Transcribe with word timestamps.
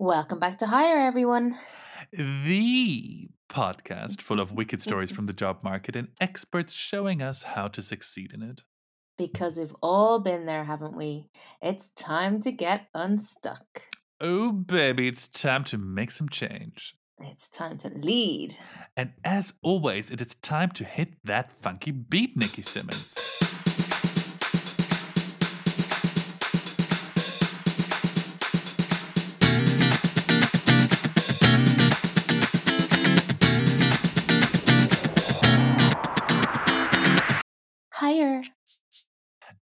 Welcome 0.00 0.38
back 0.38 0.56
to 0.60 0.66
Hire, 0.66 0.96
everyone. 0.96 1.58
The 2.10 3.28
podcast 3.50 4.22
full 4.22 4.40
of 4.40 4.50
wicked 4.50 4.80
stories 4.80 5.10
from 5.10 5.26
the 5.26 5.34
job 5.34 5.58
market 5.62 5.94
and 5.94 6.08
experts 6.22 6.72
showing 6.72 7.20
us 7.20 7.42
how 7.42 7.68
to 7.68 7.82
succeed 7.82 8.32
in 8.32 8.42
it. 8.42 8.62
Because 9.18 9.58
we've 9.58 9.76
all 9.82 10.18
been 10.18 10.46
there, 10.46 10.64
haven't 10.64 10.96
we? 10.96 11.28
It's 11.60 11.90
time 11.90 12.40
to 12.40 12.50
get 12.50 12.86
unstuck. 12.94 13.82
Oh, 14.22 14.52
baby, 14.52 15.06
it's 15.06 15.28
time 15.28 15.64
to 15.64 15.76
make 15.76 16.12
some 16.12 16.30
change. 16.30 16.94
It's 17.20 17.50
time 17.50 17.76
to 17.76 17.90
lead. 17.90 18.56
And 18.96 19.12
as 19.22 19.52
always, 19.62 20.10
it 20.10 20.22
is 20.22 20.34
time 20.36 20.70
to 20.70 20.84
hit 20.84 21.16
that 21.24 21.52
funky 21.52 21.90
beat, 21.90 22.38
Nikki 22.38 22.62
Simmons. 22.62 23.59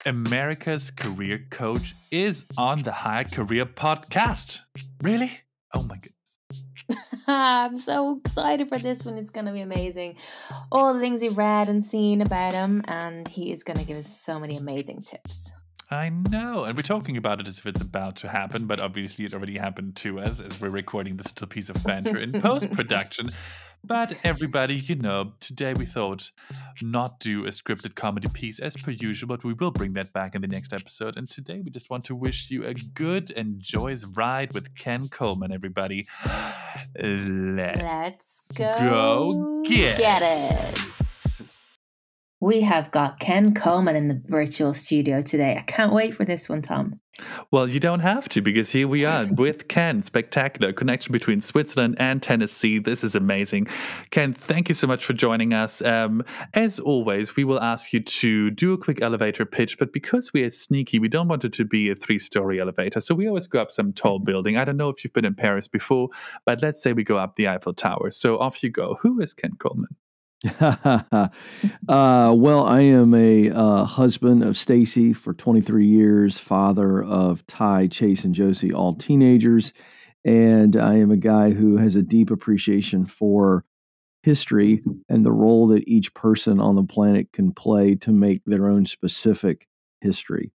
America's 0.07 0.91
Career 0.91 1.47
Coach 1.49 1.95
is 2.11 2.45
on 2.59 2.83
the 2.83 2.93
Hire 2.93 3.25
Career 3.25 3.65
Podcast. 3.65 4.61
Really? 5.03 5.41
Oh 5.73 5.83
my 5.83 5.97
goodness. 5.97 7.23
I'm 7.27 7.79
so 7.79 8.19
excited 8.19 8.69
for 8.69 8.79
this 8.79 9.07
one. 9.07 9.17
It's 9.17 9.31
going 9.31 9.47
to 9.47 9.53
be 9.53 9.63
amazing. 9.63 10.19
All 10.71 10.93
the 10.93 11.01
things 11.01 11.23
we've 11.23 11.39
read 11.39 11.71
and 11.71 11.83
seen 11.83 12.21
about 12.21 12.53
him, 12.53 12.83
and 12.87 13.27
he 13.27 13.51
is 13.51 13.65
going 13.65 13.79
to 13.79 13.85
give 13.87 13.97
us 13.97 14.09
so 14.09 14.39
many 14.39 14.59
amazing 14.59 15.05
tips. 15.05 15.51
I 15.91 16.11
know. 16.11 16.65
And 16.65 16.77
we're 16.77 16.83
talking 16.83 17.17
about 17.17 17.41
it 17.41 17.49
as 17.49 17.59
if 17.59 17.67
it's 17.67 17.81
about 17.81 18.17
to 18.17 18.29
happen, 18.29 18.67
but 18.67 18.81
obviously 18.81 19.25
it 19.25 19.33
already 19.33 19.57
happened 19.57 19.97
to 19.97 20.21
us 20.21 20.41
as 20.41 20.61
we're 20.61 20.69
recording 20.69 21.17
this 21.17 21.29
little 21.29 21.49
piece 21.49 21.71
of 21.71 21.83
banter 21.83 22.19
in 22.19 22.33
post 22.43 22.71
production. 22.73 23.31
But 23.87 24.19
everybody, 24.25 24.77
you 24.77 24.95
know, 24.95 25.35
today 25.41 25.75
we 25.75 25.85
thought 25.85 26.31
not 26.81 27.21
do 27.21 27.45
a 27.45 27.51
scripted 27.51 27.95
comedy 27.95 28.29
piece 28.29 28.59
as 28.59 28.77
per 28.77 28.91
usual, 28.91 29.29
but 29.29 29.45
we 29.45 29.53
will 29.53 29.71
bring 29.71 29.93
that 29.95 30.15
back 30.15 30.35
in 30.35 30.41
the 30.41 30.49
next 30.49 30.73
episode. 30.73 31.19
And 31.19 31.29
today 31.29 31.61
we 31.63 31.71
just 31.71 31.91
want 31.91 32.05
to 32.05 32.15
wish 32.15 32.51
you 32.51 32.65
a 32.65 32.73
good 32.73 33.31
and 33.37 33.61
joyous 33.61 34.05
ride 34.05 34.55
with 34.55 34.75
Ken 34.75 35.09
Coleman, 35.09 35.53
everybody. 35.53 36.07
Let's, 36.99 37.79
Let's 37.79 38.51
go, 38.53 38.79
go 38.81 39.63
get, 39.65 39.99
get 39.99 40.23
it. 40.25 41.04
We 42.45 42.61
have 42.61 42.91
got 42.91 43.21
Ken 43.21 43.55
Coleman 43.55 43.97
in 43.97 44.09
the 44.09 44.21
virtual 44.27 44.75
studio 44.75 45.23
today. 45.23 45.57
I 45.57 45.63
can't 45.63 45.95
wait 45.95 46.15
for 46.15 46.27
this 46.27 46.47
one, 46.47 46.61
Tom. 46.61 47.01
Well, 47.51 47.67
you 47.67 47.81
don't 47.81 48.01
have 48.01 48.29
to 48.31 48.43
because 48.43 48.69
here 48.69 48.87
we 48.87 49.07
are 49.07 49.25
with 49.39 49.69
Ken. 49.69 50.03
Spectacular 50.03 50.75
connection 50.75 51.11
between 51.11 51.41
Switzerland 51.41 51.97
and 51.99 52.23
Tennessee. 52.23 52.79
This 52.79 53.03
is 53.03 53.15
amazing. 53.15 53.69
Ken, 54.11 54.35
thank 54.35 54.69
you 54.69 54.75
so 54.75 54.87
much 54.87 55.07
for 55.07 55.15
joining 55.15 55.55
us. 55.55 55.81
Um, 55.81 56.23
as 56.53 56.79
always, 56.79 57.35
we 57.35 57.45
will 57.45 57.63
ask 57.63 57.95
you 57.95 58.01
to 58.01 58.51
do 58.51 58.75
a 58.75 58.79
quick 58.79 59.01
elevator 59.01 59.47
pitch, 59.47 59.79
but 59.79 59.95
because 59.95 60.35
we 60.35 60.43
are 60.43 60.51
sneaky, 60.51 60.99
we 60.99 61.09
don't 61.09 61.29
want 61.29 61.47
it 61.47 61.55
to 61.55 61.65
be 61.65 61.89
a 61.89 61.95
three 61.95 62.19
story 62.19 62.61
elevator. 62.61 63.01
So 63.01 63.15
we 63.15 63.27
always 63.27 63.47
go 63.47 63.63
up 63.63 63.71
some 63.71 63.95
tall 63.95 64.19
building. 64.19 64.59
I 64.59 64.67
don't 64.67 64.77
know 64.77 64.91
if 64.91 65.03
you've 65.03 65.15
been 65.15 65.25
in 65.25 65.35
Paris 65.35 65.67
before, 65.67 66.11
but 66.45 66.61
let's 66.61 66.83
say 66.83 66.93
we 66.93 67.05
go 67.05 67.17
up 67.17 67.37
the 67.37 67.49
Eiffel 67.49 67.73
Tower. 67.73 68.11
So 68.11 68.37
off 68.39 68.63
you 68.63 68.69
go. 68.69 68.99
Who 69.01 69.23
is 69.23 69.33
Ken 69.33 69.53
Coleman? 69.59 69.97
uh, 70.61 71.29
well, 71.89 72.65
I 72.67 72.81
am 72.81 73.15
a 73.15 73.51
uh, 73.51 73.85
husband 73.85 74.45
of 74.45 74.59
Stacy 74.59 75.15
for 75.15 75.33
23 75.33 75.87
years, 75.87 76.39
father 76.39 77.03
of 77.03 77.47
Ty, 77.47 77.87
Chase, 77.87 78.25
and 78.25 78.35
Josie, 78.35 78.73
all 78.73 78.95
teenagers, 78.95 79.73
and 80.25 80.77
I 80.77 80.95
am 80.97 81.11
a 81.11 81.17
guy 81.17 81.53
who 81.53 81.79
has 81.79 81.95
a 81.95 82.03
deep 82.03 82.31
appreciation 82.31 83.07
for 83.07 83.65
history 84.23 84.83
and 85.09 85.25
the 85.25 85.33
role 85.33 85.67
that 85.69 85.89
each 85.89 86.13
person 86.15 86.61
on 86.61 86.77
the 86.77 86.85
planet 86.85 87.33
can 87.33 87.53
play 87.53 87.95
to 87.95 88.13
make 88.13 88.43
their 88.45 88.69
own 88.69 88.85
specific 88.85 89.67
history. 90.01 90.53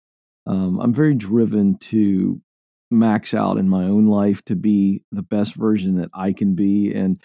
Um, 0.46 0.80
I'm 0.80 0.94
very 0.94 1.16
driven 1.16 1.78
to 1.78 2.42
max 2.92 3.34
out 3.34 3.58
in 3.58 3.70
my 3.70 3.84
own 3.84 4.08
life 4.08 4.44
to 4.46 4.56
be 4.56 5.04
the 5.12 5.24
best 5.24 5.56
version 5.56 5.96
that 5.98 6.10
I 6.14 6.34
can 6.34 6.56
be, 6.56 6.94
and 6.94 7.22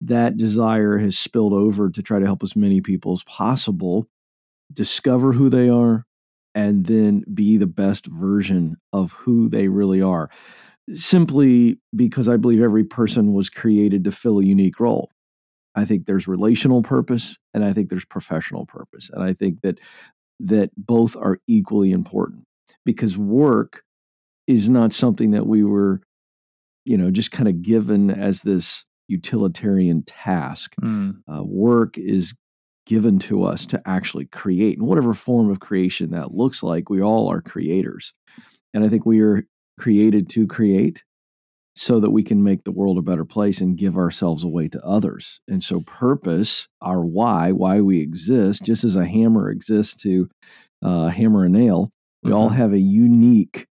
that 0.00 0.36
desire 0.36 0.98
has 0.98 1.16
spilled 1.16 1.52
over 1.52 1.90
to 1.90 2.02
try 2.02 2.18
to 2.18 2.26
help 2.26 2.42
as 2.42 2.56
many 2.56 2.80
people 2.80 3.12
as 3.12 3.24
possible 3.24 4.06
discover 4.72 5.32
who 5.32 5.48
they 5.48 5.68
are 5.68 6.04
and 6.54 6.86
then 6.86 7.24
be 7.32 7.56
the 7.56 7.66
best 7.66 8.06
version 8.06 8.76
of 8.92 9.12
who 9.12 9.48
they 9.48 9.68
really 9.68 10.02
are. 10.02 10.30
Simply 10.92 11.78
because 11.94 12.28
I 12.28 12.36
believe 12.36 12.62
every 12.62 12.84
person 12.84 13.32
was 13.32 13.50
created 13.50 14.04
to 14.04 14.12
fill 14.12 14.38
a 14.38 14.44
unique 14.44 14.80
role. 14.80 15.10
I 15.74 15.84
think 15.84 16.06
there's 16.06 16.26
relational 16.26 16.82
purpose 16.82 17.36
and 17.52 17.64
I 17.64 17.72
think 17.72 17.90
there's 17.90 18.04
professional 18.04 18.66
purpose. 18.66 19.10
And 19.12 19.22
I 19.22 19.32
think 19.32 19.60
that 19.62 19.78
that 20.40 20.70
both 20.76 21.16
are 21.16 21.38
equally 21.46 21.92
important 21.92 22.44
because 22.84 23.16
work 23.16 23.82
is 24.46 24.68
not 24.68 24.92
something 24.92 25.30
that 25.32 25.46
we 25.46 25.64
were 25.64 26.00
you 26.84 26.96
know 26.96 27.10
just 27.10 27.32
kind 27.32 27.48
of 27.48 27.62
given 27.62 28.10
as 28.10 28.42
this 28.42 28.84
utilitarian 29.08 30.02
task. 30.04 30.74
Mm. 30.82 31.22
Uh, 31.32 31.44
work 31.44 31.96
is 31.98 32.34
given 32.86 33.18
to 33.18 33.42
us 33.42 33.66
to 33.66 33.82
actually 33.86 34.26
create, 34.26 34.78
And 34.78 34.86
whatever 34.86 35.12
form 35.14 35.50
of 35.50 35.60
creation 35.60 36.10
that 36.12 36.32
looks 36.32 36.62
like. 36.62 36.88
We 36.88 37.02
all 37.02 37.28
are 37.28 37.40
creators. 37.42 38.12
And 38.74 38.84
I 38.84 38.88
think 38.88 39.04
we 39.06 39.20
are 39.20 39.44
created 39.78 40.28
to 40.30 40.46
create 40.46 41.04
so 41.74 42.00
that 42.00 42.10
we 42.10 42.22
can 42.22 42.42
make 42.42 42.64
the 42.64 42.72
world 42.72 42.96
a 42.98 43.02
better 43.02 43.24
place 43.24 43.60
and 43.60 43.76
give 43.76 43.96
ourselves 43.96 44.42
away 44.44 44.68
to 44.68 44.82
others. 44.84 45.40
And 45.48 45.62
so, 45.62 45.80
purpose, 45.82 46.68
our 46.80 47.04
why, 47.04 47.52
why 47.52 47.80
we 47.82 48.00
exist, 48.00 48.62
just 48.62 48.82
as 48.84 48.96
a 48.96 49.04
hammer 49.06 49.50
exists 49.50 49.94
to 50.02 50.28
uh, 50.82 51.08
hammer 51.08 51.44
a 51.44 51.48
nail, 51.48 51.90
we 52.22 52.32
all 52.32 52.50
Mhm. 52.50 52.54
have 52.56 52.72
a 52.72 52.78
unique 52.78 53.66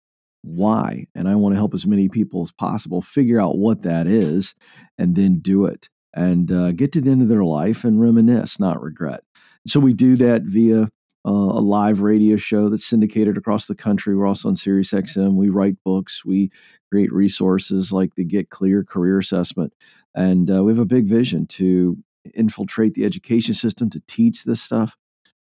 why. 0.46 1.08
And 1.16 1.28
I 1.28 1.36
want 1.36 1.54
to 1.54 1.58
help 1.58 1.74
as 1.74 1.88
many 1.88 2.08
people 2.08 2.44
as 2.44 2.52
possible 2.52 3.02
figure 3.02 3.42
out 3.42 3.58
what 3.58 3.84
that 3.84 4.08
is 4.08 4.56
and 4.98 5.16
then 5.16 5.40
do 5.40 5.66
it 5.66 5.90
and 6.14 6.52
uh, 6.52 6.72
get 6.72 6.92
to 6.94 7.02
the 7.02 7.12
end 7.12 7.22
of 7.22 7.28
their 7.28 7.44
life 7.44 7.84
and 7.84 8.02
reminisce, 8.02 8.60
not 8.60 8.82
regret. 8.82 9.22
So 9.68 9.80
we 9.80 9.94
do 9.94 10.16
that 10.18 10.44
via 10.44 10.84
uh, 11.28 11.32
a 11.32 11.62
live 11.62 12.02
radio 12.02 12.38
show 12.38 12.70
that's 12.70 12.86
syndicated 12.86 13.38
across 13.38 13.68
the 13.68 13.76
country. 13.76 14.16
We're 14.16 14.28
also 14.28 14.48
on 14.48 14.56
Sirius 14.56 14.92
XM. 14.92 15.34
We 15.34 15.50
write 15.50 15.76
books. 15.84 16.24
We 16.24 16.52
create 16.92 17.12
resources 17.12 17.92
like 17.92 18.16
the 18.16 18.24
Get 18.24 18.50
Clear 18.50 18.84
Career 18.84 19.20
Assessment. 19.20 19.74
And 20.14 20.50
uh, 20.50 20.64
we 20.64 20.72
have 20.72 20.80
a 20.80 20.86
big 20.86 21.08
vision 21.08 21.48
to 21.48 21.98
infiltrate 22.34 22.94
the 22.94 23.06
education 23.06 23.56
system, 23.56 23.90
to 23.90 24.02
teach 24.08 24.44
this 24.44 24.62
stuff, 24.62 24.96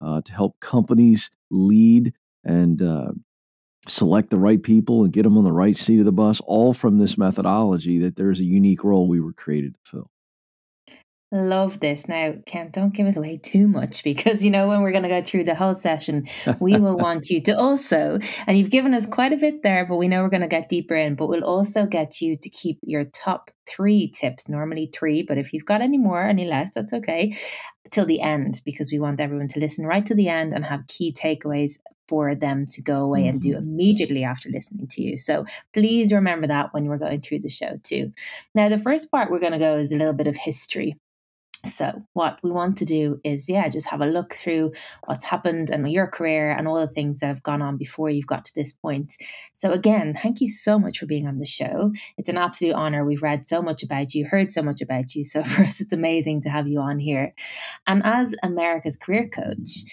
uh, 0.00 0.20
to 0.22 0.32
help 0.32 0.60
companies 0.60 1.30
lead 1.50 2.14
and 2.44 2.80
uh, 2.80 3.12
select 3.88 4.30
the 4.30 4.38
right 4.38 4.62
people 4.62 5.04
and 5.04 5.12
get 5.12 5.22
them 5.22 5.38
on 5.38 5.44
the 5.44 5.52
right 5.52 5.76
seat 5.76 6.00
of 6.00 6.04
the 6.04 6.12
bus, 6.12 6.40
all 6.46 6.72
from 6.72 6.98
this 6.98 7.16
methodology 7.16 7.98
that 7.98 8.16
there's 8.16 8.40
a 8.40 8.44
unique 8.44 8.84
role 8.84 9.08
we 9.08 9.20
were 9.20 9.32
created 9.32 9.74
to 9.74 9.90
fill. 9.90 10.10
Love 11.32 11.78
this. 11.78 12.08
Now, 12.08 12.34
Ken, 12.44 12.70
don't 12.72 12.92
give 12.92 13.06
us 13.06 13.16
away 13.16 13.36
too 13.36 13.68
much 13.68 14.02
because 14.04 14.44
you 14.44 14.50
know 14.50 14.66
when 14.66 14.82
we're 14.82 14.90
going 14.90 15.04
to 15.04 15.08
go 15.08 15.22
through 15.22 15.44
the 15.44 15.54
whole 15.54 15.74
session, 15.74 16.26
we 16.58 16.76
will 16.76 16.96
want 16.98 17.30
you 17.30 17.40
to 17.42 17.52
also, 17.52 18.18
and 18.46 18.58
you've 18.58 18.70
given 18.70 18.94
us 18.94 19.06
quite 19.06 19.32
a 19.32 19.36
bit 19.36 19.62
there, 19.62 19.86
but 19.86 19.96
we 19.96 20.08
know 20.08 20.22
we're 20.22 20.28
going 20.28 20.40
to 20.42 20.48
get 20.48 20.68
deeper 20.68 20.96
in, 20.96 21.14
but 21.14 21.28
we'll 21.28 21.44
also 21.44 21.86
get 21.86 22.20
you 22.20 22.36
to 22.36 22.50
keep 22.50 22.78
your 22.82 23.04
top 23.04 23.50
three 23.68 24.10
tips, 24.10 24.48
normally 24.48 24.90
three, 24.92 25.22
but 25.22 25.38
if 25.38 25.52
you've 25.52 25.64
got 25.64 25.82
any 25.82 25.98
more, 25.98 26.26
any 26.26 26.46
less, 26.46 26.70
that's 26.74 26.92
okay, 26.92 27.32
till 27.90 28.06
the 28.06 28.20
end 28.20 28.60
because 28.64 28.92
we 28.92 28.98
want 28.98 29.20
everyone 29.20 29.48
to 29.48 29.60
listen 29.60 29.86
right 29.86 30.04
to 30.06 30.14
the 30.14 30.28
end 30.28 30.52
and 30.52 30.64
have 30.64 30.86
key 30.86 31.12
takeaways 31.12 31.78
for 32.08 32.34
them 32.34 32.66
to 32.66 32.82
go 32.82 33.02
away 33.02 33.26
and 33.28 33.40
do 33.40 33.54
mm-hmm. 33.54 33.62
immediately 33.62 34.24
after 34.24 34.48
listening 34.50 34.88
to 34.88 35.02
you. 35.02 35.16
So 35.16 35.44
please 35.72 36.12
remember 36.12 36.48
that 36.48 36.74
when 36.74 36.86
we're 36.86 36.98
going 36.98 37.20
through 37.20 37.40
the 37.40 37.48
show 37.48 37.78
too. 37.84 38.12
Now, 38.54 38.68
the 38.68 38.80
first 38.80 39.10
part 39.10 39.30
we're 39.30 39.38
going 39.38 39.52
to 39.52 39.58
go 39.58 39.76
is 39.76 39.92
a 39.92 39.96
little 39.96 40.12
bit 40.12 40.26
of 40.26 40.36
history. 40.36 40.96
So, 41.64 42.02
what 42.14 42.38
we 42.42 42.50
want 42.50 42.78
to 42.78 42.84
do 42.84 43.20
is, 43.22 43.48
yeah, 43.48 43.68
just 43.68 43.90
have 43.90 44.00
a 44.00 44.06
look 44.06 44.32
through 44.32 44.72
what's 45.04 45.26
happened 45.26 45.70
and 45.70 45.90
your 45.90 46.06
career 46.06 46.50
and 46.50 46.66
all 46.66 46.80
the 46.80 46.86
things 46.86 47.20
that 47.20 47.26
have 47.26 47.42
gone 47.42 47.60
on 47.60 47.76
before 47.76 48.08
you've 48.08 48.26
got 48.26 48.46
to 48.46 48.54
this 48.54 48.72
point. 48.72 49.14
So, 49.52 49.70
again, 49.70 50.14
thank 50.14 50.40
you 50.40 50.48
so 50.48 50.78
much 50.78 50.98
for 50.98 51.06
being 51.06 51.26
on 51.26 51.38
the 51.38 51.44
show. 51.44 51.92
It's 52.16 52.30
an 52.30 52.38
absolute 52.38 52.74
honor. 52.74 53.04
We've 53.04 53.22
read 53.22 53.46
so 53.46 53.60
much 53.60 53.82
about 53.82 54.14
you, 54.14 54.24
heard 54.24 54.50
so 54.50 54.62
much 54.62 54.80
about 54.80 55.14
you. 55.14 55.22
So, 55.22 55.42
for 55.44 55.62
us, 55.62 55.80
it's 55.80 55.92
amazing 55.92 56.42
to 56.42 56.50
have 56.50 56.66
you 56.66 56.80
on 56.80 56.98
here. 56.98 57.34
And 57.86 58.02
as 58.04 58.34
America's 58.42 58.96
career 58.96 59.28
coach, 59.28 59.84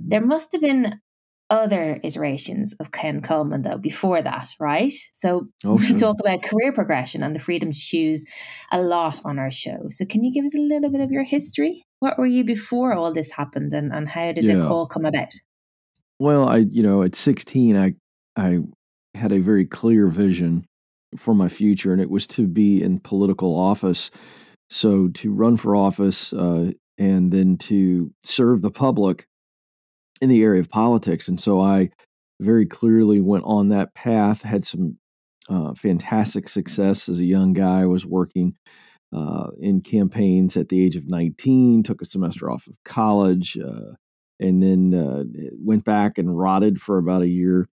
there 0.00 0.24
must 0.24 0.52
have 0.52 0.60
been 0.60 1.00
other 1.48 2.00
iterations 2.02 2.74
of 2.80 2.90
Ken 2.90 3.22
Coleman, 3.22 3.62
though, 3.62 3.78
before 3.78 4.20
that, 4.20 4.48
right? 4.58 4.92
So 5.12 5.48
Oh, 5.64 5.76
we 5.78 5.94
talk 5.94 6.16
about 6.20 6.42
career 6.42 6.72
progression 6.72 7.22
and 7.22 7.34
the 7.34 7.40
freedom 7.40 7.70
to 7.70 7.78
choose 7.78 8.24
a 8.72 8.80
lot 8.80 9.20
on 9.24 9.38
our 9.38 9.50
show. 9.50 9.86
So 9.90 10.04
can 10.04 10.24
you 10.24 10.32
give 10.32 10.44
us 10.44 10.56
a 10.56 10.60
little 10.60 10.90
bit 10.90 11.00
of 11.00 11.10
your 11.10 11.24
history? 11.24 11.84
What 12.00 12.18
were 12.18 12.26
you 12.26 12.44
before 12.44 12.92
all 12.92 13.12
this 13.12 13.32
happened 13.32 13.72
and, 13.72 13.92
and 13.92 14.08
how 14.08 14.32
did 14.32 14.48
it 14.48 14.60
all 14.60 14.86
come 14.86 15.04
about? 15.04 15.32
Well, 16.18 16.48
I, 16.48 16.58
you 16.58 16.82
know, 16.82 17.02
at 17.02 17.14
16, 17.14 17.76
I, 17.76 17.94
I 18.36 18.60
had 19.14 19.32
a 19.32 19.38
very 19.38 19.66
clear 19.66 20.08
vision 20.08 20.66
for 21.16 21.34
my 21.34 21.48
future, 21.48 21.92
and 21.92 22.00
it 22.00 22.10
was 22.10 22.26
to 22.28 22.46
be 22.46 22.82
in 22.82 23.00
political 23.00 23.58
office. 23.58 24.10
So 24.68 25.08
to 25.08 25.32
run 25.32 25.56
for 25.56 25.76
office 25.76 26.32
uh, 26.32 26.72
and 26.98 27.32
then 27.32 27.56
to 27.58 28.12
serve 28.24 28.62
the 28.62 28.70
public 28.70 29.26
in 30.20 30.28
the 30.28 30.42
area 30.42 30.60
of 30.60 30.68
politics. 30.68 31.28
And 31.28 31.40
so 31.40 31.60
I 31.60 31.90
very 32.40 32.66
clearly 32.66 33.20
went 33.20 33.44
on 33.44 33.68
that 33.68 33.94
path, 33.94 34.42
had 34.42 34.64
some 34.64 34.98
uh, 35.48 35.74
fantastic 35.74 36.48
success 36.48 37.08
as 37.08 37.20
a 37.20 37.24
young 37.24 37.52
guy. 37.52 37.82
I 37.82 37.86
was 37.86 38.04
working 38.04 38.54
uh, 39.14 39.48
in 39.60 39.80
campaigns 39.80 40.56
at 40.56 40.68
the 40.68 40.84
age 40.84 40.96
of 40.96 41.08
19, 41.08 41.82
took 41.82 42.02
a 42.02 42.06
semester 42.06 42.50
off 42.50 42.66
of 42.66 42.76
college, 42.84 43.56
uh, 43.56 43.94
and 44.40 44.62
then 44.62 44.94
uh, 44.94 45.24
went 45.58 45.84
back 45.84 46.18
and 46.18 46.36
rotted 46.36 46.80
for 46.80 46.98
about 46.98 47.22
a 47.22 47.28
year 47.28 47.68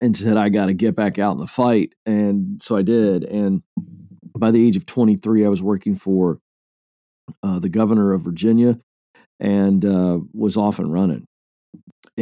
and 0.00 0.16
said, 0.16 0.36
I 0.36 0.48
got 0.48 0.66
to 0.66 0.74
get 0.74 0.94
back 0.94 1.18
out 1.18 1.32
in 1.32 1.38
the 1.38 1.46
fight. 1.46 1.94
And 2.06 2.62
so 2.62 2.76
I 2.76 2.82
did. 2.82 3.24
And 3.24 3.62
by 4.36 4.50
the 4.50 4.64
age 4.64 4.76
of 4.76 4.86
23, 4.86 5.44
I 5.44 5.48
was 5.48 5.62
working 5.62 5.96
for 5.96 6.38
uh, 7.42 7.58
the 7.58 7.68
governor 7.68 8.12
of 8.12 8.22
Virginia 8.22 8.78
and 9.40 9.84
uh, 9.84 10.18
was 10.32 10.56
off 10.56 10.78
and 10.78 10.92
running. 10.92 11.26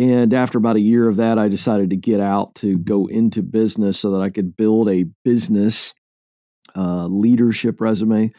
And 0.01 0.33
after 0.33 0.57
about 0.57 0.77
a 0.77 0.81
year 0.81 1.11
of 1.11 1.17
that, 1.17 1.39
I 1.39 1.49
decided 1.49 1.91
to 1.91 1.97
get 1.97 2.21
out 2.21 2.55
to 2.55 2.79
go 2.79 3.07
into 3.07 3.43
business 3.43 4.01
so 4.01 4.13
that 4.13 4.23
I 4.23 4.31
could 4.31 4.57
build 4.57 4.89
a 4.89 5.05
business 5.25 5.93
uh, 6.75 7.05
leadership 7.07 7.83
resume 7.83 8.33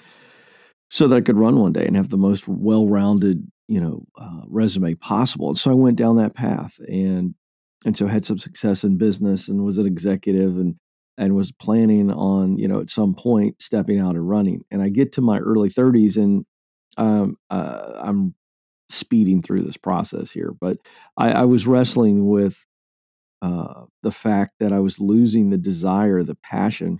so 0.90 1.08
that 1.08 1.16
I 1.16 1.22
could 1.22 1.38
run 1.38 1.60
one 1.60 1.72
day 1.72 1.86
and 1.86 1.96
have 1.96 2.10
the 2.10 2.18
most 2.18 2.48
well 2.48 2.88
rounded, 2.88 3.46
you 3.68 3.80
know, 3.80 4.04
uh, 4.20 4.42
resume 4.48 4.96
possible. 4.96 5.50
And 5.50 5.58
so 5.58 5.70
I 5.70 5.76
went 5.76 5.98
down 5.98 6.18
that 6.18 6.34
path 6.34 6.80
and 6.88 7.36
and 7.86 7.96
so 7.96 8.08
had 8.08 8.26
some 8.26 8.40
success 8.40 8.84
in 8.84 8.98
business 8.98 9.48
and 9.48 9.64
was 9.64 9.78
an 9.78 9.86
executive 9.86 10.58
and 10.58 10.78
and 11.20 11.36
was 11.36 11.52
planning 11.52 12.12
on 12.12 12.58
you 12.58 12.68
know 12.68 12.82
at 12.82 12.90
some 12.90 13.14
point 13.14 13.62
stepping 13.62 14.00
out 14.00 14.16
and 14.16 14.28
running. 14.28 14.62
And 14.72 14.82
I 14.82 14.90
get 14.90 15.12
to 15.12 15.22
my 15.22 15.38
early 15.38 15.70
30s 15.70 16.18
and 16.18 16.44
um, 16.98 17.38
uh, 17.52 18.02
I'm 18.02 18.34
speeding 18.92 19.42
through 19.42 19.64
this 19.64 19.78
process 19.78 20.32
here, 20.32 20.52
but 20.60 20.78
I, 21.18 21.32
I 21.32 21.46
was 21.46 21.68
wrestling 21.68 22.28
with 22.28 22.66
uh, 23.42 23.86
the 24.04 24.12
fact 24.12 24.54
that 24.60 24.72
I 24.72 24.80
was 24.80 25.00
losing 25.00 25.50
the 25.50 25.58
desire, 25.58 26.24
the 26.24 26.36
passion 26.36 27.00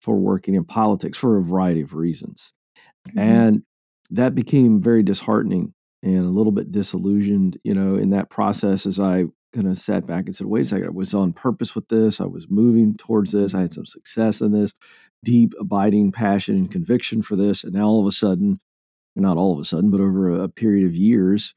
for 0.00 0.16
working 0.16 0.54
in 0.54 0.64
politics 0.64 1.18
for 1.18 1.36
a 1.36 1.42
variety 1.42 1.80
of 1.80 1.94
reasons. 1.94 2.52
Mm-hmm. 3.08 3.18
And 3.18 3.62
that 4.10 4.34
became 4.34 4.80
very 4.80 5.02
disheartening 5.02 5.74
and 6.02 6.24
a 6.24 6.30
little 6.30 6.52
bit 6.52 6.70
disillusioned, 6.70 7.58
you 7.64 7.74
know, 7.74 7.96
in 7.96 8.10
that 8.10 8.30
process 8.30 8.86
as 8.86 9.00
I 9.00 9.24
kind 9.52 9.66
of 9.66 9.78
sat 9.78 10.06
back 10.06 10.26
and 10.26 10.36
said, 10.36 10.46
wait 10.46 10.62
a 10.62 10.66
second, 10.66 10.86
I 10.86 10.90
was 10.90 11.14
on 11.14 11.32
purpose 11.32 11.74
with 11.74 11.88
this. 11.88 12.20
I 12.20 12.26
was 12.26 12.46
moving 12.48 12.94
towards 12.96 13.32
this. 13.32 13.54
I 13.54 13.62
had 13.62 13.72
some 13.72 13.86
success 13.86 14.40
in 14.40 14.52
this, 14.52 14.72
deep, 15.24 15.54
abiding 15.58 16.12
passion 16.12 16.56
and 16.56 16.70
conviction 16.70 17.22
for 17.22 17.34
this. 17.34 17.64
And 17.64 17.72
now 17.72 17.86
all 17.86 18.00
of 18.00 18.06
a 18.06 18.12
sudden, 18.12 18.60
not 19.16 19.36
all 19.36 19.52
of 19.52 19.60
a 19.60 19.64
sudden, 19.64 19.90
but 19.90 20.00
over 20.00 20.30
a, 20.30 20.42
a 20.44 20.48
period 20.48 20.86
of 20.86 20.94
years, 20.94 21.54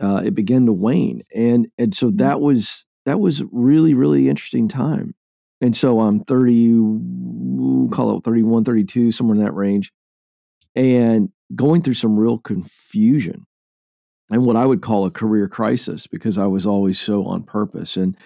uh, 0.00 0.22
it 0.24 0.34
began 0.34 0.66
to 0.66 0.72
wane. 0.72 1.22
And 1.34 1.68
and 1.78 1.94
so 1.94 2.08
mm-hmm. 2.08 2.18
that 2.18 2.40
was 2.40 2.84
that 3.06 3.20
was 3.20 3.42
really, 3.52 3.94
really 3.94 4.28
interesting 4.28 4.68
time. 4.68 5.14
And 5.60 5.76
so 5.76 6.00
I'm 6.00 6.24
30, 6.24 7.88
call 7.90 8.18
it 8.18 8.24
31, 8.24 8.64
32, 8.64 9.12
somewhere 9.12 9.36
in 9.36 9.44
that 9.44 9.54
range, 9.54 9.92
and 10.74 11.30
going 11.54 11.82
through 11.82 11.94
some 11.94 12.18
real 12.18 12.38
confusion 12.38 13.46
and 14.30 14.44
what 14.44 14.56
I 14.56 14.66
would 14.66 14.82
call 14.82 15.06
a 15.06 15.10
career 15.10 15.48
crisis 15.48 16.06
because 16.06 16.38
I 16.38 16.46
was 16.46 16.66
always 16.66 16.98
so 16.98 17.24
on 17.24 17.42
purpose. 17.42 17.96
And 17.96 18.16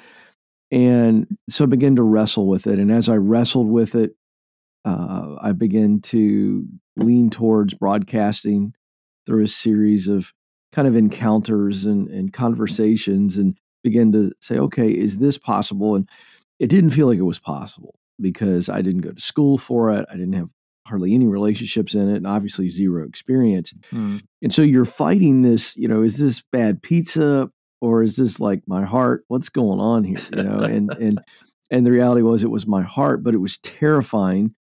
and 0.70 1.38
so 1.49 1.65
I 1.65 1.67
began 1.67 1.97
to 1.97 2.03
wrestle 2.03 2.47
with 2.47 2.67
it. 2.67 2.79
And 2.79 2.93
as 2.93 3.09
I 3.09 3.17
wrestled 3.17 3.69
with 3.69 3.94
it, 3.94 4.15
uh, 4.85 5.37
I 5.41 5.53
began 5.53 6.00
to 6.03 6.67
lean 6.98 7.30
towards 7.30 7.74
broadcasting 7.74 8.74
through 9.26 9.44
a 9.44 9.48
series 9.48 10.08
of 10.08 10.32
kind 10.72 10.88
of 10.88 10.96
encounters 10.96 11.84
and, 11.84 12.08
and 12.08 12.32
conversations 12.32 13.36
and 13.36 13.56
begin 13.82 14.12
to 14.12 14.32
say, 14.40 14.58
okay, 14.58 14.90
is 14.90 15.18
this 15.18 15.38
possible? 15.38 15.94
And 15.94 16.08
it 16.58 16.68
didn't 16.68 16.90
feel 16.90 17.06
like 17.06 17.18
it 17.18 17.22
was 17.22 17.38
possible 17.38 17.94
because 18.20 18.68
I 18.68 18.82
didn't 18.82 19.02
go 19.02 19.12
to 19.12 19.20
school 19.20 19.58
for 19.58 19.90
it. 19.92 20.06
I 20.10 20.14
didn't 20.14 20.34
have 20.34 20.48
hardly 20.86 21.14
any 21.14 21.26
relationships 21.26 21.94
in 21.94 22.08
it 22.08 22.16
and 22.16 22.26
obviously 22.26 22.68
zero 22.68 23.06
experience. 23.06 23.72
Mm. 23.92 24.22
And 24.42 24.52
so 24.52 24.62
you're 24.62 24.84
fighting 24.84 25.42
this, 25.42 25.76
you 25.76 25.86
know, 25.86 26.02
is 26.02 26.18
this 26.18 26.42
bad 26.52 26.82
pizza 26.82 27.50
or 27.80 28.02
is 28.02 28.16
this 28.16 28.40
like 28.40 28.62
my 28.66 28.84
heart? 28.84 29.24
What's 29.28 29.50
going 29.50 29.80
on 29.80 30.04
here? 30.04 30.18
You 30.34 30.42
know, 30.42 30.60
and 30.60 30.90
and 30.92 31.20
and 31.70 31.86
the 31.86 31.92
reality 31.92 32.22
was 32.22 32.42
it 32.42 32.50
was 32.50 32.66
my 32.66 32.82
heart, 32.82 33.22
but 33.22 33.34
it 33.34 33.38
was 33.38 33.58
terrifying 33.58 34.54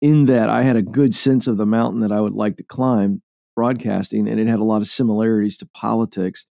in 0.00 0.26
that 0.26 0.48
I 0.48 0.62
had 0.62 0.76
a 0.76 0.82
good 0.82 1.14
sense 1.14 1.46
of 1.46 1.56
the 1.56 1.66
mountain 1.66 2.00
that 2.00 2.12
I 2.12 2.20
would 2.20 2.34
like 2.34 2.56
to 2.56 2.64
climb 2.64 3.22
broadcasting 3.54 4.28
and 4.28 4.40
it 4.40 4.46
had 4.46 4.60
a 4.60 4.64
lot 4.64 4.80
of 4.80 4.88
similarities 4.88 5.58
to 5.58 5.68
politics, 5.74 6.46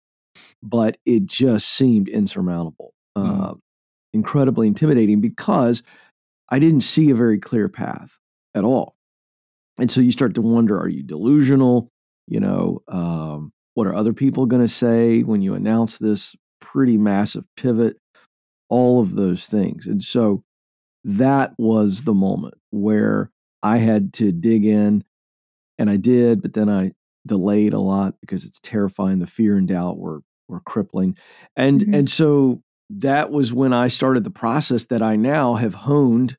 but 0.64 0.98
it 1.06 1.26
just 1.26 1.70
seemed 1.70 2.10
insurmountable. 2.10 2.94
Mm. 3.18 3.52
Uh, 3.52 3.54
incredibly 4.14 4.68
intimidating 4.68 5.22
because 5.22 5.84
I 6.50 6.58
didn't 6.60 6.82
see 6.82 7.10
a 7.10 7.16
very 7.16 7.38
clear 7.38 7.70
path 7.70 8.18
at 8.56 8.64
all. 8.64 8.96
And 9.80 9.92
so 9.92 10.02
you 10.02 10.12
start 10.12 10.34
to 10.36 10.42
wonder 10.42 10.80
are 10.80 10.88
you 10.88 11.04
delusional? 11.04 11.92
You 12.28 12.40
know, 12.40 12.82
um, 12.88 13.52
what 13.76 13.88
are 13.88 13.94
other 13.94 14.14
people 14.14 14.46
going 14.46 14.62
to 14.62 14.68
say 14.68 15.22
when 15.22 15.42
you 15.42 15.54
announce 15.54 15.98
this 15.98 16.36
pretty 16.62 16.98
massive 16.98 17.44
pivot? 17.58 17.98
All 18.70 19.02
of 19.02 19.16
those 19.16 19.46
things. 19.46 19.86
And 19.86 20.02
so 20.02 20.44
that 21.04 21.54
was 21.60 22.04
the 22.04 22.14
moment 22.14 22.56
where 22.72 23.30
I 23.66 23.78
had 23.78 24.14
to 24.14 24.32
dig 24.32 24.64
in, 24.64 25.04
and 25.80 25.90
I 25.90 25.98
did, 25.98 26.44
but 26.44 26.54
then 26.54 26.70
I 26.70 26.92
delayed 27.26 27.74
a 27.74 27.80
lot 27.80 28.14
because 28.22 28.46
it's 28.46 28.60
terrifying. 28.62 29.18
The 29.18 29.26
fear 29.26 29.58
and 29.58 29.68
doubt 29.68 29.98
were 29.98 30.22
were 30.48 30.60
crippling, 30.60 31.18
and 31.56 31.82
mm-hmm. 31.82 31.94
and 31.96 32.10
so 32.10 32.62
that 32.92 33.32
was 33.32 33.52
when 33.52 33.74
I 33.74 33.88
started 33.88 34.24
the 34.24 34.30
process 34.30 34.86
that 34.86 35.02
I 35.02 35.16
now 35.16 35.56
have 35.56 35.74
honed 35.74 36.38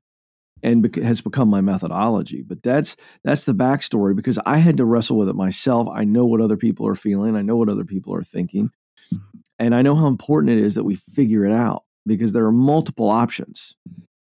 and 0.63 0.85
bec- 0.85 1.03
has 1.03 1.21
become 1.21 1.49
my 1.49 1.61
methodology. 1.61 2.43
But 2.43 2.63
that's 2.63 2.97
that's 3.25 3.43
the 3.43 3.55
backstory 3.55 4.15
because 4.15 4.39
I 4.47 4.59
had 4.59 4.77
to 4.77 4.85
wrestle 4.85 5.19
with 5.19 5.29
it 5.29 5.35
myself. 5.35 5.89
I 5.93 6.05
know 6.05 6.27
what 6.27 6.41
other 6.41 6.57
people 6.57 6.87
are 6.87 6.95
feeling. 6.95 7.35
I 7.35 7.43
know 7.43 7.57
what 7.57 7.69
other 7.69 7.85
people 7.85 8.15
are 8.15 8.23
thinking, 8.23 8.71
and 9.59 9.75
I 9.75 9.83
know 9.83 9.97
how 9.97 10.07
important 10.07 10.57
it 10.57 10.63
is 10.63 10.77
that 10.77 10.85
we 10.85 10.95
figure 10.95 11.45
it 11.45 11.53
out 11.53 11.83
because 12.07 12.33
there 12.33 12.47
are 12.47 12.53
multiple 12.53 13.11
options. 13.11 13.75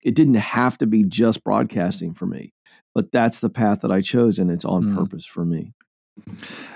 It 0.01 0.15
didn't 0.15 0.35
have 0.35 0.77
to 0.77 0.87
be 0.87 1.03
just 1.03 1.43
broadcasting 1.43 2.13
for 2.13 2.25
me, 2.25 2.53
but 2.93 3.11
that's 3.11 3.39
the 3.39 3.49
path 3.49 3.81
that 3.81 3.91
I 3.91 4.01
chose, 4.01 4.39
and 4.39 4.51
it's 4.51 4.65
on 4.65 4.83
mm. 4.83 4.95
purpose 4.95 5.25
for 5.25 5.45
me. 5.45 5.73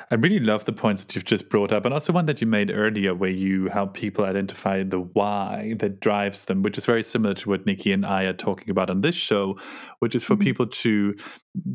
I 0.09 0.15
really 0.15 0.39
love 0.39 0.65
the 0.65 0.73
points 0.73 1.03
that 1.03 1.13
you've 1.13 1.25
just 1.25 1.49
brought 1.49 1.71
up, 1.71 1.85
and 1.85 1.93
also 1.93 2.11
one 2.11 2.25
that 2.25 2.41
you 2.41 2.47
made 2.47 2.71
earlier, 2.71 3.13
where 3.13 3.29
you 3.29 3.67
help 3.67 3.93
people 3.93 4.25
identify 4.25 4.81
the 4.81 5.01
why 5.01 5.75
that 5.79 5.99
drives 5.99 6.45
them, 6.45 6.63
which 6.63 6.77
is 6.77 6.85
very 6.85 7.03
similar 7.03 7.35
to 7.35 7.49
what 7.49 7.65
Nikki 7.65 7.91
and 7.91 8.05
I 8.05 8.23
are 8.23 8.33
talking 8.33 8.69
about 8.69 8.89
on 8.89 9.01
this 9.01 9.15
show, 9.15 9.59
which 9.99 10.15
is 10.15 10.23
for 10.23 10.33
mm-hmm. 10.33 10.43
people 10.43 10.67
to 10.67 11.15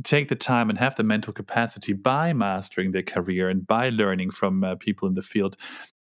take 0.03 0.29
the 0.29 0.35
time 0.35 0.71
and 0.71 0.79
have 0.79 0.97
the 0.97 1.05
mental 1.05 1.33
capacity 1.33 1.93
by 1.93 2.33
mastering 2.33 2.91
their 2.91 3.03
career 3.03 3.49
and 3.49 3.67
by 3.67 3.91
learning 3.91 4.31
from 4.31 4.65
uh, 4.65 4.75
people 4.77 5.07
in 5.07 5.15
the 5.15 5.23
field 5.23 5.57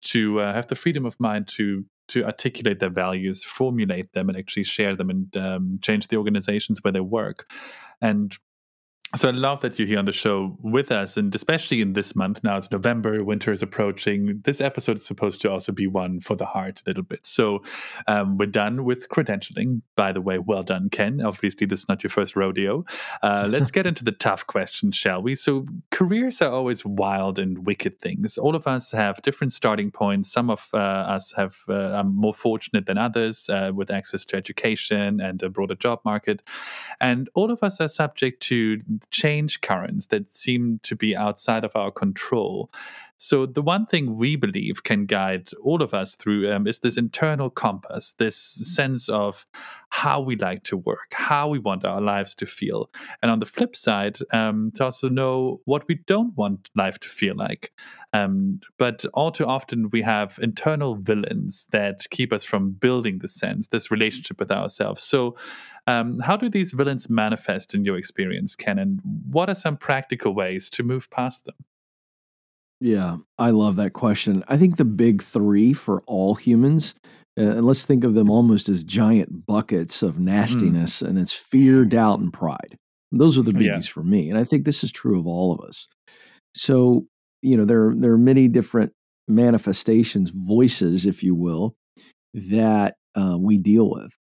to 0.03 0.39
uh, 0.39 0.53
have 0.53 0.67
the 0.67 0.75
freedom 0.75 1.05
of 1.05 1.19
mind 1.19 1.47
to 1.47 1.85
to 2.09 2.23
articulate 2.23 2.79
their 2.79 2.89
values, 2.89 3.43
formulate 3.43 4.13
them, 4.13 4.29
and 4.29 4.37
actually 4.37 4.63
share 4.63 4.95
them 4.95 5.09
and 5.09 5.35
um, 5.35 5.73
change 5.81 6.07
the 6.07 6.15
organizations 6.15 6.81
where 6.81 6.91
they 6.93 7.01
work. 7.01 7.51
And 8.01 8.35
so 9.15 9.29
I 9.29 9.31
love 9.31 9.61
that 9.61 9.79
you're 9.79 9.87
here 9.87 9.99
on 9.99 10.05
the 10.05 10.11
show 10.11 10.57
with 10.61 10.91
us, 10.91 11.15
and 11.15 11.33
especially 11.33 11.81
in 11.81 11.93
this 11.93 12.15
month. 12.15 12.43
Now 12.43 12.57
it's 12.57 12.69
November, 12.69 13.23
winter 13.23 13.53
is 13.53 13.61
approaching. 13.61 14.41
This 14.43 14.59
episode 14.59 14.97
is 14.97 15.05
supposed 15.05 15.39
to 15.41 15.51
also 15.51 15.71
be 15.71 15.87
one 15.87 16.19
for 16.19 16.35
the 16.35 16.45
heart 16.45 16.81
a 16.85 16.89
little 16.89 17.03
bit. 17.03 17.25
So 17.25 17.63
um, 18.07 18.37
we're 18.37 18.47
done 18.47 18.83
with 18.83 19.07
credentialing. 19.07 19.81
By 19.95 20.11
the 20.11 20.19
way, 20.19 20.39
well 20.39 20.63
done, 20.63 20.89
Ken. 20.89 21.21
Obviously, 21.21 21.65
this 21.65 21.81
is 21.81 21.89
not 21.89 22.03
your 22.03 22.09
first 22.09 22.35
rodeo. 22.35 22.85
Uh, 23.23 23.47
let's 23.49 23.71
get 23.71 23.87
into 23.87 24.03
the 24.03 24.11
tough 24.11 24.45
questions, 24.45 24.97
shall 24.97 25.21
we? 25.21 25.35
So 25.35 25.65
careers 25.91 26.41
are 26.41 26.51
always 26.51 26.85
wild 26.85 27.39
and 27.39 27.65
wicked 27.65 27.99
things. 27.99 28.37
All 28.37 28.55
of 28.55 28.67
us 28.67 28.91
have 28.91 29.21
different 29.21 29.53
starting 29.53 29.89
points. 29.89 30.31
Some 30.31 30.49
of 30.49 30.67
uh, 30.73 30.77
us 30.77 31.33
have 31.37 31.55
uh, 31.69 31.91
are 31.91 32.03
more 32.03 32.33
fortunate 32.33 32.87
than 32.87 32.97
others 32.97 33.49
uh, 33.49 33.71
with 33.73 33.89
access 33.89 34.25
to 34.25 34.35
education 34.35 35.21
and 35.21 35.41
a 35.41 35.49
broader 35.49 35.75
job 35.75 36.01
market, 36.03 36.43
and 36.99 37.29
all 37.35 37.51
of 37.51 37.63
us 37.63 37.79
are 37.79 37.87
subject 37.87 38.41
to 38.43 38.79
change 39.11 39.61
currents 39.61 40.07
that 40.07 40.27
seem 40.27 40.79
to 40.83 40.95
be 40.95 41.15
outside 41.15 41.63
of 41.63 41.75
our 41.75 41.91
control. 41.91 42.71
So, 43.19 43.47
the 43.47 43.63
one 43.63 43.87
thing 43.87 44.15
we 44.15 44.35
believe 44.35 44.83
can 44.83 45.07
guide 45.07 45.49
all 45.63 45.81
of 45.81 45.93
us 45.93 46.15
through 46.15 46.51
um, 46.53 46.67
is 46.67 46.79
this 46.79 46.97
internal 46.97 47.49
compass, 47.49 48.13
this 48.13 48.37
sense 48.37 49.09
of 49.09 49.45
how 49.89 50.21
we 50.21 50.35
like 50.35 50.63
to 50.65 50.77
work, 50.77 51.13
how 51.13 51.49
we 51.49 51.57
want 51.57 51.83
our 51.83 51.99
lives 51.99 52.35
to 52.35 52.45
feel. 52.45 52.91
And 53.23 53.31
on 53.31 53.39
the 53.39 53.45
flip 53.47 53.75
side, 53.75 54.19
um, 54.33 54.71
to 54.75 54.85
also 54.85 55.09
know 55.09 55.61
what 55.65 55.87
we 55.87 55.95
don't 56.05 56.37
want 56.37 56.69
life 56.75 56.99
to 56.99 57.09
feel 57.09 57.35
like. 57.35 57.71
Um, 58.13 58.59
but 58.77 59.03
all 59.15 59.31
too 59.31 59.45
often, 59.45 59.89
we 59.89 60.03
have 60.03 60.37
internal 60.41 60.95
villains 60.95 61.67
that 61.71 62.05
keep 62.11 62.31
us 62.31 62.43
from 62.43 62.71
building 62.71 63.19
this 63.19 63.33
sense, 63.33 63.67
this 63.69 63.89
relationship 63.89 64.39
with 64.39 64.51
ourselves. 64.51 65.01
So, 65.01 65.35
um, 65.87 66.19
how 66.19 66.37
do 66.37 66.49
these 66.49 66.71
villains 66.71 67.09
manifest 67.09 67.73
in 67.73 67.83
your 67.83 67.97
experience, 67.97 68.55
Ken? 68.55 68.77
And 68.77 68.99
what 69.29 69.49
are 69.49 69.55
some 69.55 69.77
practical 69.77 70.35
ways 70.35 70.69
to 70.71 70.83
move 70.83 71.09
past 71.09 71.45
them? 71.45 71.55
Yeah, 72.79 73.17
I 73.37 73.49
love 73.49 73.75
that 73.77 73.93
question. 73.93 74.43
I 74.47 74.57
think 74.57 74.77
the 74.77 74.85
big 74.85 75.23
three 75.23 75.73
for 75.73 76.01
all 76.05 76.35
humans, 76.35 76.93
uh, 77.39 77.43
and 77.43 77.65
let's 77.65 77.83
think 77.83 78.03
of 78.03 78.13
them 78.13 78.29
almost 78.29 78.69
as 78.69 78.83
giant 78.83 79.45
buckets 79.45 80.03
of 80.03 80.15
mm. 80.15 80.25
nastiness, 80.25 81.01
mm. 81.01 81.07
and 81.07 81.17
it's 81.17 81.33
fear, 81.33 81.85
doubt, 81.85 82.19
and 82.19 82.31
pride. 82.31 82.77
Those 83.11 83.37
are 83.37 83.41
the 83.41 83.51
biggies 83.51 83.87
yeah. 83.87 83.93
for 83.93 84.03
me, 84.03 84.29
and 84.29 84.37
I 84.37 84.43
think 84.43 84.65
this 84.65 84.83
is 84.83 84.91
true 84.91 85.19
of 85.19 85.25
all 85.25 85.53
of 85.53 85.61
us. 85.61 85.87
So, 86.55 87.05
you 87.41 87.57
know, 87.57 87.65
there 87.65 87.93
there 87.95 88.11
are 88.11 88.17
many 88.17 88.47
different 88.47 88.93
manifestations, 89.27 90.31
voices, 90.31 91.05
if 91.05 91.23
you 91.23 91.33
will, 91.33 91.75
that 92.33 92.95
uh, 93.15 93.37
we 93.39 93.57
deal 93.57 93.89
with. 93.89 94.11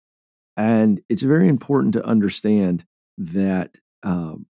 And 0.56 1.00
it's 1.08 1.22
very 1.22 1.48
important 1.48 1.92
to 1.94 2.04
understand 2.04 2.84
that 3.18 3.76
um, 4.02 4.46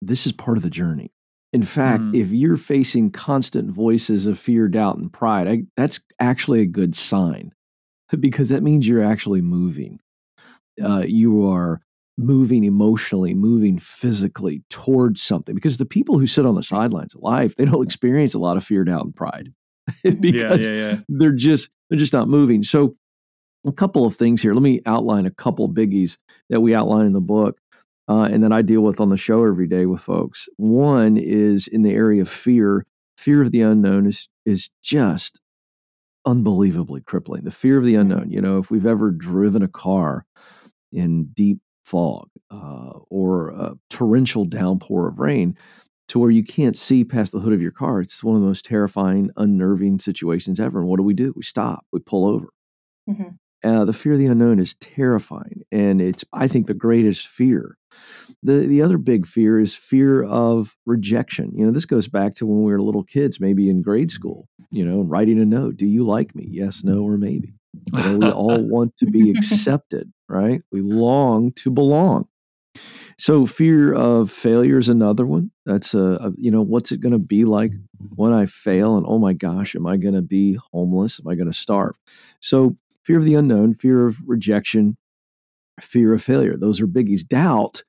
this 0.00 0.26
is 0.26 0.32
part 0.32 0.56
of 0.56 0.62
the 0.62 0.70
journey. 0.70 1.10
In 1.52 1.62
fact, 1.62 2.02
mm. 2.02 2.14
if 2.14 2.28
you're 2.28 2.58
facing 2.58 3.10
constant 3.10 3.70
voices 3.70 4.26
of 4.26 4.38
fear, 4.38 4.68
doubt, 4.68 4.98
and 4.98 5.12
pride, 5.12 5.48
I, 5.48 5.62
that's 5.76 6.00
actually 6.20 6.60
a 6.60 6.66
good 6.66 6.94
sign 6.94 7.52
because 8.20 8.50
that 8.50 8.62
means 8.62 8.86
you're 8.86 9.04
actually 9.04 9.40
moving. 9.40 10.00
Uh, 10.82 11.04
you 11.06 11.46
are 11.46 11.80
moving 12.16 12.64
emotionally, 12.64 13.32
moving 13.32 13.78
physically 13.78 14.62
towards 14.68 15.22
something. 15.22 15.54
Because 15.54 15.76
the 15.76 15.86
people 15.86 16.18
who 16.18 16.26
sit 16.26 16.44
on 16.44 16.54
the 16.54 16.62
sidelines 16.62 17.14
of 17.14 17.22
life, 17.22 17.54
they 17.56 17.64
don't 17.64 17.84
experience 17.84 18.34
a 18.34 18.38
lot 18.38 18.56
of 18.56 18.64
fear, 18.64 18.84
doubt, 18.84 19.04
and 19.04 19.16
pride 19.16 19.52
because 20.02 20.22
yeah, 20.34 20.54
yeah, 20.54 20.70
yeah. 20.70 20.98
they're 21.08 21.32
just 21.32 21.70
they're 21.88 21.98
just 21.98 22.12
not 22.12 22.28
moving. 22.28 22.62
So 22.62 22.96
a 23.66 23.72
couple 23.72 24.04
of 24.04 24.16
things 24.16 24.42
here. 24.42 24.54
Let 24.54 24.62
me 24.62 24.80
outline 24.86 25.26
a 25.26 25.30
couple 25.30 25.68
biggies 25.68 26.18
that 26.50 26.60
we 26.60 26.74
outline 26.74 27.06
in 27.06 27.12
the 27.12 27.20
book 27.20 27.58
uh, 28.08 28.28
and 28.30 28.42
that 28.42 28.52
I 28.52 28.62
deal 28.62 28.80
with 28.80 29.00
on 29.00 29.10
the 29.10 29.16
show 29.16 29.44
every 29.44 29.66
day 29.66 29.86
with 29.86 30.00
folks. 30.00 30.48
One 30.56 31.16
is 31.16 31.66
in 31.68 31.82
the 31.82 31.92
area 31.92 32.22
of 32.22 32.28
fear. 32.28 32.86
Fear 33.16 33.42
of 33.42 33.52
the 33.52 33.60
unknown 33.62 34.06
is 34.06 34.28
is 34.46 34.70
just 34.82 35.40
unbelievably 36.24 37.02
crippling. 37.02 37.44
The 37.44 37.50
fear 37.50 37.78
of 37.78 37.84
the 37.84 37.94
unknown. 37.96 38.30
You 38.30 38.40
know, 38.40 38.58
if 38.58 38.70
we've 38.70 38.86
ever 38.86 39.10
driven 39.10 39.62
a 39.62 39.68
car 39.68 40.24
in 40.92 41.26
deep 41.34 41.58
fog 41.84 42.28
uh, 42.50 42.98
or 43.10 43.50
a 43.50 43.74
torrential 43.90 44.44
downpour 44.44 45.08
of 45.08 45.18
rain 45.18 45.56
to 46.08 46.18
where 46.18 46.30
you 46.30 46.42
can't 46.42 46.76
see 46.76 47.04
past 47.04 47.32
the 47.32 47.40
hood 47.40 47.52
of 47.52 47.60
your 47.60 47.70
car, 47.70 48.00
it's 48.00 48.24
one 48.24 48.34
of 48.36 48.40
the 48.40 48.46
most 48.46 48.64
terrifying, 48.64 49.30
unnerving 49.36 49.98
situations 49.98 50.60
ever. 50.60 50.80
And 50.80 50.88
what 50.88 50.96
do 50.96 51.02
we 51.02 51.14
do? 51.14 51.32
We 51.36 51.42
stop. 51.42 51.84
We 51.92 52.00
pull 52.00 52.26
over. 52.26 52.48
Mm-hmm. 53.08 53.28
Uh, 53.64 53.84
the 53.84 53.92
fear 53.92 54.12
of 54.12 54.18
the 54.18 54.26
unknown 54.26 54.60
is 54.60 54.74
terrifying, 54.74 55.62
and 55.72 56.00
it's 56.00 56.24
I 56.32 56.48
think 56.48 56.66
the 56.66 56.74
greatest 56.74 57.26
fear. 57.26 57.76
The 58.42 58.58
the 58.58 58.82
other 58.82 58.98
big 58.98 59.26
fear 59.26 59.58
is 59.58 59.74
fear 59.74 60.22
of 60.22 60.76
rejection. 60.86 61.52
You 61.54 61.66
know, 61.66 61.72
this 61.72 61.86
goes 61.86 62.06
back 62.06 62.34
to 62.36 62.46
when 62.46 62.62
we 62.62 62.70
were 62.70 62.80
little 62.80 63.04
kids, 63.04 63.40
maybe 63.40 63.68
in 63.68 63.82
grade 63.82 64.10
school. 64.10 64.48
You 64.70 64.84
know, 64.84 65.02
writing 65.02 65.40
a 65.40 65.44
note: 65.44 65.76
Do 65.76 65.86
you 65.86 66.06
like 66.06 66.34
me? 66.34 66.46
Yes, 66.48 66.84
no, 66.84 67.02
or 67.02 67.16
maybe. 67.16 67.54
You 67.92 68.02
know, 68.02 68.16
we 68.18 68.30
all 68.30 68.62
want 68.68 68.96
to 68.98 69.06
be 69.06 69.30
accepted, 69.30 70.12
right? 70.28 70.62
We 70.70 70.80
long 70.80 71.52
to 71.52 71.70
belong. 71.70 72.28
So 73.18 73.46
fear 73.46 73.92
of 73.92 74.30
failure 74.30 74.78
is 74.78 74.88
another 74.88 75.26
one. 75.26 75.50
That's 75.66 75.92
a, 75.92 76.18
a 76.20 76.32
you 76.36 76.52
know 76.52 76.62
what's 76.62 76.92
it 76.92 77.00
going 77.00 77.12
to 77.12 77.18
be 77.18 77.44
like 77.44 77.72
when 78.14 78.32
I 78.32 78.46
fail? 78.46 78.96
And 78.96 79.04
oh 79.08 79.18
my 79.18 79.32
gosh, 79.32 79.74
am 79.74 79.86
I 79.86 79.96
going 79.96 80.14
to 80.14 80.22
be 80.22 80.58
homeless? 80.72 81.18
Am 81.18 81.28
I 81.28 81.34
going 81.34 81.50
to 81.50 81.56
starve? 81.56 81.96
So 82.40 82.76
fear 83.08 83.16
of 83.16 83.24
the 83.24 83.34
unknown, 83.34 83.72
fear 83.72 84.06
of 84.06 84.18
rejection, 84.26 84.94
fear 85.80 86.12
of 86.12 86.22
failure. 86.22 86.58
Those 86.58 86.78
are 86.78 86.86
biggies. 86.86 87.26
Doubt. 87.26 87.82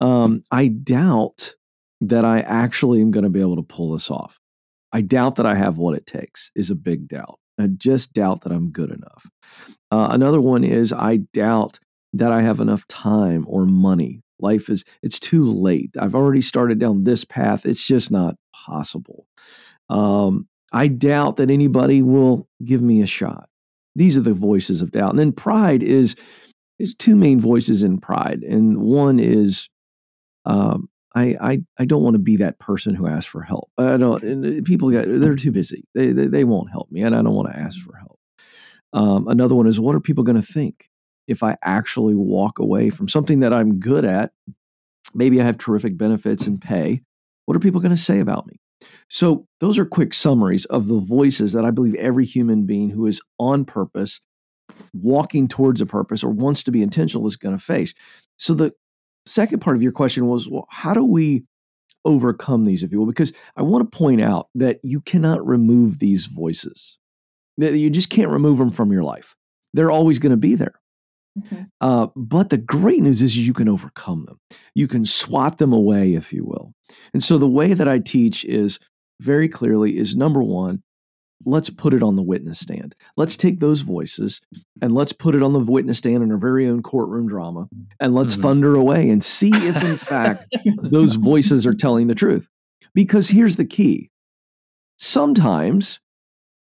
Um, 0.00 0.42
I 0.52 0.68
doubt 0.68 1.56
that 2.00 2.24
I 2.24 2.38
actually 2.38 3.00
am 3.00 3.10
going 3.10 3.24
to 3.24 3.30
be 3.30 3.40
able 3.40 3.56
to 3.56 3.64
pull 3.64 3.92
this 3.92 4.12
off. 4.12 4.38
I 4.92 5.00
doubt 5.00 5.34
that 5.36 5.46
I 5.46 5.56
have 5.56 5.76
what 5.76 5.96
it 5.96 6.06
takes, 6.06 6.52
is 6.54 6.70
a 6.70 6.76
big 6.76 7.08
doubt. 7.08 7.40
I 7.58 7.66
just 7.66 8.12
doubt 8.12 8.42
that 8.42 8.52
I'm 8.52 8.70
good 8.70 8.90
enough. 8.90 9.26
Uh, 9.90 10.08
another 10.12 10.40
one 10.40 10.62
is 10.62 10.92
I 10.92 11.16
doubt 11.34 11.80
that 12.12 12.30
I 12.30 12.40
have 12.42 12.60
enough 12.60 12.86
time 12.86 13.46
or 13.48 13.66
money. 13.66 14.20
Life 14.38 14.68
is, 14.70 14.84
it's 15.02 15.18
too 15.18 15.52
late. 15.52 15.90
I've 15.98 16.14
already 16.14 16.42
started 16.42 16.78
down 16.78 17.02
this 17.02 17.24
path. 17.24 17.66
It's 17.66 17.84
just 17.84 18.12
not 18.12 18.36
possible. 18.54 19.26
Um, 19.88 20.46
I 20.72 20.86
doubt 20.86 21.38
that 21.38 21.50
anybody 21.50 22.02
will 22.02 22.46
give 22.64 22.82
me 22.82 23.02
a 23.02 23.06
shot. 23.06 23.49
These 23.96 24.16
are 24.16 24.22
the 24.22 24.34
voices 24.34 24.80
of 24.80 24.92
doubt. 24.92 25.10
And 25.10 25.18
then 25.18 25.32
pride 25.32 25.82
is 25.82 26.16
is 26.78 26.94
two 26.94 27.14
main 27.14 27.40
voices 27.40 27.82
in 27.82 27.98
pride, 27.98 28.42
and 28.42 28.78
one 28.78 29.18
is 29.18 29.68
um, 30.46 30.88
I, 31.14 31.36
I 31.40 31.62
I 31.78 31.84
don't 31.84 32.02
want 32.02 32.14
to 32.14 32.20
be 32.20 32.36
that 32.36 32.58
person 32.58 32.94
who 32.94 33.06
asks 33.06 33.26
for 33.26 33.42
help. 33.42 33.70
I 33.76 33.96
don't. 33.96 34.24
Uh, 34.24 34.62
people 34.64 34.90
get 34.90 35.06
they're 35.08 35.36
too 35.36 35.52
busy. 35.52 35.84
They, 35.94 36.12
they 36.12 36.26
they 36.26 36.44
won't 36.44 36.70
help 36.70 36.90
me, 36.90 37.02
and 37.02 37.14
I 37.14 37.22
don't 37.22 37.34
want 37.34 37.52
to 37.52 37.58
ask 37.58 37.78
for 37.80 37.96
help. 37.96 38.18
Um, 38.92 39.28
another 39.28 39.54
one 39.54 39.66
is 39.66 39.80
what 39.80 39.94
are 39.94 40.00
people 40.00 40.24
going 40.24 40.40
to 40.40 40.52
think 40.52 40.88
if 41.28 41.42
I 41.42 41.56
actually 41.62 42.14
walk 42.14 42.58
away 42.58 42.90
from 42.90 43.08
something 43.08 43.40
that 43.40 43.52
I'm 43.52 43.78
good 43.78 44.04
at? 44.04 44.32
Maybe 45.14 45.40
I 45.40 45.44
have 45.44 45.58
terrific 45.58 45.96
benefits 45.96 46.46
and 46.46 46.60
pay. 46.60 47.02
What 47.46 47.56
are 47.56 47.60
people 47.60 47.80
going 47.80 47.94
to 47.94 48.00
say 48.00 48.20
about 48.20 48.46
me? 48.46 48.60
So, 49.08 49.46
those 49.60 49.78
are 49.78 49.84
quick 49.84 50.14
summaries 50.14 50.64
of 50.66 50.88
the 50.88 51.00
voices 51.00 51.52
that 51.52 51.64
I 51.64 51.70
believe 51.70 51.94
every 51.96 52.24
human 52.24 52.66
being 52.66 52.90
who 52.90 53.06
is 53.06 53.20
on 53.38 53.64
purpose, 53.64 54.20
walking 54.92 55.48
towards 55.48 55.80
a 55.80 55.86
purpose, 55.86 56.22
or 56.24 56.30
wants 56.30 56.62
to 56.64 56.70
be 56.70 56.82
intentional 56.82 57.26
is 57.26 57.36
going 57.36 57.56
to 57.56 57.62
face. 57.62 57.94
So, 58.36 58.54
the 58.54 58.72
second 59.26 59.60
part 59.60 59.76
of 59.76 59.82
your 59.82 59.92
question 59.92 60.26
was 60.26 60.48
well, 60.48 60.66
how 60.70 60.94
do 60.94 61.04
we 61.04 61.44
overcome 62.04 62.64
these, 62.64 62.82
if 62.82 62.92
you 62.92 62.98
will? 62.98 63.06
Because 63.06 63.32
I 63.56 63.62
want 63.62 63.90
to 63.90 63.96
point 63.96 64.20
out 64.20 64.48
that 64.54 64.80
you 64.82 65.00
cannot 65.00 65.46
remove 65.46 65.98
these 65.98 66.26
voices, 66.26 66.98
that 67.58 67.76
you 67.76 67.90
just 67.90 68.10
can't 68.10 68.30
remove 68.30 68.58
them 68.58 68.70
from 68.70 68.92
your 68.92 69.02
life. 69.02 69.34
They're 69.74 69.90
always 69.90 70.18
going 70.18 70.30
to 70.30 70.36
be 70.36 70.54
there. 70.54 70.79
Mm-hmm. 71.38 71.62
Uh, 71.80 72.08
but 72.16 72.50
the 72.50 72.56
great 72.56 73.02
news 73.02 73.22
is 73.22 73.36
you 73.36 73.52
can 73.52 73.68
overcome 73.68 74.24
them. 74.26 74.40
You 74.74 74.88
can 74.88 75.06
swat 75.06 75.58
them 75.58 75.72
away, 75.72 76.14
if 76.14 76.32
you 76.32 76.44
will. 76.44 76.74
And 77.12 77.22
so 77.22 77.38
the 77.38 77.48
way 77.48 77.74
that 77.74 77.88
I 77.88 77.98
teach 77.98 78.44
is 78.44 78.78
very 79.20 79.48
clearly 79.48 79.96
is 79.96 80.16
number 80.16 80.42
one, 80.42 80.82
let's 81.44 81.70
put 81.70 81.94
it 81.94 82.02
on 82.02 82.16
the 82.16 82.22
witness 82.22 82.60
stand. 82.60 82.94
Let's 83.16 83.36
take 83.36 83.60
those 83.60 83.80
voices 83.80 84.40
and 84.82 84.92
let's 84.92 85.12
put 85.12 85.34
it 85.34 85.42
on 85.42 85.52
the 85.52 85.60
witness 85.60 85.98
stand 85.98 86.22
in 86.22 86.32
our 86.32 86.38
very 86.38 86.68
own 86.68 86.82
courtroom 86.82 87.28
drama 87.28 87.68
and 87.98 88.14
let's 88.14 88.34
mm-hmm. 88.34 88.42
thunder 88.42 88.74
away 88.74 89.08
and 89.08 89.22
see 89.24 89.50
if, 89.54 89.82
in 89.82 89.96
fact, 89.96 90.56
those 90.82 91.14
voices 91.14 91.66
are 91.66 91.74
telling 91.74 92.08
the 92.08 92.14
truth. 92.14 92.48
Because 92.94 93.28
here's 93.28 93.56
the 93.56 93.64
key 93.64 94.10
sometimes 94.98 96.00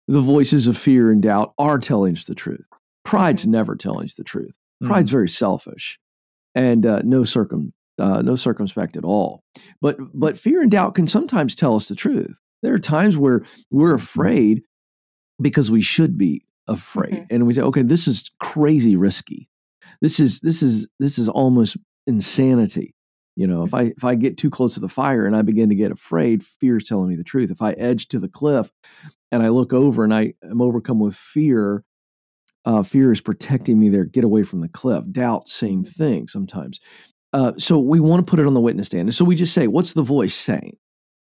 the 0.09 0.21
voices 0.21 0.67
of 0.67 0.77
fear 0.77 1.11
and 1.11 1.23
doubt 1.23 1.55
are 1.59 1.79
telling 1.79 2.15
us 2.15 2.25
the 2.25 2.35
truth. 2.35 2.67
Pride's 3.07 3.43
mm-hmm. 3.43 3.53
never 3.53 3.77
telling 3.77 4.05
us 4.05 4.15
the 4.15 4.25
truth. 4.25 4.57
Pride's 4.85 5.09
mm-hmm. 5.09 5.17
very 5.17 5.29
selfish 5.29 5.99
and 6.55 6.85
uh, 6.85 7.01
no 7.05 7.25
circum 7.25 7.73
uh, 7.99 8.21
no 8.21 8.37
circumspect 8.37 8.97
at 8.97 9.05
all. 9.05 9.43
But 9.81 9.97
but 10.13 10.39
fear 10.39 10.61
and 10.61 10.71
doubt 10.71 10.95
can 10.95 11.07
sometimes 11.07 11.55
tell 11.55 11.77
us 11.77 11.89
the 11.89 11.95
truth. 11.95 12.39
There 12.63 12.75
are 12.75 12.79
times 12.79 13.17
where 13.17 13.43
we're 13.71 13.95
afraid 13.95 14.63
because 15.41 15.71
we 15.71 15.81
should 15.81 16.19
be 16.19 16.43
afraid, 16.67 17.13
mm-hmm. 17.13 17.35
and 17.35 17.47
we 17.47 17.55
say, 17.55 17.63
"Okay, 17.63 17.83
this 17.83 18.07
is 18.07 18.29
crazy 18.41 18.97
risky. 18.97 19.49
This 20.03 20.21
is 20.21 20.41
this 20.41 20.63
is 20.63 20.89
this 20.99 21.19
is 21.19 21.29
almost 21.29 21.77
insanity." 22.07 22.95
You 23.37 23.47
know, 23.47 23.63
if 23.63 23.73
I 23.73 23.83
if 23.97 24.05
I 24.05 24.15
get 24.15 24.37
too 24.37 24.51
close 24.51 24.75
to 24.75 24.81
the 24.81 24.89
fire 24.89 25.27
and 25.27 25.37
I 25.37 25.43
begin 25.43 25.69
to 25.69 25.75
get 25.75 25.93
afraid, 25.93 26.45
fear 26.45 26.77
is 26.77 26.85
telling 26.85 27.09
me 27.09 27.17
the 27.17 27.25
truth. 27.25 27.51
If 27.51 27.63
I 27.63 27.73
edge 27.73 28.09
to 28.09 28.19
the 28.19 28.29
cliff 28.29 28.71
and 29.31 29.43
I 29.43 29.49
look 29.49 29.73
over 29.73 30.05
and 30.05 30.13
I 30.13 30.35
am 30.43 30.61
overcome 30.61 30.99
with 30.99 31.15
fear, 31.15 31.85
uh, 32.67 32.83
fear 32.83 33.13
is 33.13 33.21
protecting 33.21 33.79
me 33.79 33.89
there. 33.89 34.05
Get 34.05 34.25
away 34.25 34.43
from 34.43 34.61
the 34.61 34.69
cliff. 34.69 35.05
Doubt, 35.13 35.49
same 35.49 35.85
thing 35.85 36.29
sometimes. 36.29 36.81
Uh, 37.33 37.53
so 37.59 37.79
we 37.79 38.01
want 38.01 38.25
to 38.25 38.31
put 38.31 38.41
it 38.41 38.47
on 38.47 38.55
the 38.55 38.61
witness 38.61 38.89
stand. 38.89 39.09
And 39.09 39.15
so 39.15 39.25
we 39.25 39.37
just 39.37 39.55
say, 39.55 39.67
what's 39.67 39.93
the 39.93 40.03
voice 40.03 40.35
saying? 40.35 40.77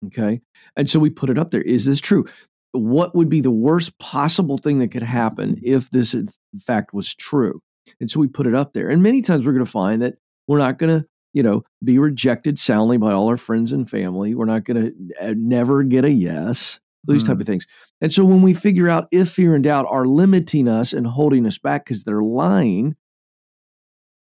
Okay. 0.07 0.41
And 0.77 0.89
so 0.89 0.99
we 0.99 1.11
put 1.11 1.31
it 1.31 1.39
up 1.39 1.51
there. 1.51 1.63
Is 1.63 1.85
this 1.85 2.01
true? 2.01 2.27
What 2.73 3.15
would 3.15 3.29
be 3.29 3.41
the 3.41 3.51
worst 3.51 3.99
possible 3.99 4.59
thing 4.59 4.79
that 4.79 4.89
could 4.89 5.03
happen 5.03 5.61
if 5.63 5.91
this, 5.91 6.15
in 6.15 6.29
fact, 6.67 6.95
was 6.95 7.15
true? 7.15 7.61
And 8.01 8.11
so 8.11 8.21
we 8.21 8.29
put 8.29 8.47
it 8.47 8.55
up 8.55 8.73
there. 8.73 8.89
And 8.89 9.03
many 9.03 9.23
times 9.23 9.45
we're 9.45 9.53
going 9.53 9.65
to 9.65 9.71
find 9.71 10.03
that 10.03 10.15
we're 10.47 10.59
not 10.59 10.79
going 10.79 11.01
to, 11.01 11.07
you 11.33 11.43
know, 11.43 11.63
be 11.83 11.99
rejected 11.99 12.59
soundly 12.59 12.97
by 12.97 13.13
all 13.13 13.29
our 13.29 13.37
friends 13.37 13.73
and 13.73 13.89
family. 13.89 14.35
We're 14.35 14.45
not 14.45 14.65
going 14.65 14.83
to 14.83 15.29
uh, 15.31 15.35
never 15.37 15.83
get 15.83 16.05
a 16.05 16.11
yes. 16.11 16.79
These 17.05 17.23
Mm. 17.23 17.27
type 17.29 17.41
of 17.41 17.47
things. 17.47 17.67
And 18.01 18.13
so 18.13 18.25
when 18.25 18.43
we 18.43 18.55
figure 18.55 18.89
out 18.89 19.09
if 19.13 19.31
fear 19.31 19.55
and 19.55 19.65
doubt 19.65 19.87
are 19.89 20.05
limiting 20.07 20.69
us 20.69 20.93
and 20.93 21.07
holding 21.07 21.47
us 21.47 21.59
back 21.59 21.85
because 21.85 22.05
they're 22.05 22.23
lying, 22.23 22.97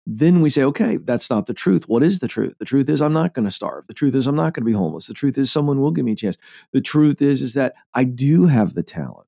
then 0.07 0.41
we 0.41 0.51
say, 0.51 0.63
okay, 0.63 0.99
that's 0.99 1.29
not 1.31 1.47
the 1.47 1.55
truth. 1.55 1.89
What 1.89 2.03
is 2.05 2.21
the 2.21 2.29
truth? 2.29 2.55
The 2.59 2.65
truth 2.65 2.89
is 2.89 3.03
I'm 3.03 3.13
not 3.13 3.35
going 3.35 3.45
to 3.45 3.51
starve. 3.51 3.87
The 3.89 3.95
truth 3.95 4.15
is 4.15 4.27
I'm 4.29 4.37
not 4.37 4.55
going 4.55 4.63
to 4.63 4.71
be 4.71 4.73
homeless. 4.73 5.07
The 5.07 5.15
truth 5.15 5.37
is 5.37 5.51
someone 5.51 5.81
will 5.81 5.91
give 5.91 6.05
me 6.05 6.13
a 6.13 6.17
chance. 6.17 6.37
The 6.73 6.81
truth 6.81 7.21
is 7.21 7.43
is 7.43 7.55
that 7.55 7.75
I 7.93 8.05
do 8.05 8.47
have 8.47 8.75
the 8.75 8.85
talent. 8.85 9.27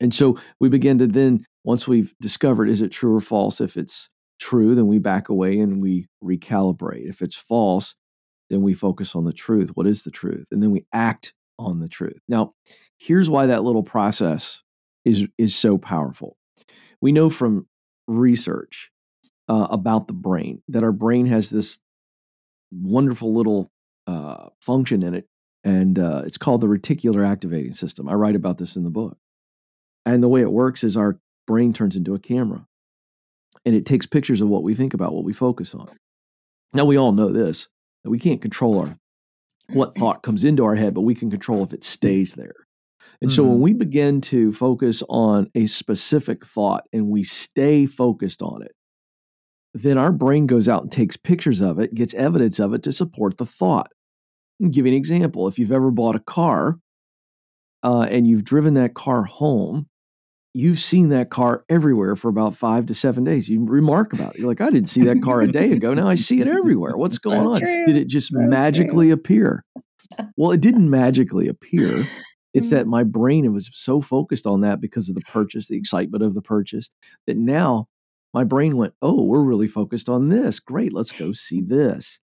And 0.00 0.12
so 0.12 0.36
we 0.58 0.68
begin 0.68 0.98
to 0.98 1.06
then 1.06 1.44
once 1.64 1.86
we've 1.86 2.12
discovered 2.20 2.68
is 2.68 2.80
it 2.80 2.90
true 2.90 3.14
or 3.14 3.20
false, 3.20 3.60
if 3.60 3.76
it's 3.76 4.08
true, 4.40 4.74
then 4.74 4.88
we 4.88 4.98
back 4.98 5.28
away 5.28 5.60
and 5.60 5.80
we 5.80 6.08
recalibrate. 6.24 7.08
If 7.08 7.22
it's 7.22 7.36
false, 7.36 7.94
then 8.50 8.62
we 8.62 8.74
focus 8.74 9.14
on 9.14 9.24
the 9.24 9.32
truth. 9.32 9.70
What 9.76 9.86
is 9.86 10.02
the 10.02 10.10
truth? 10.10 10.46
And 10.50 10.60
then 10.60 10.72
we 10.72 10.86
act 10.92 11.34
on 11.66 11.80
the 11.80 11.88
truth. 11.88 12.18
Now, 12.28 12.54
here's 12.98 13.30
why 13.30 13.46
that 13.46 13.64
little 13.64 13.82
process 13.82 14.60
is 15.04 15.26
is 15.38 15.54
so 15.54 15.78
powerful. 15.78 16.36
We 17.00 17.12
know 17.12 17.30
from 17.30 17.66
research 18.06 18.90
uh, 19.48 19.66
about 19.70 20.06
the 20.06 20.12
brain 20.12 20.62
that 20.68 20.84
our 20.84 20.92
brain 20.92 21.26
has 21.26 21.50
this 21.50 21.78
wonderful 22.70 23.34
little 23.34 23.70
uh, 24.06 24.48
function 24.60 25.02
in 25.02 25.14
it, 25.14 25.26
and 25.64 25.98
uh, 25.98 26.22
it's 26.24 26.38
called 26.38 26.60
the 26.60 26.68
reticular 26.68 27.26
activating 27.26 27.74
system. 27.74 28.08
I 28.08 28.14
write 28.14 28.36
about 28.36 28.58
this 28.58 28.76
in 28.76 28.84
the 28.84 28.90
book. 28.90 29.18
And 30.04 30.22
the 30.22 30.28
way 30.28 30.40
it 30.40 30.50
works 30.50 30.82
is 30.82 30.96
our 30.96 31.20
brain 31.46 31.72
turns 31.72 31.96
into 31.96 32.14
a 32.14 32.18
camera, 32.18 32.66
and 33.64 33.74
it 33.74 33.86
takes 33.86 34.06
pictures 34.06 34.40
of 34.40 34.48
what 34.48 34.62
we 34.62 34.74
think 34.74 34.94
about, 34.94 35.14
what 35.14 35.24
we 35.24 35.32
focus 35.32 35.74
on. 35.74 35.88
Now 36.72 36.84
we 36.84 36.96
all 36.96 37.12
know 37.12 37.30
this 37.30 37.68
that 38.04 38.10
we 38.10 38.18
can't 38.18 38.42
control 38.42 38.80
our 38.80 38.96
what 39.74 39.96
thought 39.96 40.22
comes 40.22 40.44
into 40.44 40.64
our 40.64 40.74
head, 40.74 40.94
but 40.94 41.02
we 41.02 41.14
can 41.14 41.30
control 41.30 41.64
if 41.64 41.72
it 41.72 41.84
stays 41.84 42.34
there. 42.34 42.54
And 43.22 43.32
so 43.32 43.44
when 43.46 43.60
Mhm. 43.60 43.62
we 43.62 43.74
begin 43.74 44.20
to 44.22 44.52
focus 44.52 45.02
on 45.08 45.48
a 45.54 45.66
specific 45.66 46.46
thought 46.46 46.84
and 46.92 47.08
we 47.10 47.24
stay 47.24 47.86
focused 47.86 48.42
on 48.42 48.62
it, 48.62 48.72
then 49.74 49.96
our 49.98 50.12
brain 50.12 50.46
goes 50.46 50.68
out 50.68 50.82
and 50.82 50.92
takes 50.92 51.16
pictures 51.16 51.60
of 51.60 51.78
it, 51.78 51.94
gets 51.94 52.14
evidence 52.14 52.58
of 52.58 52.74
it 52.74 52.82
to 52.82 52.92
support 52.92 53.38
the 53.38 53.46
thought. 53.46 53.90
I'll 54.62 54.70
give 54.70 54.86
you 54.86 54.92
an 54.92 54.98
example. 54.98 55.48
If 55.48 55.58
you've 55.58 55.72
ever 55.72 55.90
bought 55.90 56.16
a 56.16 56.20
car 56.20 56.78
uh, 57.82 58.02
and 58.02 58.26
you've 58.26 58.44
driven 58.44 58.74
that 58.74 58.94
car 58.94 59.24
home, 59.24 59.88
you've 60.54 60.80
seen 60.80 61.08
that 61.10 61.30
car 61.30 61.64
everywhere 61.68 62.16
for 62.16 62.28
about 62.28 62.54
five 62.54 62.86
to 62.86 62.94
seven 62.94 63.24
days. 63.24 63.48
You 63.48 63.64
remark 63.64 64.12
about 64.12 64.34
it. 64.34 64.40
You're 64.40 64.48
like, 64.48 64.60
I 64.60 64.70
didn't 64.70 64.90
see 64.90 65.02
that 65.04 65.22
car 65.22 65.40
a 65.40 65.50
day 65.50 65.72
ago. 65.72 65.94
Now 65.94 66.08
I 66.08 66.14
see 66.14 66.40
it 66.40 66.48
everywhere. 66.48 66.96
What's 66.96 67.18
going 67.18 67.42
So 67.42 67.52
on? 67.52 67.60
true. 67.60 67.86
Did 67.86 67.96
it 67.96 68.08
just 68.08 68.30
So 68.30 68.38
magically 68.38 69.10
appear? 69.10 69.64
Well, 70.36 70.50
it 70.52 70.60
didn't 70.60 70.90
magically 70.90 71.48
appear. 71.48 72.06
It's 72.54 72.68
that 72.68 72.82
mm-hmm. 72.82 72.90
my 72.90 73.02
brain 73.02 73.50
was 73.52 73.70
so 73.72 74.02
focused 74.02 74.46
on 74.46 74.60
that 74.60 74.80
because 74.80 75.08
of 75.08 75.14
the 75.14 75.22
purchase, 75.22 75.68
the 75.68 75.76
excitement 75.78 76.22
of 76.22 76.34
the 76.34 76.42
purchase, 76.42 76.90
that 77.26 77.38
now 77.38 77.88
my 78.34 78.44
brain 78.44 78.76
went, 78.76 78.92
Oh, 79.00 79.22
we're 79.22 79.42
really 79.42 79.68
focused 79.68 80.08
on 80.10 80.28
this. 80.28 80.60
Great, 80.60 80.92
let's 80.92 81.18
go 81.18 81.32
see 81.32 81.62
this. 81.62 82.18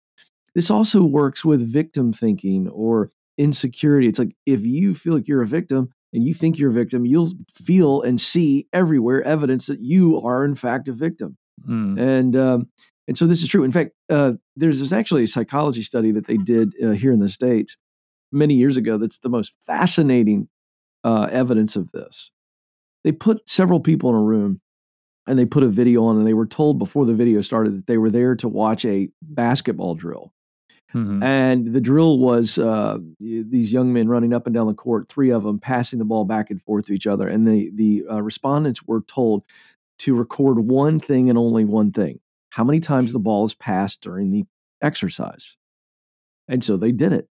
This 0.54 0.71
also 0.71 1.04
works 1.04 1.45
with 1.45 1.61
victim 1.71 2.12
thinking 2.12 2.66
or 2.68 3.12
insecurity. 3.38 4.09
It's 4.09 4.18
like 4.18 4.35
if 4.47 4.66
you 4.66 4.95
feel 4.95 5.14
like 5.14 5.28
you're 5.28 5.42
a 5.42 5.47
victim 5.47 5.90
and 6.17 6.25
you 6.25 6.33
think 6.33 6.59
you're 6.59 6.71
a 6.71 6.75
victim, 6.75 7.05
you'll 7.05 7.31
feel 7.55 8.01
and 8.01 8.19
see 8.19 8.67
everywhere 8.73 9.23
evidence 9.23 9.67
that 9.67 9.81
you 9.81 10.19
are, 10.23 10.47
in 10.47 10.55
fact, 10.55 10.89
a 10.89 10.93
victim. 10.93 11.37
Mm. 11.69 12.01
And 12.01 12.37
um, 12.37 12.69
and 13.07 13.19
so 13.19 13.27
this 13.27 13.43
is 13.43 13.49
true. 13.49 13.65
In 13.65 13.71
fact, 13.71 13.91
uh, 14.09 14.33
there's, 14.57 14.79
there's 14.79 14.95
actually 14.95 15.25
a 15.25 15.29
psychology 15.29 15.83
study 15.83 16.11
that 16.13 16.27
they 16.27 16.39
did 16.39 16.73
uh, 16.83 16.93
here 16.93 17.13
in 17.13 17.21
the 17.21 17.29
states 17.29 17.77
many 18.33 18.55
years 18.55 18.79
ago. 18.79 18.97
That's 18.97 19.19
the 19.19 19.29
most 19.29 19.53
fascinating 19.67 20.49
uh, 21.05 21.29
evidence 21.31 21.77
of 21.77 21.93
this. 21.93 22.31
They 23.05 23.13
put 23.13 23.49
several 23.49 23.79
people 23.79 24.09
in 24.09 24.17
a 24.17 24.23
room, 24.23 24.61
and 25.27 25.39
they 25.39 25.45
put 25.45 25.63
a 25.63 25.69
video 25.69 26.05
on, 26.05 26.17
and 26.17 26.27
they 26.27 26.35
were 26.35 26.47
told 26.47 26.79
before 26.79 27.05
the 27.05 27.15
video 27.15 27.43
started 27.43 27.77
that 27.77 27.87
they 27.87 27.99
were 27.99 28.11
there 28.11 28.35
to 28.37 28.49
watch 28.49 28.87
a 28.87 29.11
basketball 29.21 29.95
drill. 29.95 30.33
Mhm. 30.97 31.23
And 31.23 31.75
the 31.75 31.81
drill 31.81 32.19
was 32.19 32.59
uh, 32.59 32.99
these 33.21 33.71
young 33.71 33.93
men 33.93 34.09
running 34.09 34.33
up 34.33 34.47
and 34.47 34.55
down 34.55 34.67
the 34.67 34.75
court, 34.75 35.11
three 35.11 35.31
of 35.31 35.43
them 35.43 35.59
passing 35.59 35.99
the 35.99 36.07
ball 36.07 36.25
back 36.25 36.50
and 36.50 36.62
forth 36.62 36.87
to 36.87 36.95
each 36.95 37.07
other. 37.07 37.29
And 37.29 37.47
the 37.47 37.71
the 37.75 38.07
uh, 38.11 38.23
respondents 38.23 38.83
were 38.85 39.03
told 39.03 39.45
to 39.99 40.15
record 40.15 40.59
one 40.61 40.99
thing 40.99 41.29
and 41.29 41.38
only 41.38 41.67
one 41.67 41.93
thing: 41.93 42.21
how 42.50 42.65
many 42.65 42.81
times 42.81 43.12
the 43.12 43.19
ball 43.19 43.45
is 43.45 43.53
passed 43.53 44.00
during 44.00 44.31
the 44.31 44.45
exercise. 44.81 45.57
And 46.49 46.65
so 46.65 46.76
they 46.76 46.93
did 46.93 47.12
it. 47.12 47.29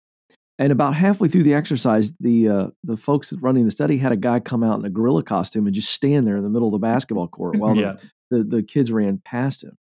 And 0.60 0.72
about 0.72 0.94
halfway 0.94 1.30
through 1.30 1.44
the 1.44 1.54
exercise, 1.54 2.12
the 2.20 2.50
uh, 2.50 2.68
the 2.84 2.98
folks 2.98 3.30
that 3.30 3.42
running 3.42 3.66
the 3.66 3.72
study 3.72 3.98
had 3.98 4.12
a 4.12 4.18
guy 4.18 4.40
come 4.40 4.64
out 4.64 4.80
in 4.80 4.86
a 4.86 4.90
gorilla 4.90 5.24
costume 5.24 5.66
and 5.66 5.74
just 5.76 5.90
stand 5.90 6.28
there 6.28 6.38
in 6.38 6.44
the 6.44 6.50
middle 6.50 6.68
of 6.68 6.74
the 6.74 6.80
basketball 6.80 7.28
court 7.28 7.58
while 7.58 7.76
yeah. 7.78 7.96
the, 8.30 8.40
the, 8.40 8.44
the 8.58 8.64
kids 8.64 8.92
ran 8.92 9.22
past 9.24 9.64
him. 9.64 9.78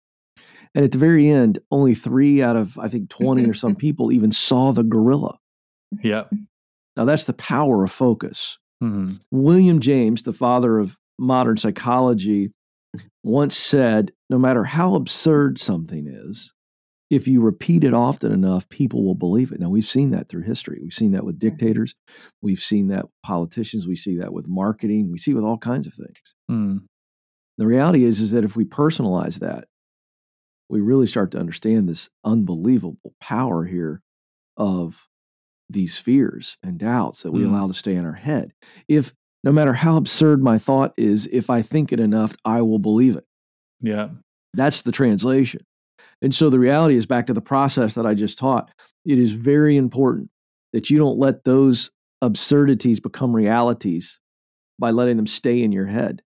And 0.77 0.85
at 0.85 0.91
the 0.91 0.99
very 0.99 1.27
end, 1.27 1.57
only 1.71 1.95
three 1.95 2.43
out 2.43 2.55
of 2.55 2.77
I 2.77 2.87
think 2.87 3.09
twenty 3.09 3.49
or 3.49 3.55
some 3.55 3.75
people 3.85 4.11
even 4.11 4.31
saw 4.31 4.71
the 4.71 4.83
gorilla. 4.83 5.39
Yeah. 6.03 6.25
Now 6.95 7.05
that's 7.05 7.23
the 7.23 7.33
power 7.33 7.83
of 7.83 7.91
focus. 7.91 8.59
Mhm. 8.83 9.19
William 9.31 9.79
James, 9.79 10.21
the 10.21 10.33
father 10.33 10.77
of 10.77 10.95
modern 11.17 11.57
psychology, 11.57 12.51
once 13.23 13.57
said, 13.57 14.11
no 14.29 14.37
matter 14.37 14.65
how 14.65 14.93
absurd 14.93 15.59
something 15.59 16.05
is, 16.05 16.53
if 17.09 17.27
you 17.27 17.41
repeat 17.41 17.83
it 17.83 17.95
often 17.95 18.31
enough, 18.31 18.69
people 18.69 19.03
will 19.03 19.15
believe 19.15 19.51
it. 19.51 19.59
Now, 19.59 19.69
we've 19.69 19.83
seen 19.83 20.11
that 20.11 20.29
through 20.29 20.43
history. 20.43 20.79
We've 20.83 20.93
seen 20.93 21.13
that 21.13 21.25
with 21.25 21.39
dictators. 21.39 21.95
We've 22.43 22.59
seen 22.59 22.89
that 22.89 23.05
with 23.05 23.13
politicians. 23.23 23.87
We 23.87 23.95
see 23.95 24.17
that 24.17 24.31
with 24.31 24.47
marketing. 24.47 25.09
We 25.11 25.17
see 25.17 25.31
it 25.31 25.35
with 25.35 25.43
all 25.43 25.57
kinds 25.57 25.87
of 25.87 25.95
things. 25.95 26.35
Mm. 26.51 26.83
The 27.57 27.65
reality 27.65 28.03
is, 28.03 28.19
is 28.19 28.29
that 28.31 28.43
if 28.43 28.55
we 28.55 28.65
personalize 28.65 29.39
that, 29.39 29.65
we 30.69 30.81
really 30.81 31.07
start 31.07 31.31
to 31.31 31.39
understand 31.39 31.87
this 31.87 32.09
unbelievable 32.23 33.13
power 33.21 33.65
here 33.65 34.01
of 34.57 35.07
these 35.69 35.97
fears 35.97 36.57
and 36.63 36.77
doubts 36.77 37.23
that 37.23 37.31
we 37.31 37.41
Mm. 37.41 37.49
allow 37.49 37.67
to 37.67 37.73
stay 37.73 37.95
in 37.95 38.05
our 38.05 38.13
head. 38.13 38.53
If 38.87 39.13
no 39.43 39.51
matter 39.51 39.73
how 39.73 39.97
absurd 39.97 40.41
my 40.41 40.57
thought 40.57 40.93
is, 40.97 41.27
if 41.31 41.49
I 41.49 41.61
think 41.61 41.91
it 41.93 41.99
enough, 41.99 42.35
I 42.43 42.61
will 42.61 42.79
believe 42.79 43.15
it. 43.15 43.25
Yeah. 43.81 44.09
That's 44.53 44.81
the 44.81 44.91
translation. 44.91 45.61
And 46.21 46.33
so 46.33 46.49
the 46.49 46.59
reality 46.59 46.95
is 46.95 47.05
back 47.05 47.27
to 47.27 47.33
the 47.33 47.41
process 47.41 47.93
that 47.95 48.05
I 48.05 48.13
just 48.13 48.37
taught. 48.37 48.71
It 49.05 49.19
is 49.19 49.31
very 49.33 49.77
important 49.77 50.29
that 50.73 50.89
you 50.89 50.97
don't 50.97 51.19
let 51.19 51.43
those 51.43 51.91
absurdities 52.21 52.99
become 52.99 53.35
realities 53.35 54.19
by 54.79 54.91
letting 54.91 55.17
them 55.17 55.27
stay 55.27 55.61
in 55.61 55.71
your 55.71 55.85
head. 55.85 56.21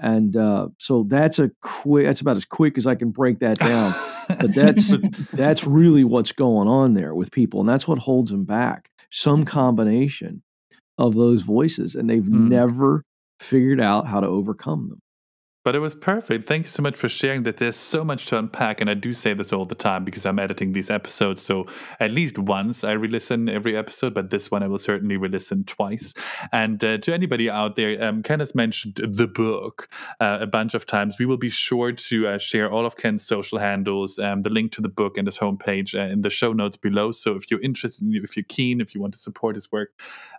And 0.00 0.36
uh, 0.36 0.68
so 0.78 1.04
that's 1.04 1.38
a 1.38 1.50
quick. 1.62 2.06
That's 2.06 2.20
about 2.22 2.36
as 2.36 2.44
quick 2.44 2.78
as 2.78 2.86
I 2.86 2.94
can 2.94 3.10
break 3.10 3.38
that 3.40 3.58
down. 3.58 3.92
But 4.28 4.54
that's 4.54 4.92
that's 5.32 5.64
really 5.64 6.04
what's 6.04 6.32
going 6.32 6.68
on 6.68 6.94
there 6.94 7.14
with 7.14 7.30
people, 7.30 7.60
and 7.60 7.68
that's 7.68 7.86
what 7.86 7.98
holds 7.98 8.30
them 8.30 8.44
back. 8.44 8.88
Some 9.10 9.44
combination 9.44 10.42
of 10.98 11.14
those 11.14 11.42
voices, 11.42 11.94
and 11.94 12.08
they've 12.08 12.26
Hmm. 12.26 12.48
never 12.48 13.04
figured 13.40 13.80
out 13.80 14.06
how 14.06 14.20
to 14.20 14.26
overcome 14.26 14.88
them. 14.88 15.00
But 15.62 15.74
it 15.74 15.80
was 15.80 15.94
perfect. 15.94 16.48
Thank 16.48 16.64
you 16.64 16.70
so 16.70 16.82
much 16.82 16.96
for 16.96 17.08
sharing 17.08 17.42
that. 17.42 17.58
There's 17.58 17.76
so 17.76 18.02
much 18.02 18.26
to 18.26 18.38
unpack. 18.38 18.80
And 18.80 18.88
I 18.88 18.94
do 18.94 19.12
say 19.12 19.34
this 19.34 19.52
all 19.52 19.66
the 19.66 19.74
time 19.74 20.04
because 20.06 20.24
I'm 20.24 20.38
editing 20.38 20.72
these 20.72 20.88
episodes. 20.88 21.42
So 21.42 21.66
at 22.00 22.10
least 22.10 22.38
once 22.38 22.82
I 22.82 22.92
re 22.92 23.08
listen 23.08 23.46
every 23.50 23.76
episode, 23.76 24.14
but 24.14 24.30
this 24.30 24.50
one 24.50 24.62
I 24.62 24.68
will 24.68 24.78
certainly 24.78 25.18
re 25.18 25.28
listen 25.28 25.64
twice. 25.64 26.14
And 26.50 26.82
uh, 26.82 26.96
to 26.98 27.12
anybody 27.12 27.50
out 27.50 27.76
there, 27.76 28.02
um, 28.02 28.22
Ken 28.22 28.40
has 28.40 28.54
mentioned 28.54 29.00
the 29.06 29.26
book 29.26 29.90
uh, 30.18 30.38
a 30.40 30.46
bunch 30.46 30.72
of 30.72 30.86
times. 30.86 31.18
We 31.18 31.26
will 31.26 31.36
be 31.36 31.50
sure 31.50 31.92
to 31.92 32.26
uh, 32.26 32.38
share 32.38 32.72
all 32.72 32.86
of 32.86 32.96
Ken's 32.96 33.26
social 33.26 33.58
handles, 33.58 34.18
um, 34.18 34.40
the 34.42 34.50
link 34.50 34.72
to 34.72 34.80
the 34.80 34.88
book 34.88 35.18
and 35.18 35.28
his 35.28 35.36
homepage 35.36 35.94
uh, 35.94 36.10
in 36.10 36.22
the 36.22 36.30
show 36.30 36.54
notes 36.54 36.78
below. 36.78 37.12
So 37.12 37.36
if 37.36 37.50
you're 37.50 37.60
interested, 37.60 38.08
if 38.10 38.34
you're 38.34 38.44
keen, 38.48 38.80
if 38.80 38.94
you 38.94 39.02
want 39.02 39.12
to 39.12 39.20
support 39.20 39.56
his 39.56 39.70
work, 39.70 39.90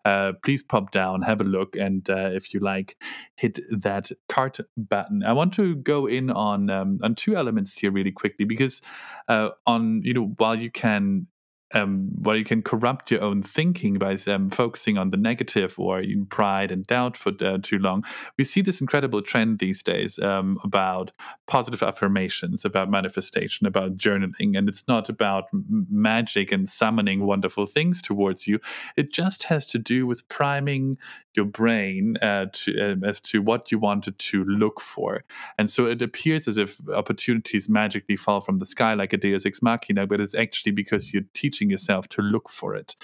uh, 0.06 0.34
please 0.44 0.64
pop 0.64 0.92
down, 0.92 1.22
have 1.22 1.42
a 1.42 1.46
look. 1.46 1.76
And 1.76 2.10
uh, 2.10 2.30
if 2.34 2.54
you 2.54 2.60
like, 2.60 2.98
hit 3.36 3.60
that 3.72 4.12
cart 4.30 4.60
button. 4.78 5.24
I 5.24 5.34
want 5.34 5.54
to 5.56 5.76
go 5.76 6.06
in 6.06 6.30
on 6.30 6.70
um, 6.70 7.00
on 7.04 7.16
two 7.16 7.36
elements 7.36 7.78
here 7.78 7.92
really 7.92 8.12
quickly 8.12 8.46
because 8.46 8.82
uh, 9.28 9.50
on 9.66 10.02
you 10.04 10.14
know 10.14 10.34
while 10.38 10.56
you 10.56 10.72
can 10.72 11.28
um, 11.74 12.10
while 12.16 12.36
you 12.36 12.44
can 12.44 12.62
corrupt 12.62 13.12
your 13.12 13.22
own 13.22 13.42
thinking 13.44 13.96
by 13.96 14.18
um, 14.28 14.50
focusing 14.50 14.98
on 14.98 15.12
the 15.12 15.18
negative 15.18 15.76
or 15.78 16.00
in 16.00 16.26
pride 16.26 16.72
and 16.72 16.86
doubt 16.86 17.18
for 17.18 17.32
uh, 17.42 17.58
too 17.62 17.80
long, 17.80 18.04
we 18.38 18.44
see 18.44 18.62
this 18.62 18.82
incredible 18.82 19.22
trend 19.22 19.60
these 19.60 19.82
days 19.84 20.20
um, 20.20 20.60
about 20.64 21.12
positive 21.48 21.84
affirmations, 21.84 22.66
about 22.66 22.90
manifestation, 22.90 23.68
about 23.68 23.98
journaling, 23.98 24.58
and 24.58 24.68
it's 24.68 24.88
not 24.88 25.10
about 25.10 25.46
magic 25.54 26.52
and 26.52 26.68
summoning 26.68 27.26
wonderful 27.26 27.66
things 27.66 28.02
towards 28.02 28.48
you. 28.48 28.60
It 28.98 29.12
just 29.14 29.44
has 29.44 29.66
to 29.68 29.80
do 29.80 30.06
with 30.06 30.28
priming 30.30 30.98
your 31.36 31.46
brain 31.46 32.18
uh, 32.22 32.48
to, 32.52 32.92
uh, 32.92 33.08
as 33.08 33.20
to 33.22 33.42
what 33.42 33.72
you 33.72 33.80
wanted 33.80 34.18
to 34.20 34.44
look 34.46 34.80
for. 34.82 35.24
And 35.58 35.70
so 35.70 35.86
it 35.86 36.02
appears 36.02 36.48
as 36.48 36.58
if 36.58 36.80
opportunities 36.90 37.70
magically 37.70 38.18
fall 38.18 38.42
from 38.42 38.60
the 38.60 38.66
sky 38.66 38.94
like 38.94 39.14
a 39.14 39.18
Deus 39.18 39.46
Ex 39.46 39.62
Machina, 39.62 40.08
but 40.08 40.20
it's 40.20 40.36
actually 40.36 40.72
because 40.72 41.14
you're 41.14 41.24
teaching 41.34 41.70
yourself 41.70 42.08
to 42.10 42.22
look 42.22 42.50
for 42.50 42.76
it. 42.76 42.96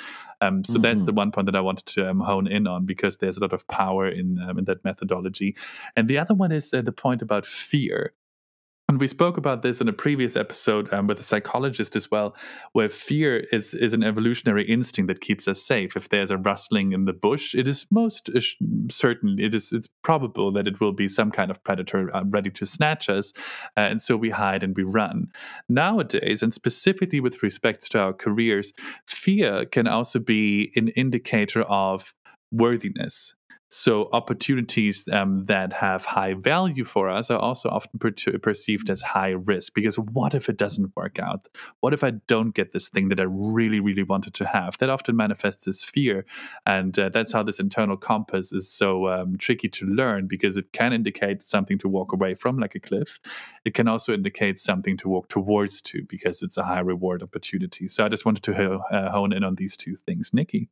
Um, 0.41 0.63
so 0.63 0.73
mm-hmm. 0.73 0.81
that's 0.83 1.01
the 1.01 1.13
one 1.13 1.31
point 1.31 1.45
that 1.45 1.55
I 1.55 1.61
wanted 1.61 1.85
to 1.87 2.09
um, 2.09 2.19
hone 2.19 2.47
in 2.47 2.67
on 2.67 2.85
because 2.85 3.17
there's 3.17 3.37
a 3.37 3.41
lot 3.41 3.53
of 3.53 3.67
power 3.67 4.07
in 4.07 4.39
um, 4.39 4.59
in 4.59 4.65
that 4.65 4.83
methodology. 4.83 5.55
And 5.95 6.07
the 6.07 6.17
other 6.17 6.33
one 6.33 6.51
is 6.51 6.73
uh, 6.73 6.81
the 6.81 6.91
point 6.91 7.21
about 7.21 7.45
fear. 7.45 8.13
And 8.89 9.01
we 9.01 9.07
spoke 9.07 9.35
about 9.35 9.63
this 9.63 9.81
in 9.81 9.89
a 9.89 9.93
previous 9.93 10.37
episode 10.37 10.91
um, 10.93 11.07
with 11.07 11.19
a 11.19 11.23
psychologist 11.23 11.97
as 11.97 12.09
well, 12.09 12.33
where 12.71 12.87
fear 12.87 13.45
is, 13.51 13.73
is 13.73 13.91
an 13.91 14.01
evolutionary 14.01 14.63
instinct 14.63 15.09
that 15.09 15.19
keeps 15.19 15.45
us 15.45 15.61
safe. 15.61 15.97
If 15.97 16.07
there's 16.07 16.31
a 16.31 16.37
rustling 16.37 16.93
in 16.93 17.03
the 17.03 17.11
bush, 17.11 17.53
it 17.53 17.67
is 17.67 17.85
most 17.91 18.29
certain, 18.89 19.39
it 19.39 19.53
is 19.53 19.73
it's 19.73 19.89
probable 20.03 20.53
that 20.53 20.69
it 20.69 20.79
will 20.79 20.93
be 20.93 21.09
some 21.09 21.31
kind 21.31 21.51
of 21.51 21.61
predator 21.65 22.15
uh, 22.15 22.23
ready 22.29 22.49
to 22.51 22.65
snatch 22.65 23.09
us. 23.09 23.33
Uh, 23.75 23.81
and 23.81 24.01
so 24.01 24.15
we 24.15 24.29
hide 24.29 24.63
and 24.63 24.73
we 24.77 24.83
run. 24.83 25.27
Nowadays, 25.67 26.41
and 26.41 26.53
specifically 26.53 27.19
with 27.19 27.43
respect 27.43 27.91
to 27.91 27.99
our 27.99 28.13
careers, 28.13 28.71
fear 29.05 29.65
can 29.65 29.87
also 29.87 30.17
be 30.17 30.71
an 30.77 30.87
indicator 30.89 31.63
of 31.63 32.13
worthiness 32.53 33.35
so 33.69 34.09
opportunities 34.13 35.07
um, 35.11 35.45
that 35.45 35.73
have 35.73 36.05
high 36.05 36.33
value 36.35 36.85
for 36.85 37.09
us 37.09 37.29
are 37.29 37.39
also 37.39 37.69
often 37.69 37.99
per- 37.99 38.37
perceived 38.39 38.89
as 38.89 39.01
high 39.01 39.31
risk 39.31 39.73
because 39.73 39.97
what 39.97 40.33
if 40.33 40.47
it 40.49 40.57
doesn't 40.57 40.95
work 40.95 41.19
out? 41.19 41.47
What 41.81 41.93
if 41.93 42.03
I 42.03 42.11
don't 42.27 42.55
get 42.55 42.71
this 42.71 42.89
thing 42.89 43.09
that 43.09 43.19
I 43.19 43.25
really, 43.27 43.79
really 43.79 44.03
wanted 44.03 44.33
to 44.35 44.45
have? 44.45 44.77
That 44.77 44.89
often 44.89 45.15
manifests 45.17 45.67
as 45.67 45.83
fear, 45.83 46.25
and 46.65 46.97
uh, 46.97 47.09
that's 47.09 47.31
how 47.33 47.43
this 47.43 47.59
internal 47.59 47.97
compass 47.97 48.53
is 48.53 48.71
so 48.71 49.07
um, 49.09 49.37
tricky 49.37 49.69
to 49.69 49.85
learn 49.85 50.27
because 50.27 50.57
it 50.57 50.71
can 50.71 50.93
indicate 50.93 51.43
something 51.43 51.77
to 51.79 51.89
walk 51.89 52.13
away 52.13 52.35
from, 52.35 52.59
like 52.59 52.75
a 52.75 52.79
cliff. 52.79 53.19
It 53.65 53.73
can 53.73 53.87
also 53.87 54.13
indicate 54.13 54.59
something 54.59 54.97
to 54.97 55.09
walk 55.09 55.29
towards 55.29 55.81
to 55.83 56.03
because 56.07 56.41
it's 56.41 56.57
a 56.57 56.63
high 56.63 56.79
reward 56.79 57.21
opportunity. 57.23 57.87
So 57.87 58.05
I 58.05 58.09
just 58.09 58.25
wanted 58.25 58.43
to 58.43 58.53
ho- 58.53 58.83
uh, 58.91 59.11
hone 59.11 59.33
in 59.33 59.43
on 59.43 59.55
these 59.55 59.75
two 59.75 59.95
things, 59.97 60.31
Nikki. 60.33 60.69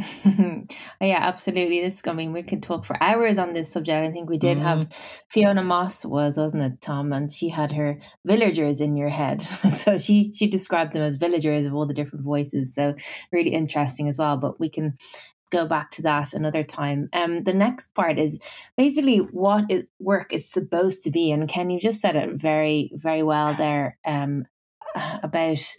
Oh, 0.00 0.62
yeah, 1.00 1.18
absolutely. 1.20 1.80
This, 1.80 2.02
I 2.06 2.12
mean, 2.12 2.32
we 2.32 2.42
could 2.42 2.62
talk 2.62 2.84
for 2.84 2.96
hours 3.02 3.38
on 3.38 3.52
this 3.52 3.70
subject. 3.70 4.06
I 4.06 4.12
think 4.12 4.30
we 4.30 4.38
did 4.38 4.58
have 4.58 4.80
mm-hmm. 4.80 5.22
Fiona 5.28 5.62
Moss 5.62 6.04
was, 6.04 6.38
wasn't 6.38 6.62
it, 6.62 6.80
Tom? 6.80 7.12
And 7.12 7.30
she 7.30 7.48
had 7.48 7.72
her 7.72 7.98
villagers 8.24 8.80
in 8.80 8.96
your 8.96 9.08
head. 9.08 9.42
so 9.42 9.98
she 9.98 10.32
she 10.32 10.46
described 10.46 10.92
them 10.92 11.02
as 11.02 11.16
villagers 11.16 11.66
of 11.66 11.74
all 11.74 11.86
the 11.86 11.94
different 11.94 12.24
voices. 12.24 12.74
So 12.74 12.94
really 13.32 13.50
interesting 13.50 14.08
as 14.08 14.18
well. 14.18 14.36
But 14.36 14.60
we 14.60 14.68
can 14.68 14.94
go 15.50 15.66
back 15.66 15.90
to 15.92 16.02
that 16.02 16.32
another 16.32 16.62
time. 16.62 17.08
Um, 17.12 17.42
the 17.44 17.54
next 17.54 17.94
part 17.94 18.18
is 18.18 18.38
basically 18.76 19.18
what 19.18 19.64
it, 19.70 19.88
work 19.98 20.32
is 20.32 20.48
supposed 20.48 21.02
to 21.04 21.10
be, 21.10 21.30
and 21.32 21.48
Ken, 21.48 21.70
you 21.70 21.80
just 21.80 22.00
said 22.00 22.16
it 22.16 22.34
very, 22.34 22.92
very 22.94 23.22
well 23.22 23.54
there. 23.54 23.98
Um, 24.04 24.46
about 25.22 25.76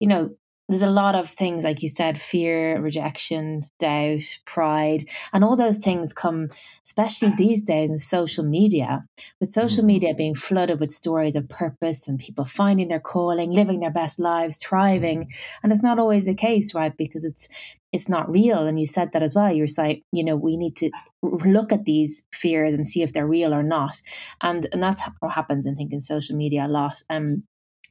you 0.00 0.06
know 0.06 0.30
there's 0.68 0.82
a 0.82 0.90
lot 0.90 1.14
of 1.14 1.28
things 1.28 1.64
like 1.64 1.82
you 1.82 1.88
said 1.88 2.20
fear 2.20 2.80
rejection 2.80 3.62
doubt 3.78 4.38
pride 4.46 5.08
and 5.32 5.44
all 5.44 5.56
those 5.56 5.78
things 5.78 6.12
come 6.12 6.48
especially 6.86 7.32
these 7.36 7.62
days 7.62 7.90
in 7.90 7.98
social 7.98 8.44
media. 8.44 9.04
With 9.40 9.50
social 9.50 9.78
mm-hmm. 9.78 9.86
media 9.86 10.14
being 10.14 10.34
flooded 10.34 10.78
with 10.78 10.92
stories 10.92 11.34
of 11.34 11.48
purpose 11.48 12.06
and 12.06 12.18
people 12.18 12.44
finding 12.44 12.88
their 12.88 13.00
calling 13.00 13.50
living 13.50 13.80
their 13.80 13.90
best 13.90 14.18
lives 14.18 14.56
thriving. 14.56 15.32
And 15.62 15.72
it's 15.72 15.82
not 15.82 15.98
always 15.98 16.26
the 16.26 16.34
case 16.34 16.74
right? 16.74 16.96
Because 16.96 17.24
it's 17.24 17.48
it's 17.92 18.08
not 18.08 18.30
real. 18.30 18.66
And 18.66 18.78
you 18.78 18.86
said 18.86 19.12
that 19.12 19.22
as 19.22 19.34
well. 19.34 19.52
You 19.52 19.62
were 19.62 19.66
saying 19.66 20.02
you 20.12 20.24
know 20.24 20.36
we 20.36 20.56
need 20.56 20.76
to 20.76 20.90
look 21.22 21.72
at 21.72 21.84
these 21.84 22.22
fears 22.32 22.72
and 22.72 22.86
see 22.86 23.02
if 23.02 23.12
they're 23.12 23.26
real 23.26 23.52
or 23.52 23.62
not. 23.62 24.00
And 24.40 24.66
and 24.72 24.82
that's 24.82 25.02
what 25.20 25.32
happens 25.32 25.66
i 25.66 25.72
think 25.72 25.92
in 25.92 26.00
social 26.00 26.36
media 26.36 26.66
a 26.66 26.68
lot. 26.68 27.02
Um 27.10 27.42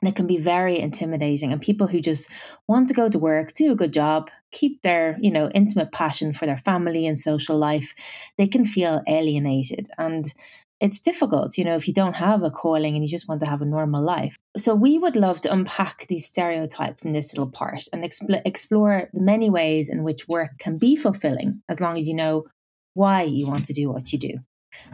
that 0.02 0.16
can 0.16 0.28
be 0.28 0.38
very 0.38 0.80
intimidating 0.80 1.52
and 1.52 1.62
people 1.62 1.88
who 1.88 2.00
just 2.00 2.32
want 2.68 2.88
to 2.88 2.94
go 2.94 3.10
to 3.10 3.20
work 3.20 3.54
do 3.54 3.72
a 3.72 3.76
good 3.76 3.94
job 3.94 4.30
keep 4.52 4.82
their 4.82 5.18
you 5.20 5.32
know 5.32 5.50
intimate 5.50 5.92
passion 5.92 6.34
for 6.34 6.46
their 6.46 6.58
family 6.60 7.08
and 7.08 7.20
social 7.20 7.58
life 7.58 7.94
they 8.38 8.48
can 8.48 8.66
feel 8.66 9.02
alienated. 9.08 9.88
And 9.98 10.26
it's 10.82 11.00
difficult 11.00 11.58
you 11.58 11.64
know 11.64 11.76
if 11.76 11.88
you 11.88 11.94
don't 11.94 12.16
have 12.16 12.44
a 12.44 12.52
calling 12.52 12.96
and 12.96 13.04
you 13.04 13.10
just 13.10 13.28
want 13.28 13.40
to 13.42 13.50
have 13.50 13.62
a 13.62 13.66
normal 13.66 14.04
life. 14.04 14.36
So 14.58 14.76
we 14.76 14.98
would 14.98 15.16
love 15.16 15.42
to 15.42 15.54
unpack 15.54 16.08
these 16.08 16.28
stereotypes 16.28 17.04
in 17.06 17.12
this 17.12 17.34
little 17.34 17.50
part 17.50 17.84
and 17.94 18.04
expl- 18.04 18.42
explore 18.46 19.10
the 19.14 19.22
many 19.22 19.50
ways 19.50 19.90
in 19.90 20.04
which 20.04 20.28
work 20.28 20.52
can 20.60 20.78
be 20.78 20.96
fulfilling 20.96 21.62
as 21.70 21.80
long 21.80 21.98
as 21.98 22.08
you 22.08 22.16
know 22.16 22.46
why 22.94 23.24
you 23.24 23.48
want 23.48 23.66
to 23.66 23.74
do 23.74 23.90
what 23.90 24.12
you 24.12 24.20
do. 24.20 24.34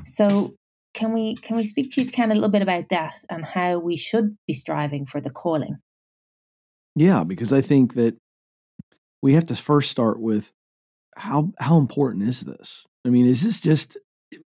So 0.06 0.56
can 0.94 1.14
we 1.14 1.36
can 1.36 1.56
we 1.56 1.64
speak 1.64 1.92
to 1.92 2.02
you 2.02 2.10
Ken 2.10 2.32
a 2.32 2.36
little 2.36 2.50
bit 2.50 2.62
about 2.62 2.90
that 2.90 3.16
and 3.30 3.46
how 3.46 3.80
we 3.80 3.96
should 3.96 4.38
be 4.48 4.54
striving 4.54 5.06
for 5.06 5.22
the 5.22 5.30
calling? 5.30 5.78
Yeah, 6.96 7.24
because 7.24 7.54
I 7.54 7.62
think 7.62 7.96
that 7.96 8.18
we 9.22 9.34
have 9.34 9.46
to 9.46 9.56
first 9.56 9.92
start 9.92 10.20
with 10.20 10.52
how 11.16 11.52
how 11.60 11.78
important 11.78 12.28
is 12.28 12.42
this? 12.42 12.86
I 13.06 13.10
mean, 13.10 13.26
is 13.26 13.42
this 13.42 13.60
just 13.60 13.98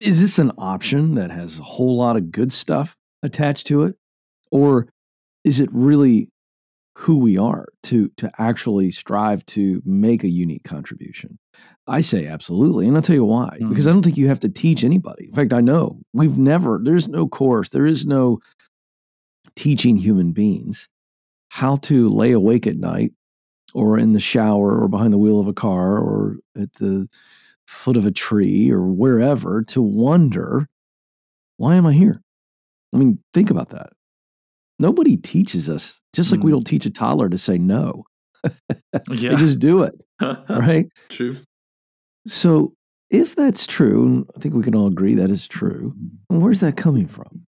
is 0.01 0.21
this 0.21 0.39
an 0.39 0.53
option 0.59 1.15
that 1.15 1.31
has 1.31 1.59
a 1.59 1.63
whole 1.63 1.97
lot 1.97 2.17
of 2.17 2.31
good 2.31 2.53
stuff 2.53 2.97
attached 3.23 3.67
to 3.69 3.83
it 3.83 3.97
or 4.51 4.89
is 5.45 5.61
it 5.61 5.69
really 5.73 6.29
who 6.99 7.17
we 7.17 7.39
are 7.39 7.67
to 7.85 8.11
to 8.17 8.29
actually 8.39 8.91
strive 8.91 9.47
to 9.47 9.81
make 9.85 10.25
a 10.25 10.29
unique 10.29 10.65
contribution. 10.65 11.39
I 11.87 12.01
say 12.01 12.27
absolutely 12.27 12.89
and 12.89 12.97
i'll 12.97 13.03
tell 13.03 13.15
you 13.15 13.25
why 13.25 13.51
mm-hmm. 13.55 13.69
because 13.69 13.87
i 13.87 13.91
don't 13.91 14.03
think 14.03 14.17
you 14.17 14.27
have 14.27 14.41
to 14.41 14.49
teach 14.49 14.83
anybody. 14.83 15.27
In 15.27 15.33
fact 15.33 15.53
i 15.53 15.61
know. 15.61 16.01
We've 16.13 16.37
never 16.37 16.81
there's 16.83 17.09
no 17.09 17.29
course 17.29 17.69
there 17.69 17.87
is 17.87 18.05
no 18.05 18.41
teaching 19.55 19.97
human 19.97 20.33
beings 20.33 20.89
how 21.51 21.77
to 21.77 22.09
lay 22.09 22.33
awake 22.33 22.67
at 22.67 22.77
night 22.77 23.13
or 23.75 23.97
in 23.97 24.13
the 24.13 24.21
shower 24.21 24.81
or 24.81 24.89
behind 24.89 25.13
the 25.13 25.19
wheel 25.19 25.39
of 25.39 25.47
a 25.47 25.55
car 25.55 25.99
or 25.99 26.39
at 26.61 26.73
the 26.75 27.09
foot 27.69 27.97
of 27.97 28.07
a 28.07 28.11
tree 28.11 28.73
or 28.73 28.83
wherever 28.83 29.63
to 29.63 29.81
wonder 29.81 30.69
why 31.59 31.77
am 31.77 31.87
i 31.87 31.93
here? 31.93 32.21
I 32.93 32.97
mean 32.97 33.23
think 33.33 33.51
about 33.51 33.69
that 33.69 33.91
nobody 34.79 35.17
teaches 35.17 35.69
us, 35.69 36.01
just 36.15 36.31
like 36.31 36.41
mm. 36.41 36.45
we 36.45 36.51
don't 36.51 36.67
teach 36.67 36.87
a 36.87 36.91
toddler 36.91 37.29
to 37.29 37.39
say 37.39 37.59
no. 37.59 38.05
yeah. 38.45 39.31
They 39.31 39.37
just 39.37 39.59
do 39.59 39.83
it. 39.83 39.95
right? 40.49 40.87
True. 41.09 41.37
So 42.27 42.75
if 43.11 43.35
that's 43.35 43.67
true, 43.67 44.27
I 44.37 44.41
think 44.41 44.55
we 44.55 44.63
can 44.63 44.75
all 44.75 44.87
agree 44.87 45.15
that 45.15 45.31
is 45.31 45.49
true, 45.49 45.95
where's 46.29 46.61
that 46.61 46.77
coming 46.77 47.07
from? 47.07 47.45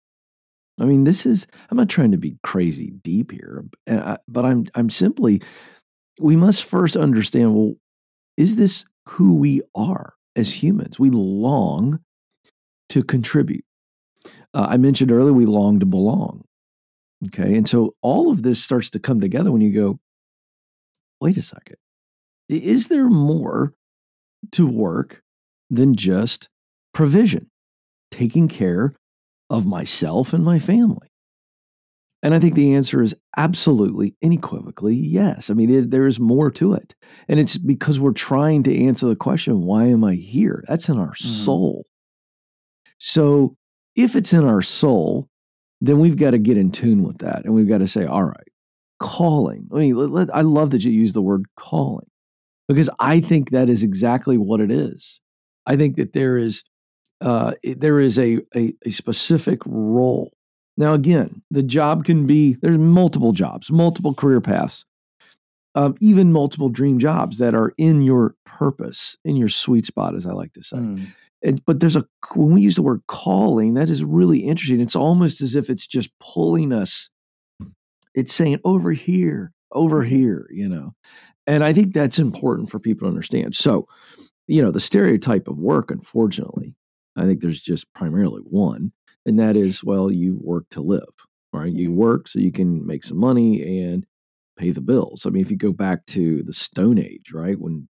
I 0.80 0.84
mean, 0.84 1.04
this 1.04 1.26
is, 1.26 1.46
I'm 1.70 1.76
not 1.76 1.88
trying 1.88 2.12
to 2.12 2.18
be 2.18 2.36
crazy 2.44 2.92
deep 3.02 3.32
here, 3.32 3.64
I, 3.88 4.18
but 4.28 4.44
I'm, 4.44 4.66
I'm 4.76 4.90
simply, 4.90 5.42
we 6.20 6.36
must 6.36 6.64
first 6.64 6.96
understand 6.96 7.54
well, 7.54 7.74
is 8.36 8.56
this 8.56 8.84
who 9.06 9.34
we 9.34 9.62
are 9.74 10.14
as 10.36 10.62
humans? 10.62 10.98
We 10.98 11.10
long 11.10 11.98
to 12.90 13.02
contribute. 13.02 13.64
Uh, 14.54 14.66
I 14.70 14.76
mentioned 14.76 15.10
earlier, 15.10 15.32
we 15.32 15.46
long 15.46 15.80
to 15.80 15.86
belong. 15.86 16.44
Okay. 17.26 17.57
And 17.57 17.68
so 17.68 17.94
all 18.00 18.31
of 18.31 18.42
this 18.42 18.62
starts 18.62 18.90
to 18.90 18.98
come 18.98 19.20
together 19.20 19.50
when 19.50 19.61
you 19.61 19.72
go, 19.72 19.98
wait 21.20 21.37
a 21.37 21.42
second. 21.42 21.76
Is 22.48 22.88
there 22.88 23.09
more 23.09 23.74
to 24.52 24.66
work 24.66 25.22
than 25.68 25.96
just 25.96 26.48
provision, 26.94 27.50
taking 28.11 28.48
care 28.48 28.94
of 29.50 29.66
myself 29.66 30.33
and 30.33 30.44
my 30.44 30.59
family? 30.59 31.09
And 32.22 32.35
I 32.35 32.40
think 32.40 32.54
the 32.54 32.74
answer 32.74 33.02
is 33.02 33.14
absolutely, 33.37 34.16
unequivocally 34.24 34.96
yes. 34.96 35.50
I 35.50 35.54
mean, 35.54 35.72
it, 35.72 35.90
there 35.90 36.07
is 36.07 36.18
more 36.18 36.50
to 36.52 36.72
it. 36.72 36.94
And 37.28 37.38
it's 37.38 37.57
because 37.57 38.00
we're 38.00 38.12
trying 38.12 38.64
to 38.64 38.85
answer 38.87 39.07
the 39.07 39.14
question, 39.14 39.62
why 39.62 39.85
am 39.87 40.02
I 40.02 40.14
here? 40.14 40.64
That's 40.66 40.88
in 40.88 40.98
our 40.98 41.12
mm-hmm. 41.12 41.28
soul. 41.28 41.87
So 42.98 43.57
if 43.94 44.16
it's 44.16 44.33
in 44.33 44.44
our 44.44 44.62
soul, 44.62 45.28
then 45.80 45.98
we've 45.98 46.16
got 46.16 46.32
to 46.32 46.38
get 46.38 46.56
in 46.56 46.70
tune 46.70 47.02
with 47.02 47.18
that. 47.18 47.44
And 47.44 47.54
we've 47.54 47.68
got 47.68 47.78
to 47.78 47.88
say, 47.88 48.04
all 48.04 48.24
right, 48.24 48.48
calling. 49.00 49.68
I 49.72 49.76
mean, 49.76 49.96
let, 49.96 50.10
let, 50.10 50.34
I 50.34 50.40
love 50.40 50.70
that 50.70 50.84
you 50.84 50.90
use 50.90 51.12
the 51.12 51.22
word 51.22 51.46
calling 51.56 52.08
because 52.66 52.90
I 52.98 53.20
think 53.20 53.50
that 53.50 53.68
is 53.68 53.82
exactly 53.82 54.36
what 54.38 54.60
it 54.60 54.70
is. 54.70 55.20
I 55.66 55.76
think 55.76 55.96
that 55.96 56.12
there 56.12 56.36
is 56.36 56.64
uh, 57.20 57.54
there 57.64 58.00
is 58.00 58.18
a, 58.18 58.38
a, 58.54 58.72
a 58.86 58.90
specific 58.90 59.60
role. 59.66 60.32
Now, 60.76 60.94
again, 60.94 61.42
the 61.50 61.64
job 61.64 62.04
can 62.04 62.26
be 62.26 62.56
there's 62.62 62.78
multiple 62.78 63.32
jobs, 63.32 63.72
multiple 63.72 64.14
career 64.14 64.40
paths, 64.40 64.84
um, 65.74 65.96
even 66.00 66.32
multiple 66.32 66.68
dream 66.68 66.98
jobs 67.00 67.38
that 67.38 67.54
are 67.54 67.72
in 67.76 68.02
your 68.02 68.36
purpose, 68.46 69.16
in 69.24 69.34
your 69.34 69.48
sweet 69.48 69.84
spot, 69.84 70.14
as 70.14 70.26
I 70.26 70.32
like 70.32 70.52
to 70.52 70.62
say. 70.62 70.76
Mm. 70.76 71.06
And, 71.42 71.64
but 71.64 71.81
there's 71.81 71.96
a 71.96 72.05
when 72.35 72.53
we 72.53 72.62
use 72.62 72.77
the 72.77 72.83
word 72.83 73.03
calling, 73.07 73.74
that 73.74 73.90
is 73.90 74.03
really 74.03 74.40
interesting. 74.40 74.81
It's 74.81 74.96
almost 74.96 75.40
as 75.40 75.55
if 75.55 75.70
it's 75.70 75.87
just 75.87 76.11
pulling 76.18 76.72
us. 76.72 77.11
It's 78.14 78.35
saying 78.35 78.59
over 78.64 78.92
here, 78.92 79.53
over 79.72 80.03
mm-hmm. 80.03 80.16
here, 80.16 80.48
you 80.51 80.68
know. 80.68 80.94
And 81.46 81.62
I 81.62 81.72
think 81.72 81.94
that's 81.94 82.18
important 82.18 82.70
for 82.70 82.79
people 82.79 83.07
to 83.07 83.11
understand. 83.11 83.55
So, 83.55 83.87
you 84.46 84.61
know, 84.61 84.70
the 84.70 84.81
stereotype 84.81 85.48
of 85.48 85.59
work, 85.59 85.90
unfortunately, 85.90 86.74
I 87.16 87.24
think 87.24 87.40
there's 87.40 87.61
just 87.61 87.92
primarily 87.94 88.42
one, 88.42 88.92
and 89.24 89.38
that 89.38 89.57
is, 89.57 89.85
well, 89.85 90.11
you 90.11 90.38
work 90.42 90.66
to 90.70 90.81
live, 90.81 91.03
right? 91.53 91.72
You 91.72 91.92
work 91.92 92.29
so 92.29 92.38
you 92.38 92.53
can 92.53 92.87
make 92.87 93.05
some 93.05 93.18
money 93.18 93.83
and 93.83 94.05
pay 94.59 94.70
the 94.70 94.81
bills. 94.81 95.24
I 95.24 95.31
mean, 95.31 95.42
if 95.42 95.51
you 95.51 95.57
go 95.57 95.72
back 95.72 96.05
to 96.07 96.42
the 96.42 96.53
Stone 96.53 96.98
Age, 96.98 97.33
right, 97.33 97.59
when 97.59 97.88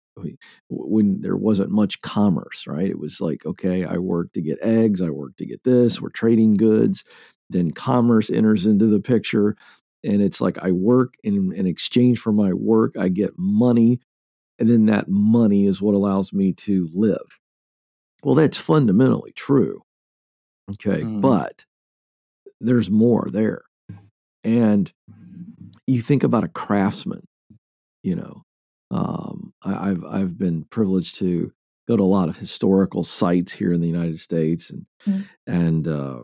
when 0.69 1.21
there 1.21 1.37
wasn't 1.37 1.71
much 1.71 2.01
commerce, 2.03 2.67
right? 2.67 2.91
It 2.91 2.99
was 2.99 3.21
like, 3.21 3.45
okay, 3.47 3.85
I 3.85 3.99
work 3.99 4.33
to 4.33 4.41
get 4.41 4.59
eggs, 4.63 5.03
I 5.03 5.11
work 5.11 5.37
to 5.37 5.47
get 5.47 5.65
this, 5.65 6.01
we're 6.01 6.11
trading 6.11 6.55
goods. 6.55 7.05
Then 7.51 7.71
commerce 7.71 8.31
enters 8.31 8.67
into 8.67 8.87
the 8.87 9.01
picture. 9.01 9.57
And 10.05 10.23
it's 10.23 10.41
like 10.41 10.59
I 10.59 10.71
work 10.71 11.15
in, 11.25 11.53
in 11.53 11.67
exchange 11.67 12.19
for 12.19 12.33
my 12.33 12.53
work, 12.53 12.97
I 12.99 13.09
get 13.09 13.33
money. 13.37 14.01
And 14.59 14.69
then 14.69 14.87
that 14.87 15.09
money 15.09 15.67
is 15.67 15.81
what 15.81 15.95
allows 15.95 16.33
me 16.33 16.53
to 16.55 16.89
live. 16.93 17.39
Well, 18.23 18.35
that's 18.35 18.59
fundamentally 18.59 19.33
true. 19.33 19.83
Okay. 20.73 21.03
Mm. 21.03 21.21
But 21.21 21.65
there's 22.61 22.91
more 22.91 23.29
there. 23.31 23.63
And 24.45 24.93
you 25.87 26.03
think 26.03 26.23
about 26.23 26.45
a 26.45 26.49
craftsman, 26.49 27.27
you 28.03 28.15
know, 28.17 28.43
um, 28.91 29.48
I, 29.63 29.89
have 29.89 30.05
I've 30.05 30.39
been 30.39 30.65
privileged 30.65 31.17
to 31.17 31.53
go 31.89 31.97
to 31.97 32.03
a 32.03 32.05
lot 32.05 32.29
of 32.29 32.37
historical 32.37 33.03
sites 33.03 33.53
here 33.53 33.73
in 33.73 33.81
the 33.81 33.89
United 33.89 34.21
States, 34.21 34.71
and 34.71 34.87
mm. 35.07 35.25
and 35.47 35.89
uh, 35.89 36.21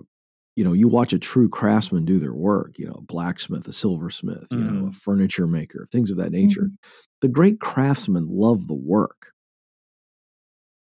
you 0.56 0.64
know, 0.64 0.72
you 0.72 0.86
watch 0.88 1.12
a 1.12 1.18
true 1.18 1.48
craftsman 1.48 2.04
do 2.04 2.18
their 2.18 2.34
work. 2.34 2.78
You 2.78 2.86
know, 2.86 2.96
a 2.98 3.02
blacksmith, 3.02 3.66
a 3.66 3.72
silversmith, 3.72 4.46
you 4.50 4.58
mm. 4.58 4.72
know, 4.72 4.86
a 4.86 4.90
mm. 4.90 4.94
furniture 4.94 5.46
maker, 5.46 5.86
things 5.90 6.10
of 6.10 6.16
that 6.18 6.32
nature. 6.32 6.62
Mm-hmm. 6.62 6.88
The 7.22 7.28
great 7.28 7.60
craftsmen 7.60 8.28
love 8.28 8.66
the 8.66 8.74
work. 8.74 9.32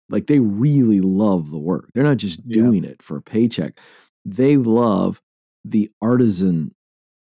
Like 0.09 0.27
they 0.27 0.39
really 0.39 1.01
love 1.01 1.49
the 1.49 1.57
work. 1.57 1.89
They're 1.93 2.03
not 2.03 2.17
just 2.17 2.47
doing 2.47 2.83
yeah. 2.83 2.91
it 2.91 3.01
for 3.01 3.17
a 3.17 3.21
paycheck. 3.21 3.79
They 4.25 4.57
love 4.57 5.21
the 5.65 5.89
artisan 6.01 6.75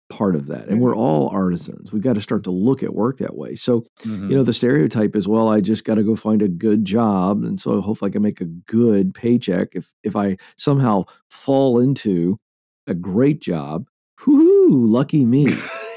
part 0.08 0.36
of 0.36 0.46
that. 0.46 0.68
And 0.68 0.80
we're 0.80 0.96
all 0.96 1.28
artisans. 1.30 1.92
We've 1.92 2.02
got 2.02 2.14
to 2.14 2.20
start 2.20 2.44
to 2.44 2.50
look 2.50 2.82
at 2.82 2.94
work 2.94 3.18
that 3.18 3.36
way. 3.36 3.56
So, 3.56 3.80
mm-hmm. 4.00 4.30
you 4.30 4.36
know, 4.36 4.42
the 4.42 4.52
stereotype 4.52 5.16
is, 5.16 5.26
well, 5.26 5.48
I 5.48 5.60
just 5.60 5.84
got 5.84 5.94
to 5.94 6.02
go 6.02 6.16
find 6.16 6.42
a 6.42 6.48
good 6.48 6.84
job. 6.84 7.42
And 7.42 7.60
so 7.60 7.80
hopefully 7.80 8.10
I 8.10 8.12
can 8.12 8.22
make 8.22 8.40
a 8.40 8.44
good 8.44 9.14
paycheck. 9.14 9.68
If 9.72 9.92
if 10.02 10.16
I 10.16 10.36
somehow 10.56 11.04
fall 11.28 11.80
into 11.80 12.38
a 12.86 12.94
great 12.94 13.40
job, 13.40 13.86
whoo, 14.26 14.86
lucky 14.86 15.24
me. 15.24 15.48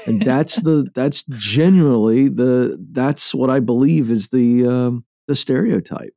and 0.06 0.22
that's 0.24 0.62
the 0.62 0.88
that's 0.94 1.24
generally 1.30 2.28
the 2.28 2.78
that's 2.92 3.34
what 3.34 3.50
I 3.50 3.60
believe 3.60 4.10
is 4.10 4.28
the 4.28 4.66
um, 4.66 5.04
the 5.28 5.36
stereotype. 5.36 6.14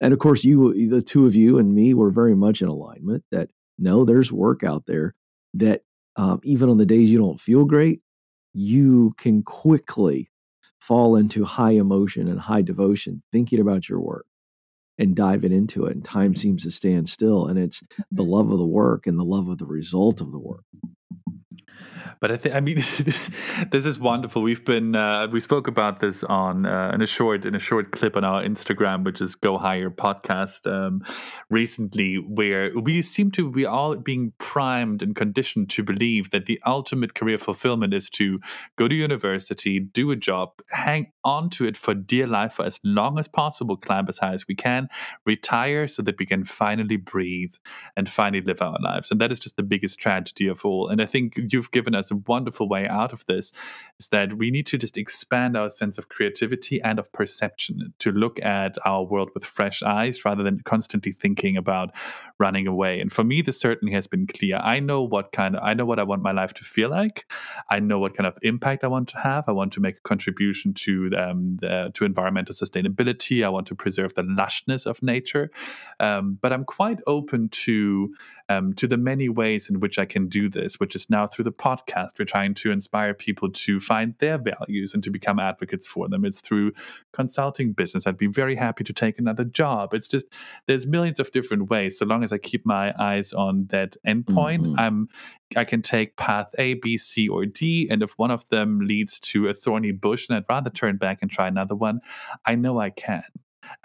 And 0.00 0.12
of 0.12 0.18
course, 0.18 0.44
you, 0.44 0.88
the 0.88 1.00
two 1.00 1.24
of 1.24 1.34
you 1.34 1.58
and 1.58 1.74
me, 1.74 1.94
were 1.94 2.10
very 2.10 2.34
much 2.34 2.60
in 2.60 2.68
alignment 2.68 3.24
that 3.30 3.48
no, 3.78 4.04
there's 4.04 4.30
work 4.30 4.62
out 4.62 4.84
there 4.86 5.14
that 5.54 5.82
um, 6.16 6.40
even 6.42 6.68
on 6.68 6.78
the 6.78 6.86
days 6.86 7.10
you 7.10 7.18
don't 7.18 7.40
feel 7.40 7.64
great, 7.64 8.00
you 8.52 9.14
can 9.18 9.42
quickly 9.42 10.30
fall 10.80 11.16
into 11.16 11.44
high 11.44 11.72
emotion 11.72 12.28
and 12.28 12.40
high 12.40 12.62
devotion 12.62 13.22
thinking 13.32 13.60
about 13.60 13.88
your 13.88 14.00
work 14.00 14.26
and 14.98 15.14
diving 15.14 15.52
into 15.52 15.84
it. 15.84 15.94
And 15.94 16.04
time 16.04 16.34
seems 16.34 16.62
to 16.62 16.70
stand 16.70 17.08
still. 17.08 17.46
And 17.46 17.58
it's 17.58 17.80
the 18.10 18.22
mm-hmm. 18.22 18.30
love 18.30 18.50
of 18.50 18.58
the 18.58 18.66
work 18.66 19.06
and 19.06 19.18
the 19.18 19.24
love 19.24 19.48
of 19.48 19.58
the 19.58 19.66
result 19.66 20.20
of 20.20 20.32
the 20.32 20.38
work. 20.38 20.64
But 22.20 22.30
I 22.30 22.36
think 22.36 22.54
I 22.54 22.60
mean 22.60 22.76
this 23.70 23.86
is 23.86 23.98
wonderful. 23.98 24.42
We've 24.42 24.64
been 24.64 24.94
uh, 24.94 25.28
we 25.30 25.40
spoke 25.40 25.68
about 25.68 26.00
this 26.00 26.24
on 26.24 26.66
uh, 26.66 26.92
in 26.94 27.02
a 27.02 27.06
short 27.06 27.44
in 27.44 27.54
a 27.54 27.58
short 27.58 27.92
clip 27.92 28.16
on 28.16 28.24
our 28.24 28.42
Instagram, 28.42 29.04
which 29.04 29.20
is 29.20 29.34
Go 29.34 29.58
Higher 29.58 29.90
podcast 29.90 30.70
um, 30.70 31.02
recently, 31.50 32.16
where 32.16 32.70
we 32.78 33.02
seem 33.02 33.30
to 33.32 33.50
be 33.50 33.66
all 33.66 33.96
being 33.96 34.32
primed 34.38 35.02
and 35.02 35.14
conditioned 35.14 35.70
to 35.70 35.82
believe 35.82 36.30
that 36.30 36.46
the 36.46 36.60
ultimate 36.66 37.14
career 37.14 37.38
fulfillment 37.38 37.92
is 37.92 38.08
to 38.10 38.40
go 38.76 38.88
to 38.88 38.94
university, 38.94 39.78
do 39.78 40.10
a 40.10 40.16
job, 40.16 40.50
hang 40.70 41.12
on 41.24 41.50
to 41.50 41.66
it 41.66 41.76
for 41.76 41.94
dear 41.94 42.26
life 42.26 42.54
for 42.54 42.64
as 42.64 42.80
long 42.84 43.18
as 43.18 43.28
possible, 43.28 43.76
climb 43.76 44.06
as 44.08 44.18
high 44.18 44.32
as 44.32 44.46
we 44.48 44.54
can, 44.54 44.88
retire 45.24 45.88
so 45.88 46.02
that 46.02 46.18
we 46.18 46.26
can 46.26 46.44
finally 46.44 46.96
breathe 46.96 47.54
and 47.96 48.08
finally 48.08 48.42
live 48.42 48.62
our 48.62 48.78
lives. 48.80 49.10
And 49.10 49.20
that 49.20 49.32
is 49.32 49.40
just 49.40 49.56
the 49.56 49.62
biggest 49.62 49.98
tragedy 49.98 50.46
of 50.46 50.64
all. 50.64 50.88
And 50.88 51.02
I 51.02 51.06
think 51.06 51.38
you've 51.50 51.65
given 51.70 51.94
us 51.94 52.10
a 52.10 52.16
wonderful 52.16 52.68
way 52.68 52.86
out 52.86 53.12
of 53.12 53.24
this 53.26 53.52
is 53.98 54.08
that 54.08 54.34
we 54.34 54.50
need 54.50 54.66
to 54.66 54.78
just 54.78 54.96
expand 54.96 55.56
our 55.56 55.70
sense 55.70 55.98
of 55.98 56.08
creativity 56.08 56.80
and 56.82 56.98
of 56.98 57.12
perception 57.12 57.92
to 57.98 58.12
look 58.12 58.42
at 58.42 58.76
our 58.84 59.04
world 59.04 59.30
with 59.34 59.44
fresh 59.44 59.82
eyes 59.82 60.24
rather 60.24 60.42
than 60.42 60.60
constantly 60.60 61.12
thinking 61.12 61.56
about 61.56 61.94
running 62.38 62.66
away. 62.66 63.00
And 63.00 63.10
for 63.10 63.24
me, 63.24 63.42
this 63.42 63.58
certainly 63.58 63.94
has 63.94 64.06
been 64.06 64.26
clear. 64.26 64.56
I 64.62 64.80
know 64.80 65.02
what 65.02 65.32
kind 65.32 65.56
of, 65.56 65.62
I 65.62 65.74
know 65.74 65.86
what 65.86 65.98
I 65.98 66.02
want 66.02 66.22
my 66.22 66.32
life 66.32 66.52
to 66.54 66.64
feel 66.64 66.90
like. 66.90 67.30
I 67.70 67.80
know 67.80 67.98
what 67.98 68.14
kind 68.14 68.26
of 68.26 68.36
impact 68.42 68.84
I 68.84 68.88
want 68.88 69.08
to 69.08 69.18
have. 69.18 69.44
I 69.48 69.52
want 69.52 69.72
to 69.74 69.80
make 69.80 69.96
a 69.96 70.08
contribution 70.08 70.74
to 70.74 71.10
um, 71.16 71.56
the, 71.56 71.90
to 71.94 72.04
environmental 72.04 72.54
sustainability. 72.54 73.44
I 73.44 73.48
want 73.48 73.66
to 73.68 73.74
preserve 73.74 74.14
the 74.14 74.22
lushness 74.22 74.86
of 74.86 75.02
nature. 75.02 75.50
Um, 76.00 76.38
but 76.40 76.52
I'm 76.52 76.64
quite 76.64 76.98
open 77.06 77.48
to 77.48 78.14
um, 78.48 78.74
to 78.74 78.86
the 78.86 78.96
many 78.96 79.28
ways 79.28 79.68
in 79.68 79.80
which 79.80 79.98
I 79.98 80.04
can 80.04 80.28
do 80.28 80.48
this, 80.48 80.78
which 80.78 80.94
is 80.94 81.10
now 81.10 81.26
through 81.26 81.44
the 81.44 81.52
podcast. 81.56 82.18
We're 82.18 82.24
trying 82.24 82.54
to 82.54 82.70
inspire 82.70 83.14
people 83.14 83.50
to 83.50 83.80
find 83.80 84.14
their 84.18 84.38
values 84.38 84.94
and 84.94 85.02
to 85.04 85.10
become 85.10 85.38
advocates 85.38 85.86
for 85.86 86.08
them. 86.08 86.24
It's 86.24 86.40
through 86.40 86.72
consulting 87.12 87.72
business. 87.72 88.06
I'd 88.06 88.18
be 88.18 88.26
very 88.26 88.54
happy 88.54 88.84
to 88.84 88.92
take 88.92 89.18
another 89.18 89.44
job. 89.44 89.94
It's 89.94 90.08
just 90.08 90.26
there's 90.66 90.86
millions 90.86 91.20
of 91.20 91.30
different 91.32 91.70
ways. 91.70 91.98
So 91.98 92.06
long 92.06 92.24
as 92.24 92.32
I 92.32 92.38
keep 92.38 92.64
my 92.66 92.94
eyes 92.98 93.32
on 93.32 93.66
that 93.70 93.96
endpoint, 94.06 94.60
mm-hmm. 94.60 94.74
I'm 94.78 95.08
I 95.56 95.64
can 95.64 95.80
take 95.80 96.16
path 96.16 96.54
A, 96.58 96.74
B, 96.74 96.98
C, 96.98 97.28
or 97.28 97.46
D, 97.46 97.88
and 97.90 98.02
if 98.02 98.12
one 98.18 98.30
of 98.30 98.48
them 98.48 98.80
leads 98.80 99.20
to 99.20 99.48
a 99.48 99.54
thorny 99.54 99.92
bush 99.92 100.28
and 100.28 100.36
I'd 100.36 100.44
rather 100.48 100.70
turn 100.70 100.96
back 100.96 101.18
and 101.22 101.30
try 101.30 101.46
another 101.46 101.76
one, 101.76 102.00
I 102.44 102.56
know 102.56 102.80
I 102.80 102.90
can. 102.90 103.22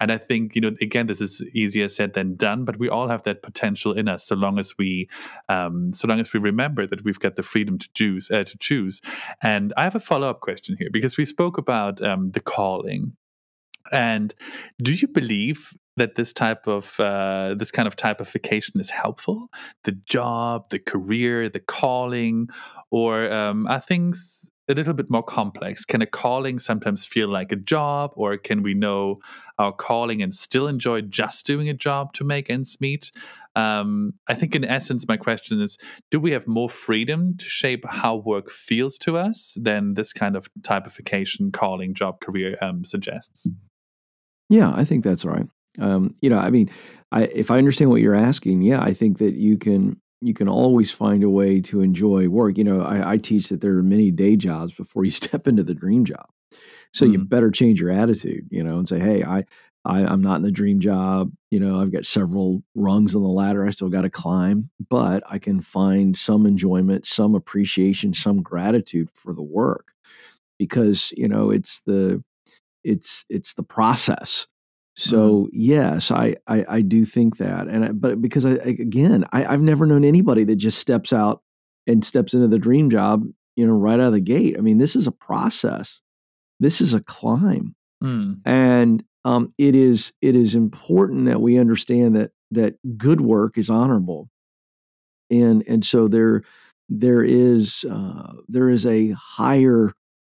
And 0.00 0.10
I 0.12 0.18
think, 0.18 0.54
you 0.54 0.60
know, 0.60 0.72
again, 0.80 1.06
this 1.06 1.20
is 1.20 1.42
easier 1.54 1.88
said 1.88 2.14
than 2.14 2.36
done, 2.36 2.64
but 2.64 2.78
we 2.78 2.88
all 2.88 3.08
have 3.08 3.22
that 3.24 3.42
potential 3.42 3.92
in 3.92 4.08
us 4.08 4.24
so 4.24 4.34
long 4.34 4.58
as 4.58 4.74
we, 4.78 5.08
um, 5.48 5.92
so 5.92 6.08
long 6.08 6.20
as 6.20 6.32
we 6.32 6.40
remember 6.40 6.86
that 6.86 7.04
we've 7.04 7.18
got 7.18 7.36
the 7.36 7.42
freedom 7.42 7.78
to 7.78 7.88
choose, 7.94 8.30
uh, 8.30 8.44
to 8.44 8.58
choose. 8.58 9.00
And 9.42 9.72
I 9.76 9.82
have 9.84 9.94
a 9.94 10.00
follow 10.00 10.28
up 10.28 10.40
question 10.40 10.76
here 10.78 10.88
because 10.92 11.16
we 11.16 11.24
spoke 11.24 11.58
about 11.58 12.02
um, 12.02 12.30
the 12.32 12.40
calling. 12.40 13.16
And 13.90 14.34
do 14.82 14.92
you 14.92 15.08
believe 15.08 15.72
that 15.96 16.14
this 16.14 16.32
type 16.32 16.66
of 16.66 16.98
uh, 16.98 17.54
this 17.54 17.70
kind 17.70 17.86
of 17.86 17.96
typification 17.96 18.80
is 18.80 18.90
helpful? 18.90 19.48
The 19.84 19.92
job, 19.92 20.68
the 20.70 20.78
career, 20.78 21.48
the 21.48 21.60
calling, 21.60 22.48
or 22.90 23.30
um, 23.30 23.66
are 23.66 23.80
things 23.80 24.48
a 24.68 24.74
little 24.74 24.94
bit 24.94 25.10
more 25.10 25.22
complex. 25.22 25.84
Can 25.84 26.02
a 26.02 26.06
calling 26.06 26.58
sometimes 26.58 27.04
feel 27.04 27.28
like 27.28 27.52
a 27.52 27.56
job, 27.56 28.12
or 28.14 28.36
can 28.36 28.62
we 28.62 28.74
know 28.74 29.18
our 29.58 29.72
calling 29.72 30.22
and 30.22 30.34
still 30.34 30.68
enjoy 30.68 31.02
just 31.02 31.44
doing 31.46 31.68
a 31.68 31.74
job 31.74 32.12
to 32.14 32.24
make 32.24 32.48
ends 32.48 32.80
meet? 32.80 33.10
Um, 33.54 34.14
I 34.28 34.34
think, 34.34 34.54
in 34.54 34.64
essence, 34.64 35.06
my 35.06 35.16
question 35.16 35.60
is 35.60 35.78
do 36.10 36.20
we 36.20 36.30
have 36.30 36.46
more 36.46 36.70
freedom 36.70 37.36
to 37.36 37.44
shape 37.44 37.84
how 37.86 38.16
work 38.16 38.50
feels 38.50 38.98
to 38.98 39.16
us 39.16 39.56
than 39.60 39.94
this 39.94 40.12
kind 40.12 40.36
of 40.36 40.48
typification, 40.62 41.52
calling, 41.52 41.94
job, 41.94 42.20
career 42.20 42.56
um, 42.62 42.84
suggests? 42.84 43.48
Yeah, 44.48 44.72
I 44.74 44.84
think 44.84 45.04
that's 45.04 45.24
right. 45.24 45.46
Um, 45.78 46.14
you 46.20 46.28
know, 46.28 46.38
I 46.38 46.50
mean, 46.50 46.70
I, 47.10 47.24
if 47.24 47.50
I 47.50 47.58
understand 47.58 47.90
what 47.90 48.00
you're 48.00 48.14
asking, 48.14 48.62
yeah, 48.62 48.80
I 48.80 48.92
think 48.92 49.18
that 49.18 49.34
you 49.34 49.58
can 49.58 50.00
you 50.22 50.34
can 50.34 50.48
always 50.48 50.90
find 50.90 51.22
a 51.22 51.30
way 51.30 51.60
to 51.62 51.80
enjoy 51.80 52.28
work. 52.28 52.58
You 52.58 52.64
know, 52.64 52.80
I, 52.80 53.12
I, 53.12 53.16
teach 53.18 53.48
that 53.48 53.60
there 53.60 53.76
are 53.76 53.82
many 53.82 54.10
day 54.10 54.36
jobs 54.36 54.72
before 54.72 55.04
you 55.06 55.10
step 55.10 55.46
into 55.46 55.62
the 55.62 55.74
dream 55.74 56.04
job. 56.04 56.26
So 56.92 57.04
mm-hmm. 57.04 57.12
you 57.12 57.18
better 57.20 57.50
change 57.50 57.80
your 57.80 57.90
attitude, 57.90 58.48
you 58.50 58.62
know, 58.62 58.78
and 58.78 58.88
say, 58.88 58.98
hey, 58.98 59.24
I, 59.24 59.44
I 59.84 60.04
I'm 60.04 60.22
not 60.22 60.36
in 60.36 60.42
the 60.42 60.50
dream 60.50 60.80
job. 60.80 61.32
You 61.50 61.60
know, 61.60 61.80
I've 61.80 61.92
got 61.92 62.06
several 62.06 62.62
rungs 62.74 63.14
on 63.14 63.22
the 63.22 63.28
ladder 63.28 63.66
I 63.66 63.70
still 63.70 63.88
got 63.88 64.02
to 64.02 64.10
climb, 64.10 64.70
but 64.88 65.22
I 65.28 65.38
can 65.38 65.60
find 65.60 66.16
some 66.16 66.46
enjoyment, 66.46 67.06
some 67.06 67.34
appreciation, 67.34 68.14
some 68.14 68.42
gratitude 68.42 69.08
for 69.14 69.32
the 69.32 69.42
work 69.42 69.92
because 70.58 71.12
you 71.16 71.26
know 71.26 71.50
it's 71.50 71.80
the 71.86 72.22
it's 72.84 73.24
it's 73.28 73.54
the 73.54 73.62
process. 73.62 74.46
So 74.94 75.16
mm-hmm. 75.16 75.48
yes, 75.52 76.10
I, 76.10 76.36
I, 76.46 76.64
I 76.68 76.80
do 76.82 77.04
think 77.04 77.38
that, 77.38 77.66
and 77.66 77.84
I, 77.84 77.92
but 77.92 78.20
because 78.20 78.44
I 78.44 78.52
again 78.52 79.24
I, 79.32 79.46
I've 79.46 79.62
never 79.62 79.86
known 79.86 80.04
anybody 80.04 80.44
that 80.44 80.56
just 80.56 80.78
steps 80.78 81.12
out 81.12 81.42
and 81.86 82.04
steps 82.04 82.34
into 82.34 82.48
the 82.48 82.58
dream 82.58 82.90
job, 82.90 83.24
you 83.56 83.66
know, 83.66 83.72
right 83.72 83.94
out 83.94 84.08
of 84.08 84.12
the 84.12 84.20
gate. 84.20 84.56
I 84.58 84.60
mean, 84.60 84.78
this 84.78 84.94
is 84.94 85.06
a 85.06 85.12
process. 85.12 86.00
This 86.60 86.80
is 86.80 86.94
a 86.94 87.00
climb, 87.00 87.74
mm. 88.04 88.38
and 88.44 89.02
um, 89.24 89.48
it 89.56 89.74
is 89.74 90.12
it 90.20 90.36
is 90.36 90.54
important 90.54 91.24
that 91.26 91.40
we 91.40 91.58
understand 91.58 92.14
that 92.16 92.32
that 92.50 92.76
good 92.98 93.22
work 93.22 93.56
is 93.56 93.70
honorable, 93.70 94.28
and 95.30 95.64
and 95.66 95.84
so 95.84 96.06
there 96.06 96.42
there 96.90 97.24
is 97.24 97.86
uh, 97.90 98.34
there 98.46 98.68
is 98.68 98.84
a 98.84 99.10
higher 99.12 99.94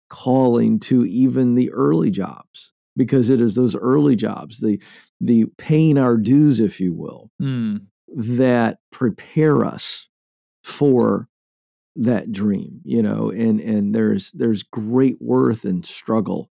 calling 0.08 0.78
to 0.78 1.04
even 1.06 1.56
the 1.56 1.72
early 1.72 2.10
jobs 2.10 2.72
because 2.96 3.30
it 3.30 3.40
is 3.40 3.54
those 3.54 3.76
early 3.76 4.16
jobs, 4.16 4.58
the 4.60 4.80
the 5.20 5.46
paying 5.58 5.98
our 5.98 6.16
dues, 6.16 6.60
if 6.60 6.80
you 6.80 6.92
will, 6.94 7.30
Mm. 7.40 7.86
that 8.16 8.78
prepare 8.90 9.64
us 9.64 10.08
for 10.64 11.28
that 11.96 12.32
dream. 12.32 12.80
You 12.84 13.02
know, 13.02 13.30
and 13.30 13.60
and 13.60 13.94
there's 13.94 14.32
there's 14.32 14.62
great 14.62 15.20
worth 15.20 15.64
and 15.64 15.84
struggle, 15.86 16.50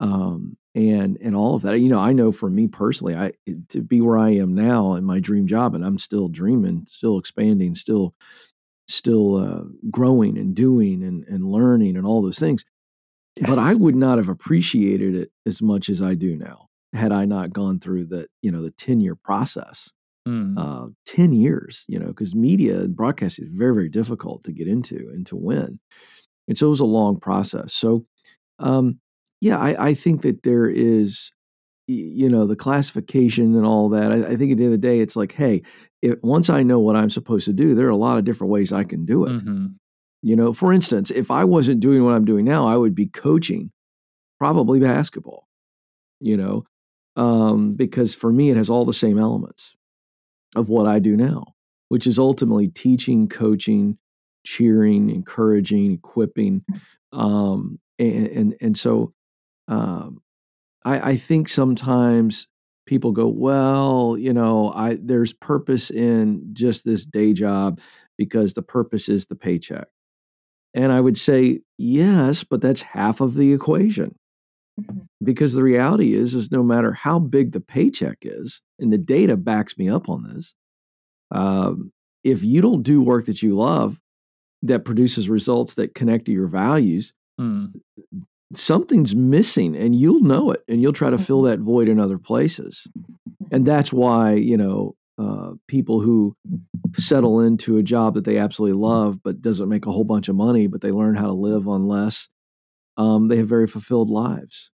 um, 0.00 0.56
and 0.74 1.18
and 1.22 1.36
all 1.36 1.56
of 1.56 1.62
that. 1.62 1.80
You 1.80 1.88
know, 1.88 2.00
I 2.00 2.12
know 2.12 2.32
for 2.32 2.50
me 2.50 2.68
personally, 2.68 3.16
I 3.16 3.32
to 3.70 3.82
be 3.82 4.00
where 4.00 4.18
I 4.18 4.30
am 4.30 4.54
now 4.54 4.94
in 4.94 5.04
my 5.04 5.20
dream 5.20 5.46
job, 5.46 5.74
and 5.74 5.84
I'm 5.84 5.98
still 5.98 6.28
dreaming, 6.28 6.86
still 6.88 7.18
expanding, 7.18 7.74
still 7.74 8.14
still 8.88 9.36
uh, 9.36 9.64
growing 9.90 10.38
and 10.38 10.54
doing 10.54 11.02
and 11.02 11.24
and 11.26 11.50
learning 11.50 11.96
and 11.96 12.06
all 12.06 12.22
those 12.22 12.38
things. 12.38 12.64
But 13.40 13.58
I 13.58 13.74
would 13.74 13.96
not 13.96 14.18
have 14.18 14.28
appreciated 14.28 15.14
it 15.14 15.30
as 15.46 15.60
much 15.60 15.88
as 15.88 16.00
I 16.00 16.14
do 16.14 16.36
now 16.36 16.68
had 16.92 17.10
I 17.10 17.24
not 17.24 17.52
gone 17.52 17.80
through 17.80 18.06
the 18.06 18.28
you 18.42 18.50
know 18.52 18.62
the 18.62 18.70
ten 18.70 19.00
year 19.00 19.16
process. 19.16 19.90
Mm. 20.26 20.56
Uh, 20.56 20.88
ten 21.04 21.34
years, 21.34 21.84
you 21.86 21.98
know, 21.98 22.06
because 22.06 22.34
media 22.34 22.80
and 22.80 22.96
broadcasting 22.96 23.44
is 23.44 23.50
very 23.52 23.74
very 23.74 23.88
difficult 23.90 24.42
to 24.44 24.52
get 24.52 24.66
into 24.66 25.10
and 25.12 25.26
to 25.26 25.36
win, 25.36 25.78
and 26.48 26.56
so 26.56 26.68
it 26.68 26.70
was 26.70 26.80
a 26.80 26.84
long 26.84 27.20
process. 27.20 27.74
So, 27.74 28.06
um, 28.58 29.00
yeah, 29.42 29.58
I, 29.58 29.88
I 29.88 29.94
think 29.94 30.22
that 30.22 30.42
there 30.42 30.66
is, 30.66 31.30
you 31.86 32.30
know, 32.30 32.46
the 32.46 32.56
classification 32.56 33.54
and 33.54 33.66
all 33.66 33.90
that. 33.90 34.12
I, 34.12 34.32
I 34.32 34.36
think 34.36 34.52
at 34.52 34.58
the 34.58 34.64
end 34.64 34.72
of 34.74 34.80
the 34.80 34.88
day, 34.88 35.00
it's 35.00 35.16
like, 35.16 35.32
hey, 35.32 35.60
if, 36.00 36.16
once 36.22 36.48
I 36.48 36.62
know 36.62 36.80
what 36.80 36.96
I'm 36.96 37.10
supposed 37.10 37.44
to 37.44 37.52
do, 37.52 37.74
there 37.74 37.86
are 37.86 37.90
a 37.90 37.96
lot 37.96 38.16
of 38.16 38.24
different 38.24 38.50
ways 38.50 38.72
I 38.72 38.84
can 38.84 39.04
do 39.04 39.26
it. 39.26 39.32
Mhm. 39.32 39.74
You 40.24 40.36
know, 40.36 40.54
for 40.54 40.72
instance, 40.72 41.10
if 41.10 41.30
I 41.30 41.44
wasn't 41.44 41.80
doing 41.80 42.02
what 42.02 42.14
I'm 42.14 42.24
doing 42.24 42.46
now, 42.46 42.66
I 42.66 42.78
would 42.78 42.94
be 42.94 43.08
coaching 43.08 43.70
probably 44.38 44.80
basketball, 44.80 45.46
you 46.18 46.38
know, 46.38 46.64
um, 47.14 47.74
because 47.74 48.14
for 48.14 48.32
me, 48.32 48.48
it 48.48 48.56
has 48.56 48.70
all 48.70 48.86
the 48.86 48.94
same 48.94 49.18
elements 49.18 49.76
of 50.56 50.70
what 50.70 50.86
I 50.86 50.98
do 50.98 51.14
now, 51.14 51.52
which 51.90 52.06
is 52.06 52.18
ultimately 52.18 52.68
teaching, 52.68 53.28
coaching, 53.28 53.98
cheering, 54.46 55.10
encouraging, 55.10 55.92
equipping. 55.92 56.64
Um, 57.12 57.78
and, 57.98 58.26
and, 58.28 58.56
and 58.62 58.78
so 58.78 59.12
um, 59.68 60.22
I, 60.86 61.10
I 61.10 61.16
think 61.18 61.50
sometimes 61.50 62.46
people 62.86 63.12
go, 63.12 63.28
well, 63.28 64.16
you 64.18 64.32
know, 64.32 64.72
I 64.72 64.96
there's 64.98 65.34
purpose 65.34 65.90
in 65.90 66.48
just 66.54 66.86
this 66.86 67.04
day 67.04 67.34
job 67.34 67.78
because 68.16 68.54
the 68.54 68.62
purpose 68.62 69.10
is 69.10 69.26
the 69.26 69.36
paycheck. 69.36 69.88
And 70.74 70.92
I 70.92 71.00
would 71.00 71.16
say, 71.16 71.60
yes, 71.78 72.42
but 72.44 72.60
that's 72.60 72.82
half 72.82 73.20
of 73.20 73.34
the 73.34 73.52
equation. 73.52 74.16
Mhm. 74.80 75.06
Because 75.22 75.54
the 75.54 75.62
reality 75.62 76.14
is, 76.14 76.34
is 76.34 76.50
no 76.50 76.62
matter 76.62 76.92
how 76.92 77.18
big 77.20 77.52
the 77.52 77.60
paycheck 77.60 78.18
is, 78.22 78.60
and 78.80 78.92
the 78.92 78.98
data 78.98 79.36
backs 79.36 79.78
me 79.78 79.88
up 79.88 80.08
on 80.08 80.24
this, 80.24 80.54
um, 81.30 81.92
if 82.24 82.42
you 82.42 82.60
don't 82.60 82.82
do 82.82 83.00
work 83.02 83.26
that 83.26 83.42
you 83.42 83.54
love 83.56 84.00
that 84.62 84.84
produces 84.84 85.28
results 85.28 85.74
that 85.74 85.94
connect 85.94 86.24
to 86.26 86.32
your 86.32 86.48
values, 86.48 87.12
Mm. 87.40 87.72
something's 88.52 89.14
missing 89.14 89.74
and 89.76 89.94
you'll 89.96 90.20
know 90.22 90.50
it 90.52 90.62
and 90.68 90.80
you'll 90.80 90.92
try 90.92 91.10
to 91.10 91.18
fill 91.18 91.42
that 91.42 91.58
void 91.58 91.88
in 91.88 91.98
other 91.98 92.18
places. 92.18 92.86
And 93.50 93.66
that's 93.66 93.92
why, 93.92 94.34
you 94.34 94.56
know, 94.56 94.94
uh, 95.18 95.52
people 95.68 96.00
who 96.00 96.36
settle 96.94 97.40
into 97.40 97.76
a 97.78 97.82
job 97.82 98.14
that 98.14 98.24
they 98.24 98.38
absolutely 98.38 98.78
love 98.78 99.20
but 99.22 99.42
doesn't 99.42 99.68
make 99.68 99.86
a 99.86 99.92
whole 99.92 100.04
bunch 100.04 100.28
of 100.28 100.36
money, 100.36 100.66
but 100.66 100.80
they 100.80 100.90
learn 100.92 101.14
how 101.14 101.26
to 101.26 101.32
live 101.32 101.68
on 101.68 101.86
less, 101.88 102.28
um, 102.96 103.28
they 103.28 103.36
have 103.38 103.48
very 103.48 103.66
fulfilled 103.66 104.10
lives. 104.10 104.70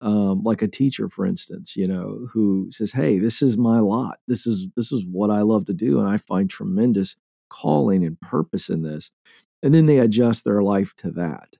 Um, 0.00 0.42
like 0.44 0.62
a 0.62 0.68
teacher, 0.68 1.08
for 1.08 1.26
instance, 1.26 1.76
you 1.76 1.88
know, 1.88 2.28
who 2.32 2.68
says, 2.70 2.92
"Hey, 2.92 3.18
this 3.18 3.42
is 3.42 3.56
my 3.58 3.80
lot. 3.80 4.18
This 4.28 4.46
is 4.46 4.68
this 4.76 4.92
is 4.92 5.04
what 5.06 5.30
I 5.30 5.42
love 5.42 5.66
to 5.66 5.74
do, 5.74 5.98
and 6.00 6.08
I 6.08 6.18
find 6.18 6.50
tremendous 6.50 7.16
calling 7.50 8.04
and 8.04 8.20
purpose 8.20 8.68
in 8.68 8.82
this." 8.82 9.10
And 9.62 9.74
then 9.74 9.86
they 9.86 9.98
adjust 10.00 10.44
their 10.44 10.62
life 10.62 10.94
to 10.98 11.12
that. 11.12 11.56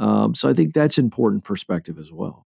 Um, 0.00 0.34
so 0.34 0.48
I 0.48 0.54
think 0.54 0.74
that's 0.74 0.98
important 0.98 1.44
perspective 1.44 1.98
as 1.98 2.12
well. 2.12 2.45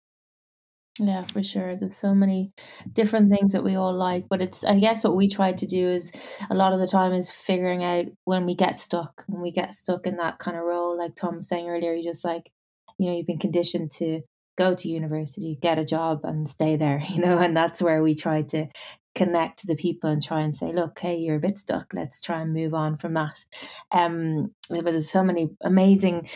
Yeah, 0.98 1.22
for 1.22 1.42
sure. 1.42 1.74
There's 1.76 1.96
so 1.96 2.14
many 2.14 2.52
different 2.92 3.30
things 3.30 3.52
that 3.54 3.64
we 3.64 3.76
all 3.76 3.94
like, 3.94 4.26
but 4.28 4.42
it's 4.42 4.62
I 4.62 4.78
guess 4.78 5.04
what 5.04 5.16
we 5.16 5.26
try 5.28 5.52
to 5.54 5.66
do 5.66 5.88
is 5.90 6.12
a 6.50 6.54
lot 6.54 6.74
of 6.74 6.80
the 6.80 6.86
time 6.86 7.14
is 7.14 7.30
figuring 7.30 7.82
out 7.82 8.06
when 8.24 8.44
we 8.44 8.54
get 8.54 8.76
stuck, 8.76 9.24
when 9.26 9.40
we 9.40 9.52
get 9.52 9.72
stuck 9.72 10.06
in 10.06 10.18
that 10.18 10.38
kind 10.38 10.56
of 10.56 10.64
role, 10.64 10.98
like 10.98 11.14
Tom 11.14 11.36
was 11.36 11.48
saying 11.48 11.66
earlier, 11.68 11.94
you 11.94 12.04
just 12.04 12.24
like, 12.26 12.50
you 12.98 13.06
know, 13.08 13.16
you've 13.16 13.26
been 13.26 13.38
conditioned 13.38 13.90
to 13.92 14.20
go 14.58 14.74
to 14.74 14.88
university, 14.88 15.58
get 15.62 15.78
a 15.78 15.84
job 15.84 16.20
and 16.24 16.46
stay 16.46 16.76
there, 16.76 17.02
you 17.08 17.20
know, 17.22 17.38
and 17.38 17.56
that's 17.56 17.80
where 17.80 18.02
we 18.02 18.14
try 18.14 18.42
to 18.42 18.66
connect 19.14 19.58
to 19.60 19.66
the 19.66 19.74
people 19.76 20.10
and 20.10 20.22
try 20.22 20.40
and 20.40 20.54
say, 20.54 20.72
look, 20.72 20.98
hey, 20.98 21.16
you're 21.16 21.36
a 21.36 21.40
bit 21.40 21.58
stuck. 21.58 21.92
Let's 21.92 22.20
try 22.20 22.40
and 22.40 22.52
move 22.52 22.74
on 22.74 22.96
from 22.96 23.14
that. 23.14 23.44
Um, 23.90 24.54
but 24.70 24.84
there's 24.86 25.10
so 25.10 25.22
many 25.22 25.50
amazing 25.60 26.28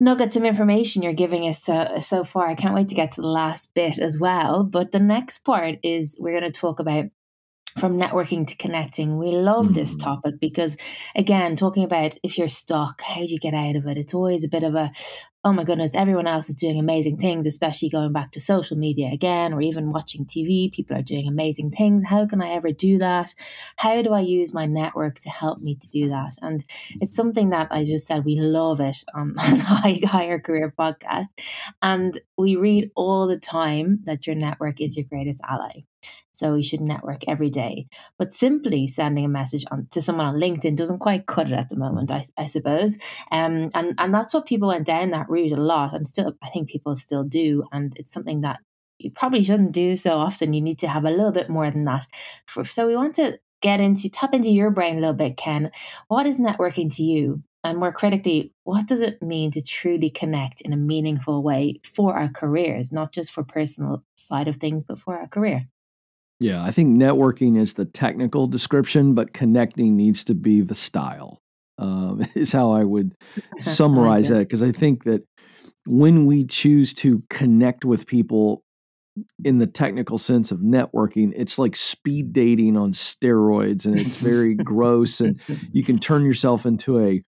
nuggets 0.00 0.36
of 0.36 0.44
information 0.44 1.02
you're 1.02 1.12
giving 1.12 1.48
us 1.48 1.62
so, 1.62 1.98
so 1.98 2.24
far. 2.24 2.48
I 2.48 2.54
can't 2.54 2.74
wait 2.74 2.88
to 2.88 2.94
get 2.94 3.12
to 3.12 3.20
the 3.20 3.28
last 3.28 3.74
bit 3.74 3.98
as 3.98 4.18
well. 4.18 4.64
But 4.64 4.92
the 4.92 4.98
next 4.98 5.38
part 5.44 5.76
is 5.82 6.18
we're 6.20 6.38
going 6.38 6.52
to 6.52 6.60
talk 6.60 6.80
about 6.80 7.06
from 7.78 7.98
networking 7.98 8.46
to 8.46 8.56
connecting. 8.56 9.18
We 9.18 9.32
love 9.32 9.74
this 9.74 9.94
Mhm. 9.94 10.00
topic 10.00 10.40
because, 10.40 10.78
again, 11.14 11.56
talking 11.56 11.84
about 11.84 12.16
if 12.22 12.38
you're 12.38 12.48
stuck, 12.48 13.02
how 13.02 13.20
do 13.20 13.26
you 13.26 13.38
get 13.38 13.52
out 13.52 13.76
of 13.76 13.86
it? 13.86 13.98
It's 13.98 14.14
always 14.14 14.44
a 14.44 14.48
bit 14.48 14.62
of 14.62 14.74
a, 14.74 14.90
oh 15.46 15.52
my 15.52 15.62
goodness, 15.62 15.94
everyone 15.94 16.26
else 16.26 16.48
is 16.48 16.56
doing 16.56 16.76
amazing 16.76 17.16
things, 17.18 17.46
especially 17.46 17.88
going 17.88 18.12
back 18.12 18.32
to 18.32 18.40
social 18.40 18.76
media 18.76 19.10
again, 19.12 19.52
or 19.52 19.60
even 19.60 19.92
watching 19.92 20.24
TV. 20.24 20.72
People 20.72 20.96
are 20.96 21.02
doing 21.02 21.28
amazing 21.28 21.70
things. 21.70 22.04
How 22.04 22.26
can 22.26 22.42
I 22.42 22.48
ever 22.54 22.72
do 22.72 22.98
that? 22.98 23.32
How 23.76 24.02
do 24.02 24.12
I 24.12 24.22
use 24.22 24.52
my 24.52 24.66
network 24.66 25.20
to 25.20 25.30
help 25.30 25.60
me 25.60 25.76
to 25.76 25.88
do 25.88 26.08
that? 26.08 26.32
And 26.42 26.64
it's 27.00 27.14
something 27.14 27.50
that 27.50 27.68
I 27.70 27.84
just 27.84 28.08
said 28.08 28.24
we 28.24 28.40
love 28.40 28.80
it 28.80 29.04
on, 29.14 29.36
High 29.38 30.00
Higher 30.02 30.40
Career 30.40 30.74
Podcast. 30.76 31.26
And 31.80 32.18
we 32.36 32.56
read 32.56 32.90
all 32.96 33.28
the 33.28 33.38
time 33.38 34.00
that 34.04 34.26
your 34.26 34.34
network 34.34 34.80
is 34.80 34.96
your 34.96 35.06
greatest 35.08 35.40
ally. 35.48 35.84
So 36.36 36.54
you 36.54 36.62
should 36.62 36.82
network 36.82 37.26
every 37.26 37.48
day. 37.48 37.86
But 38.18 38.30
simply 38.30 38.86
sending 38.86 39.24
a 39.24 39.28
message 39.28 39.64
on 39.70 39.86
to 39.92 40.02
someone 40.02 40.26
on 40.26 40.34
LinkedIn 40.34 40.76
doesn't 40.76 40.98
quite 40.98 41.24
cut 41.24 41.46
it 41.50 41.54
at 41.54 41.70
the 41.70 41.78
moment, 41.78 42.10
I, 42.10 42.26
I 42.36 42.44
suppose. 42.44 42.98
Um, 43.32 43.70
and 43.74 43.94
and 43.96 44.12
that's 44.12 44.34
what 44.34 44.44
people 44.44 44.68
went 44.68 44.84
down 44.84 45.12
that 45.12 45.30
route 45.36 45.52
a 45.52 45.56
lot, 45.60 45.92
and 45.94 46.06
still 46.08 46.32
I 46.42 46.48
think 46.48 46.68
people 46.68 46.94
still 46.96 47.24
do. 47.24 47.64
And 47.72 47.92
it's 47.96 48.12
something 48.12 48.40
that 48.40 48.60
you 48.98 49.10
probably 49.10 49.42
shouldn't 49.42 49.72
do 49.72 49.94
so 49.96 50.12
often. 50.16 50.54
You 50.54 50.62
need 50.62 50.78
to 50.80 50.88
have 50.88 51.04
a 51.04 51.10
little 51.10 51.32
bit 51.32 51.50
more 51.50 51.70
than 51.70 51.82
that. 51.82 52.06
So 52.64 52.86
we 52.86 52.96
want 52.96 53.14
to 53.16 53.38
get 53.60 53.80
into 53.80 54.08
tap 54.08 54.34
into 54.34 54.50
your 54.50 54.70
brain 54.70 54.96
a 54.96 55.00
little 55.00 55.14
bit, 55.14 55.36
Ken. 55.36 55.70
What 56.08 56.26
is 56.26 56.38
networking 56.38 56.94
to 56.96 57.02
you? 57.02 57.42
And 57.64 57.78
more 57.78 57.92
critically, 57.92 58.52
what 58.64 58.86
does 58.86 59.02
it 59.02 59.20
mean 59.20 59.50
to 59.50 59.62
truly 59.62 60.08
connect 60.08 60.60
in 60.60 60.72
a 60.72 60.76
meaningful 60.76 61.42
way 61.42 61.80
for 61.82 62.16
our 62.16 62.28
careers, 62.28 62.92
not 62.92 63.12
just 63.12 63.32
for 63.32 63.42
personal 63.42 64.04
side 64.14 64.48
of 64.48 64.56
things, 64.56 64.84
but 64.84 65.00
for 65.00 65.18
our 65.18 65.26
career? 65.26 65.66
Yeah, 66.38 66.62
I 66.62 66.70
think 66.70 66.96
networking 66.96 67.58
is 67.58 67.74
the 67.74 67.84
technical 67.84 68.46
description, 68.46 69.14
but 69.14 69.32
connecting 69.32 69.96
needs 69.96 70.22
to 70.24 70.34
be 70.34 70.60
the 70.60 70.74
style. 70.74 71.40
Um, 71.78 72.26
is 72.34 72.52
how 72.52 72.70
I 72.70 72.84
would 72.84 73.14
summarize 73.60 74.28
that 74.28 74.40
because 74.40 74.62
I 74.62 74.72
think 74.72 75.04
that 75.04 75.24
when 75.86 76.26
we 76.26 76.44
choose 76.44 76.94
to 76.94 77.22
connect 77.30 77.84
with 77.84 78.06
people 78.06 78.62
in 79.44 79.58
the 79.58 79.66
technical 79.66 80.18
sense 80.18 80.50
of 80.50 80.60
networking, 80.60 81.32
it's 81.36 81.58
like 81.58 81.76
speed 81.76 82.32
dating 82.32 82.76
on 82.76 82.92
steroids, 82.92 83.84
and 83.86 83.98
it's 83.98 84.16
very 84.16 84.54
gross, 84.54 85.20
and 85.20 85.40
you 85.72 85.82
can 85.84 85.98
turn 85.98 86.24
yourself 86.24 86.66
into 86.66 86.98
a 87.00 87.22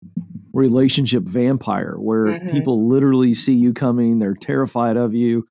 relationship 0.53 1.23
vampire 1.25 1.97
where 1.99 2.27
Mhm. 2.41 2.51
people 2.51 2.89
literally 2.89 3.35
see 3.35 3.53
you 3.55 3.73
coming, 3.73 4.19
they're 4.19 4.35
terrified 4.35 4.97
of 4.97 5.15
you 5.15 5.47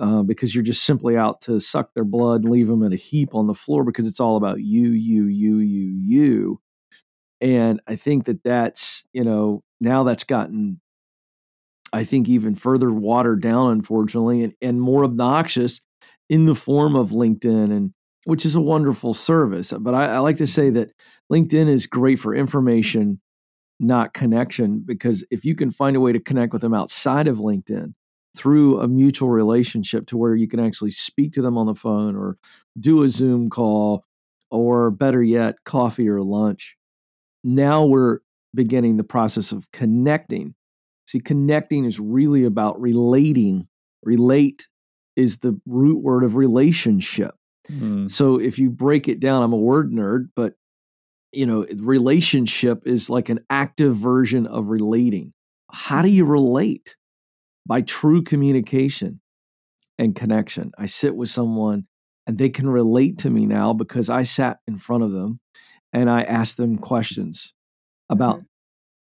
uh, 0.00 0.22
because 0.22 0.54
you're 0.54 0.64
just 0.64 0.82
simply 0.84 1.16
out 1.16 1.40
to 1.42 1.60
suck 1.60 1.92
their 1.94 2.04
blood 2.04 2.42
and 2.42 2.50
leave 2.50 2.66
them 2.68 2.82
in 2.82 2.92
a 2.92 2.96
heap 2.96 3.34
on 3.34 3.46
the 3.46 3.54
floor 3.54 3.84
because 3.84 4.06
it's 4.06 4.20
all 4.20 4.36
about 4.36 4.60
you, 4.62 4.90
you, 4.90 5.26
you, 5.26 5.58
you, 5.58 5.86
you. 5.88 6.60
And 7.40 7.80
I 7.86 7.96
think 7.96 8.26
that 8.26 8.42
that's, 8.44 9.04
you 9.12 9.24
know, 9.24 9.62
now 9.80 10.02
that's 10.02 10.24
gotten, 10.24 10.80
I 11.92 12.04
think, 12.04 12.28
even 12.28 12.54
further 12.54 12.92
watered 12.92 13.40
down, 13.40 13.72
unfortunately, 13.72 14.42
and, 14.42 14.54
and 14.60 14.80
more 14.80 15.04
obnoxious 15.04 15.80
in 16.28 16.44
the 16.44 16.54
form 16.54 16.94
of 16.94 17.10
LinkedIn, 17.10 17.72
and 17.74 17.92
which 18.24 18.44
is 18.44 18.54
a 18.54 18.60
wonderful 18.60 19.14
service. 19.14 19.72
But 19.78 19.94
I, 19.94 20.06
I 20.06 20.18
like 20.18 20.36
to 20.36 20.46
say 20.46 20.70
that 20.70 20.90
LinkedIn 21.32 21.68
is 21.68 21.86
great 21.86 22.20
for 22.20 22.34
information, 22.34 23.20
not 23.80 24.12
connection, 24.12 24.82
because 24.84 25.24
if 25.30 25.44
you 25.44 25.54
can 25.54 25.70
find 25.70 25.96
a 25.96 26.00
way 26.00 26.12
to 26.12 26.20
connect 26.20 26.52
with 26.52 26.62
them 26.62 26.74
outside 26.74 27.26
of 27.26 27.38
LinkedIn, 27.38 27.94
through 28.36 28.80
a 28.80 28.88
mutual 28.88 29.28
relationship 29.28 30.06
to 30.06 30.16
where 30.16 30.34
you 30.34 30.46
can 30.46 30.60
actually 30.60 30.90
speak 30.90 31.32
to 31.32 31.42
them 31.42 31.58
on 31.58 31.66
the 31.66 31.74
phone 31.74 32.14
or 32.14 32.38
do 32.78 33.02
a 33.02 33.08
Zoom 33.08 33.50
call 33.50 34.04
or 34.50 34.90
better 34.90 35.22
yet, 35.22 35.56
coffee 35.64 36.08
or 36.08 36.22
lunch. 36.22 36.76
Now 37.42 37.84
we're 37.84 38.20
beginning 38.54 38.96
the 38.96 39.04
process 39.04 39.52
of 39.52 39.70
connecting. 39.72 40.54
See, 41.06 41.20
connecting 41.20 41.84
is 41.84 41.98
really 41.98 42.44
about 42.44 42.80
relating, 42.80 43.68
relate 44.02 44.68
is 45.16 45.38
the 45.38 45.60
root 45.66 46.02
word 46.02 46.24
of 46.24 46.34
relationship. 46.34 47.34
Mm. 47.70 48.10
So 48.10 48.38
if 48.38 48.58
you 48.58 48.70
break 48.70 49.08
it 49.08 49.20
down, 49.20 49.42
I'm 49.42 49.52
a 49.52 49.56
word 49.56 49.92
nerd, 49.92 50.28
but 50.34 50.54
you 51.32 51.46
know, 51.46 51.64
relationship 51.76 52.86
is 52.86 53.08
like 53.08 53.28
an 53.28 53.40
active 53.50 53.96
version 53.96 54.46
of 54.46 54.68
relating. 54.68 55.32
How 55.70 56.02
do 56.02 56.08
you 56.08 56.24
relate? 56.24 56.96
By 57.66 57.82
true 57.82 58.22
communication 58.22 59.20
and 59.98 60.16
connection. 60.16 60.72
I 60.76 60.86
sit 60.86 61.14
with 61.14 61.28
someone 61.28 61.86
and 62.26 62.38
they 62.38 62.48
can 62.48 62.68
relate 62.68 63.18
to 63.18 63.30
me 63.30 63.46
now 63.46 63.72
because 63.72 64.08
I 64.08 64.24
sat 64.24 64.58
in 64.66 64.78
front 64.78 65.04
of 65.04 65.12
them 65.12 65.40
and 65.92 66.10
I 66.10 66.22
asked 66.22 66.56
them 66.56 66.78
questions 66.78 67.52
about 68.08 68.36
mm-hmm. 68.36 68.44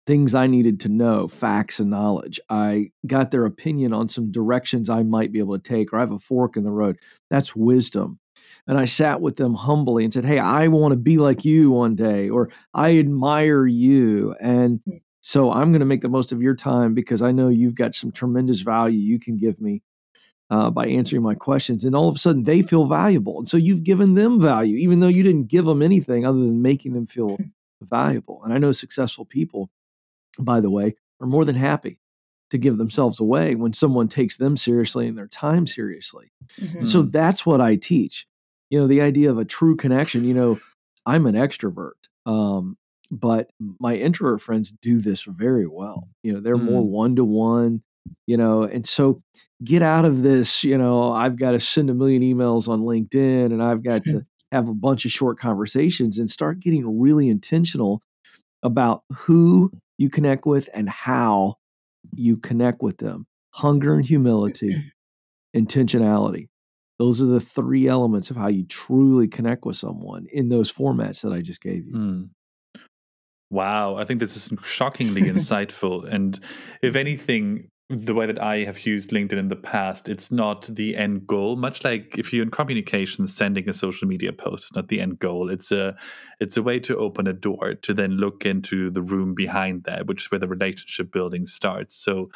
things 0.07 0.35
I 0.35 0.47
needed 0.47 0.79
to 0.81 0.89
know, 0.89 1.27
facts 1.27 1.79
and 1.79 1.89
knowledge. 1.89 2.39
I 2.49 2.91
got 3.05 3.31
their 3.31 3.45
opinion 3.45 3.93
on 3.93 4.09
some 4.09 4.31
directions 4.31 4.89
I 4.89 5.03
might 5.03 5.31
be 5.31 5.39
able 5.39 5.57
to 5.57 5.63
take, 5.63 5.93
or 5.93 5.97
I 5.97 6.01
have 6.01 6.11
a 6.11 6.19
fork 6.19 6.57
in 6.57 6.63
the 6.63 6.71
road. 6.71 6.97
That's 7.29 7.55
wisdom. 7.55 8.19
And 8.67 8.77
I 8.77 8.85
sat 8.85 9.21
with 9.21 9.37
them 9.37 9.55
humbly 9.55 10.03
and 10.03 10.13
said, 10.13 10.25
Hey, 10.25 10.39
I 10.39 10.67
want 10.67 10.91
to 10.91 10.97
be 10.97 11.17
like 11.17 11.43
you 11.43 11.71
one 11.71 11.95
day, 11.95 12.29
or 12.29 12.49
I 12.73 12.97
admire 12.97 13.65
you. 13.65 14.35
And 14.39 14.79
mm. 14.87 15.01
so 15.21 15.51
I'm 15.51 15.71
going 15.71 15.79
to 15.79 15.85
make 15.85 16.01
the 16.01 16.09
most 16.09 16.31
of 16.31 16.41
your 16.41 16.55
time 16.55 16.93
because 16.93 17.21
I 17.21 17.31
know 17.31 17.49
you've 17.49 17.75
got 17.75 17.95
some 17.95 18.11
tremendous 18.11 18.61
value 18.61 18.99
you 18.99 19.19
can 19.19 19.37
give 19.37 19.59
me 19.59 19.81
uh, 20.49 20.69
by 20.69 20.87
answering 20.87 21.21
my 21.21 21.35
questions. 21.35 21.83
And 21.83 21.95
all 21.95 22.09
of 22.09 22.15
a 22.15 22.19
sudden, 22.19 22.43
they 22.43 22.61
feel 22.61 22.85
valuable. 22.85 23.37
And 23.37 23.47
so 23.47 23.57
you've 23.57 23.83
given 23.83 24.15
them 24.15 24.41
value, 24.41 24.77
even 24.77 24.99
though 24.99 25.07
you 25.07 25.23
didn't 25.23 25.47
give 25.47 25.65
them 25.65 25.81
anything 25.81 26.25
other 26.25 26.39
than 26.39 26.61
making 26.61 26.93
them 26.93 27.05
feel 27.05 27.35
hmm. 27.35 27.43
valuable. 27.81 28.41
And 28.43 28.53
I 28.53 28.57
know 28.57 28.71
successful 28.71 29.25
people, 29.25 29.69
by 30.39 30.59
the 30.59 30.69
way, 30.69 30.95
are 31.21 31.27
more 31.27 31.45
than 31.45 31.55
happy 31.55 31.99
to 32.49 32.57
give 32.57 32.77
themselves 32.77 33.19
away 33.19 33.55
when 33.55 33.73
someone 33.73 34.07
takes 34.07 34.37
them 34.37 34.57
seriously 34.57 35.07
and 35.07 35.17
their 35.17 35.27
time 35.27 35.67
seriously. 35.67 36.31
Mm-hmm. 36.59 36.85
So 36.85 37.03
that's 37.03 37.45
what 37.45 37.61
I 37.61 37.75
teach. 37.75 38.25
You 38.69 38.79
know, 38.79 38.87
the 38.87 39.01
idea 39.01 39.29
of 39.29 39.37
a 39.37 39.45
true 39.45 39.75
connection. 39.75 40.25
You 40.25 40.33
know, 40.33 40.59
I'm 41.05 41.25
an 41.25 41.35
extrovert, 41.35 41.91
um, 42.25 42.77
but 43.11 43.51
my 43.79 43.95
introvert 43.95 44.41
friends 44.41 44.71
do 44.71 44.99
this 44.99 45.23
very 45.23 45.67
well. 45.67 46.07
You 46.23 46.33
know, 46.33 46.39
they're 46.39 46.57
mm. 46.57 46.63
more 46.63 46.83
one 46.83 47.15
to 47.15 47.25
one, 47.25 47.83
you 48.27 48.37
know, 48.37 48.63
and 48.63 48.87
so 48.87 49.21
get 49.63 49.81
out 49.81 50.05
of 50.05 50.23
this, 50.23 50.63
you 50.63 50.77
know, 50.77 51.11
I've 51.11 51.37
got 51.37 51.51
to 51.51 51.59
send 51.59 51.89
a 51.89 51.93
million 51.93 52.21
emails 52.21 52.67
on 52.67 52.81
LinkedIn 52.81 53.45
and 53.45 53.61
I've 53.61 53.83
got 53.83 54.03
to 54.05 54.25
have 54.51 54.67
a 54.67 54.73
bunch 54.73 55.05
of 55.05 55.11
short 55.11 55.39
conversations 55.39 56.17
and 56.17 56.29
start 56.29 56.59
getting 56.59 56.99
really 56.99 57.29
intentional 57.29 58.01
about 58.63 59.03
who 59.11 59.71
you 59.97 60.09
connect 60.09 60.45
with 60.45 60.69
and 60.73 60.89
how 60.89 61.55
you 62.13 62.37
connect 62.37 62.81
with 62.81 62.97
them. 62.97 63.25
Hunger 63.53 63.95
and 63.95 64.05
humility, 64.05 64.75
intentionality. 65.55 66.47
Those 66.97 67.21
are 67.21 67.25
the 67.25 67.39
three 67.39 67.87
elements 67.87 68.29
of 68.29 68.35
how 68.35 68.47
you 68.47 68.65
truly 68.65 69.27
connect 69.27 69.65
with 69.65 69.77
someone 69.77 70.27
in 70.31 70.49
those 70.49 70.71
formats 70.71 71.21
that 71.21 71.31
I 71.31 71.41
just 71.41 71.61
gave 71.61 71.87
you. 71.87 71.93
Mm. 71.93 72.29
Wow, 73.51 73.95
I 73.95 74.05
think 74.05 74.19
this 74.19 74.35
is 74.35 74.53
shockingly 74.65 75.23
insightful. 75.23 76.05
And 76.07 76.39
if 76.81 76.95
anything, 76.95 77.69
the 77.89 78.13
way 78.13 78.27
that 78.27 78.39
I 78.39 78.59
have 78.65 78.85
used 78.85 79.09
LinkedIn 79.09 79.39
in 79.39 79.47
the 79.47 79.55
past, 79.55 80.09
it's 80.09 80.31
not 80.31 80.63
the 80.67 80.95
end 80.95 81.25
goal. 81.25 81.55
Much 81.55 81.83
like 81.83 82.19
if 82.19 82.31
you're 82.31 82.43
in 82.43 82.51
communications, 82.51 83.35
sending 83.35 83.67
a 83.67 83.73
social 83.73 84.07
media 84.07 84.31
post 84.31 84.65
is 84.65 84.75
not 84.75 84.89
the 84.89 85.01
end 85.01 85.17
goal. 85.17 85.49
It's 85.49 85.71
a 85.71 85.97
it's 86.39 86.55
a 86.55 86.61
way 86.61 86.79
to 86.81 86.97
open 86.97 87.25
a 87.25 87.33
door 87.33 87.73
to 87.73 87.93
then 87.93 88.11
look 88.11 88.45
into 88.45 88.91
the 88.91 89.01
room 89.01 89.33
behind 89.33 89.85
that, 89.85 90.05
which 90.05 90.23
is 90.23 90.31
where 90.31 90.37
the 90.37 90.47
relationship 90.47 91.11
building 91.11 91.47
starts. 91.47 91.95
So 91.95 92.29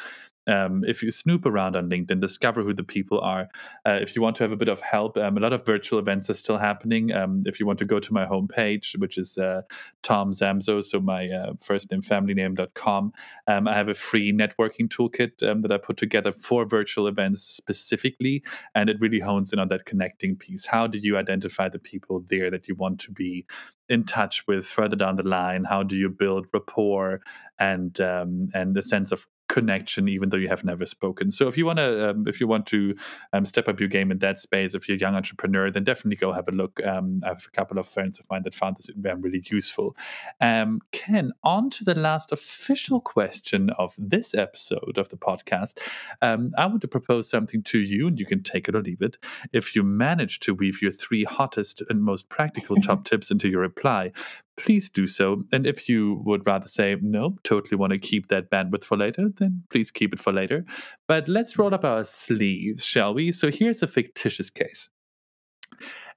um, 0.46 0.84
if 0.86 1.02
you 1.02 1.10
snoop 1.10 1.46
around 1.46 1.76
on 1.76 1.88
LinkedIn, 1.88 2.20
discover 2.20 2.62
who 2.62 2.74
the 2.74 2.84
people 2.84 3.20
are. 3.20 3.48
Uh, 3.86 3.98
if 4.00 4.14
you 4.14 4.22
want 4.22 4.36
to 4.36 4.44
have 4.44 4.52
a 4.52 4.56
bit 4.56 4.68
of 4.68 4.80
help, 4.80 5.16
um, 5.16 5.36
a 5.36 5.40
lot 5.40 5.52
of 5.52 5.64
virtual 5.64 5.98
events 5.98 6.28
are 6.28 6.34
still 6.34 6.58
happening. 6.58 7.12
Um, 7.12 7.42
if 7.46 7.58
you 7.58 7.66
want 7.66 7.78
to 7.80 7.84
go 7.84 7.98
to 8.00 8.12
my 8.12 8.26
homepage, 8.26 8.98
which 8.98 9.18
is 9.18 9.38
uh, 9.38 9.62
Tom 10.02 10.32
Zamzow, 10.32 10.82
so 10.82 11.00
my 11.00 11.28
uh, 11.28 11.54
first 11.60 11.90
name, 11.90 12.02
family 12.02 12.34
name.com, 12.34 13.12
um, 13.46 13.68
I 13.68 13.74
have 13.74 13.88
a 13.88 13.94
free 13.94 14.32
networking 14.32 14.88
toolkit 14.88 15.42
um, 15.48 15.62
that 15.62 15.72
I 15.72 15.78
put 15.78 15.96
together 15.96 16.32
for 16.32 16.64
virtual 16.64 17.06
events 17.06 17.42
specifically. 17.42 18.42
And 18.74 18.90
it 18.90 19.00
really 19.00 19.20
hones 19.20 19.52
in 19.52 19.58
on 19.58 19.68
that 19.68 19.86
connecting 19.86 20.36
piece. 20.36 20.66
How 20.66 20.86
do 20.86 20.98
you 20.98 21.16
identify 21.16 21.68
the 21.68 21.78
people 21.78 22.24
there 22.28 22.50
that 22.50 22.68
you 22.68 22.74
want 22.74 23.00
to 23.00 23.10
be 23.10 23.46
in 23.88 24.04
touch 24.04 24.46
with 24.46 24.66
further 24.66 24.96
down 24.96 25.16
the 25.16 25.22
line? 25.22 25.64
How 25.64 25.82
do 25.82 25.96
you 25.96 26.08
build 26.08 26.46
rapport 26.52 27.20
and 27.58 27.98
um, 28.00 28.48
and 28.54 28.76
a 28.76 28.82
sense 28.82 29.12
of 29.12 29.26
connection 29.54 30.08
even 30.08 30.30
though 30.30 30.42
you 30.44 30.48
have 30.48 30.64
never 30.64 30.84
spoken. 30.84 31.30
So 31.30 31.46
if 31.46 31.56
you 31.56 31.64
want 31.64 31.78
to 31.78 32.10
um, 32.10 32.26
if 32.26 32.40
you 32.40 32.48
want 32.48 32.66
to 32.66 32.96
um, 33.32 33.44
step 33.44 33.68
up 33.68 33.78
your 33.78 33.88
game 33.88 34.10
in 34.10 34.18
that 34.18 34.40
space 34.40 34.74
if 34.74 34.88
you're 34.88 34.96
a 34.96 35.00
young 35.00 35.14
entrepreneur 35.14 35.70
then 35.70 35.84
definitely 35.84 36.16
go 36.16 36.32
have 36.32 36.48
a 36.48 36.50
look. 36.50 36.84
Um, 36.84 37.22
i 37.24 37.28
have 37.28 37.46
a 37.46 37.50
couple 37.50 37.78
of 37.78 37.86
friends 37.86 38.18
of 38.18 38.26
mine 38.28 38.42
that 38.42 38.54
found 38.54 38.76
this 38.76 38.90
really 38.96 39.44
useful. 39.46 39.96
Um, 40.40 40.80
ken 40.90 41.30
on 41.44 41.70
to 41.70 41.84
the 41.84 41.94
last 41.94 42.32
official 42.32 43.00
question 43.00 43.70
of 43.78 43.94
this 43.96 44.34
episode 44.34 44.98
of 44.98 45.08
the 45.10 45.16
podcast. 45.16 45.78
Um, 46.20 46.52
i 46.58 46.66
want 46.66 46.80
to 46.80 46.88
propose 46.88 47.30
something 47.30 47.62
to 47.62 47.78
you 47.78 48.08
and 48.08 48.18
you 48.18 48.26
can 48.26 48.42
take 48.42 48.68
it 48.68 48.74
or 48.74 48.82
leave 48.82 49.02
it. 49.02 49.18
If 49.52 49.76
you 49.76 49.84
manage 49.84 50.40
to 50.40 50.52
weave 50.52 50.82
your 50.82 50.90
three 50.90 51.22
hottest 51.22 51.80
and 51.88 52.02
most 52.02 52.28
practical 52.28 52.76
top 52.88 53.04
tips 53.04 53.30
into 53.30 53.48
your 53.48 53.60
reply 53.60 54.10
please 54.56 54.88
do 54.88 55.06
so. 55.06 55.44
And 55.52 55.66
if 55.66 55.88
you 55.88 56.22
would 56.24 56.46
rather 56.46 56.68
say, 56.68 56.96
no, 57.00 57.36
totally 57.44 57.76
want 57.76 57.92
to 57.92 57.98
keep 57.98 58.28
that 58.28 58.50
bandwidth 58.50 58.84
for 58.84 58.96
later, 58.96 59.28
then 59.36 59.64
please 59.70 59.90
keep 59.90 60.12
it 60.12 60.20
for 60.20 60.32
later. 60.32 60.64
But 61.08 61.28
let's 61.28 61.58
roll 61.58 61.74
up 61.74 61.84
our 61.84 62.04
sleeves, 62.04 62.84
shall 62.84 63.14
we? 63.14 63.32
So 63.32 63.50
here's 63.50 63.82
a 63.82 63.86
fictitious 63.86 64.50
case. 64.50 64.88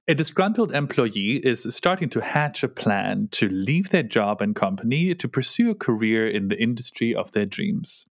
A 0.08 0.14
disgruntled 0.14 0.72
employee 0.72 1.36
is 1.36 1.66
starting 1.74 2.08
to 2.10 2.20
hatch 2.20 2.62
a 2.62 2.68
plan 2.68 3.28
to 3.32 3.48
leave 3.48 3.90
their 3.90 4.02
job 4.02 4.40
and 4.40 4.56
company 4.56 5.14
to 5.14 5.28
pursue 5.28 5.70
a 5.70 5.74
career 5.74 6.26
in 6.28 6.48
the 6.48 6.60
industry 6.60 7.14
of 7.14 7.32
their 7.32 7.44
dreams. 7.44 8.06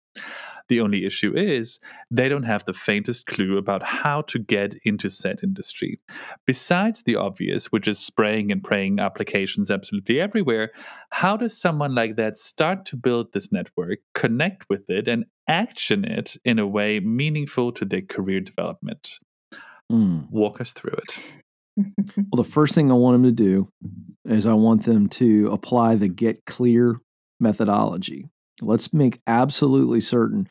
The 0.69 0.81
only 0.81 1.05
issue 1.05 1.33
is 1.35 1.79
they 2.11 2.27
don't 2.29 2.43
have 2.43 2.65
the 2.65 2.73
faintest 2.73 3.25
clue 3.25 3.57
about 3.57 3.83
how 3.83 4.21
to 4.23 4.39
get 4.39 4.75
into 4.83 5.09
said 5.09 5.39
industry. 5.43 5.99
Besides 6.45 7.03
the 7.03 7.15
obvious, 7.15 7.71
which 7.71 7.87
is 7.87 7.99
spraying 7.99 8.51
and 8.51 8.63
praying 8.63 8.99
applications 8.99 9.71
absolutely 9.71 10.19
everywhere, 10.19 10.71
how 11.11 11.37
does 11.37 11.57
someone 11.57 11.95
like 11.95 12.15
that 12.17 12.37
start 12.37 12.85
to 12.85 12.97
build 12.97 13.33
this 13.33 13.51
network, 13.51 13.99
connect 14.13 14.65
with 14.69 14.89
it, 14.89 15.07
and 15.07 15.25
action 15.47 16.03
it 16.03 16.35
in 16.43 16.59
a 16.59 16.67
way 16.67 16.99
meaningful 16.99 17.71
to 17.71 17.85
their 17.85 18.01
career 18.01 18.41
development? 18.41 19.19
Mm. 19.91 20.29
Walk 20.29 20.59
us 20.59 20.73
through 20.73 20.97
it. 20.97 21.19
well, 22.31 22.43
the 22.43 22.43
first 22.43 22.75
thing 22.75 22.91
I 22.91 22.95
want 22.95 23.15
them 23.15 23.23
to 23.23 23.31
do 23.31 23.69
is 24.25 24.45
I 24.45 24.53
want 24.53 24.83
them 24.83 25.07
to 25.09 25.47
apply 25.51 25.95
the 25.95 26.09
get 26.09 26.45
clear 26.45 26.99
methodology. 27.39 28.25
Let's 28.61 28.93
make 28.93 29.21
absolutely 29.27 30.01
certain 30.01 30.49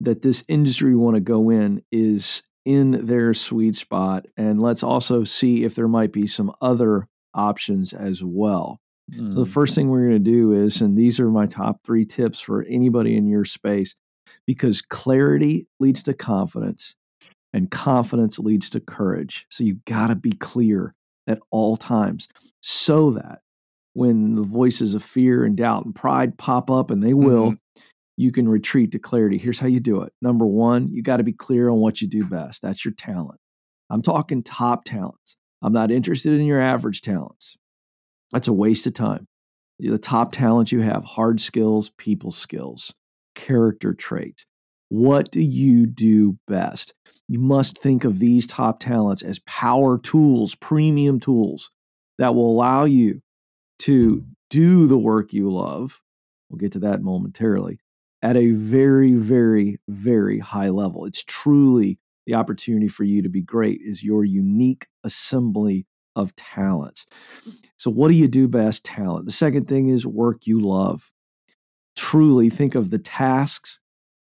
that 0.00 0.22
this 0.22 0.44
industry 0.48 0.90
we 0.90 1.00
want 1.00 1.16
to 1.16 1.20
go 1.20 1.50
in 1.50 1.82
is 1.90 2.42
in 2.64 3.04
their 3.06 3.32
sweet 3.34 3.76
spot. 3.76 4.26
And 4.36 4.60
let's 4.60 4.82
also 4.82 5.24
see 5.24 5.64
if 5.64 5.74
there 5.74 5.88
might 5.88 6.12
be 6.12 6.26
some 6.26 6.52
other 6.60 7.08
options 7.34 7.92
as 7.92 8.22
well. 8.22 8.80
Mm. 9.10 9.32
So, 9.32 9.38
the 9.38 9.46
mm. 9.46 9.52
first 9.52 9.74
thing 9.74 9.88
we're 9.88 10.08
going 10.08 10.12
to 10.12 10.18
do 10.18 10.52
is, 10.52 10.80
and 10.80 10.96
these 10.96 11.18
are 11.18 11.30
my 11.30 11.46
top 11.46 11.80
three 11.84 12.04
tips 12.04 12.40
for 12.40 12.64
anybody 12.64 13.16
in 13.16 13.26
your 13.26 13.44
space, 13.44 13.94
because 14.46 14.82
clarity 14.82 15.66
leads 15.80 16.02
to 16.04 16.14
confidence 16.14 16.94
and 17.54 17.70
confidence 17.70 18.38
leads 18.38 18.68
to 18.70 18.80
courage. 18.80 19.46
So, 19.48 19.64
you've 19.64 19.84
got 19.84 20.08
to 20.08 20.14
be 20.14 20.32
clear 20.32 20.94
at 21.26 21.40
all 21.50 21.76
times 21.76 22.28
so 22.60 23.12
that 23.12 23.40
when 23.98 24.36
the 24.36 24.42
voices 24.42 24.94
of 24.94 25.02
fear 25.02 25.44
and 25.44 25.56
doubt 25.56 25.84
and 25.84 25.92
pride 25.92 26.38
pop 26.38 26.70
up, 26.70 26.92
and 26.92 27.02
they 27.02 27.14
will, 27.14 27.50
mm-hmm. 27.50 27.82
you 28.16 28.30
can 28.30 28.48
retreat 28.48 28.92
to 28.92 28.98
clarity. 29.00 29.38
Here's 29.38 29.58
how 29.58 29.66
you 29.66 29.80
do 29.80 30.02
it. 30.02 30.12
Number 30.22 30.46
one, 30.46 30.88
you 30.92 31.02
got 31.02 31.16
to 31.16 31.24
be 31.24 31.32
clear 31.32 31.68
on 31.68 31.78
what 31.78 32.00
you 32.00 32.06
do 32.06 32.24
best. 32.24 32.62
That's 32.62 32.84
your 32.84 32.94
talent. 32.94 33.40
I'm 33.90 34.00
talking 34.00 34.44
top 34.44 34.84
talents. 34.84 35.36
I'm 35.62 35.72
not 35.72 35.90
interested 35.90 36.38
in 36.38 36.46
your 36.46 36.60
average 36.60 37.02
talents. 37.02 37.56
That's 38.30 38.46
a 38.46 38.52
waste 38.52 38.86
of 38.86 38.94
time. 38.94 39.26
The 39.80 39.98
top 39.98 40.30
talents 40.30 40.70
you 40.70 40.80
have 40.80 41.02
hard 41.02 41.40
skills, 41.40 41.90
people 41.98 42.30
skills, 42.30 42.94
character 43.34 43.94
traits. 43.94 44.46
What 44.90 45.32
do 45.32 45.40
you 45.40 45.86
do 45.88 46.38
best? 46.46 46.94
You 47.26 47.40
must 47.40 47.76
think 47.76 48.04
of 48.04 48.20
these 48.20 48.46
top 48.46 48.78
talents 48.78 49.24
as 49.24 49.40
power 49.40 49.98
tools, 49.98 50.54
premium 50.54 51.18
tools 51.18 51.72
that 52.18 52.36
will 52.36 52.48
allow 52.52 52.84
you 52.84 53.22
to 53.80 54.24
do 54.50 54.86
the 54.86 54.98
work 54.98 55.32
you 55.32 55.50
love. 55.50 56.00
We'll 56.48 56.58
get 56.58 56.72
to 56.72 56.78
that 56.80 57.02
momentarily 57.02 57.80
at 58.22 58.36
a 58.36 58.52
very, 58.52 59.14
very, 59.14 59.78
very 59.88 60.38
high 60.38 60.70
level. 60.70 61.04
It's 61.04 61.22
truly 61.22 61.98
the 62.26 62.34
opportunity 62.34 62.88
for 62.88 63.04
you 63.04 63.22
to 63.22 63.28
be 63.28 63.40
great 63.40 63.80
is 63.82 64.02
your 64.02 64.24
unique 64.24 64.86
assembly 65.04 65.86
of 66.16 66.34
talents. 66.36 67.06
So, 67.76 67.90
what 67.90 68.08
do 68.08 68.14
you 68.14 68.28
do 68.28 68.48
best? 68.48 68.84
Talent. 68.84 69.26
The 69.26 69.32
second 69.32 69.68
thing 69.68 69.88
is 69.88 70.06
work 70.06 70.46
you 70.46 70.60
love. 70.60 71.10
Truly 71.96 72.50
think 72.50 72.74
of 72.74 72.90
the 72.90 72.98
tasks, 72.98 73.78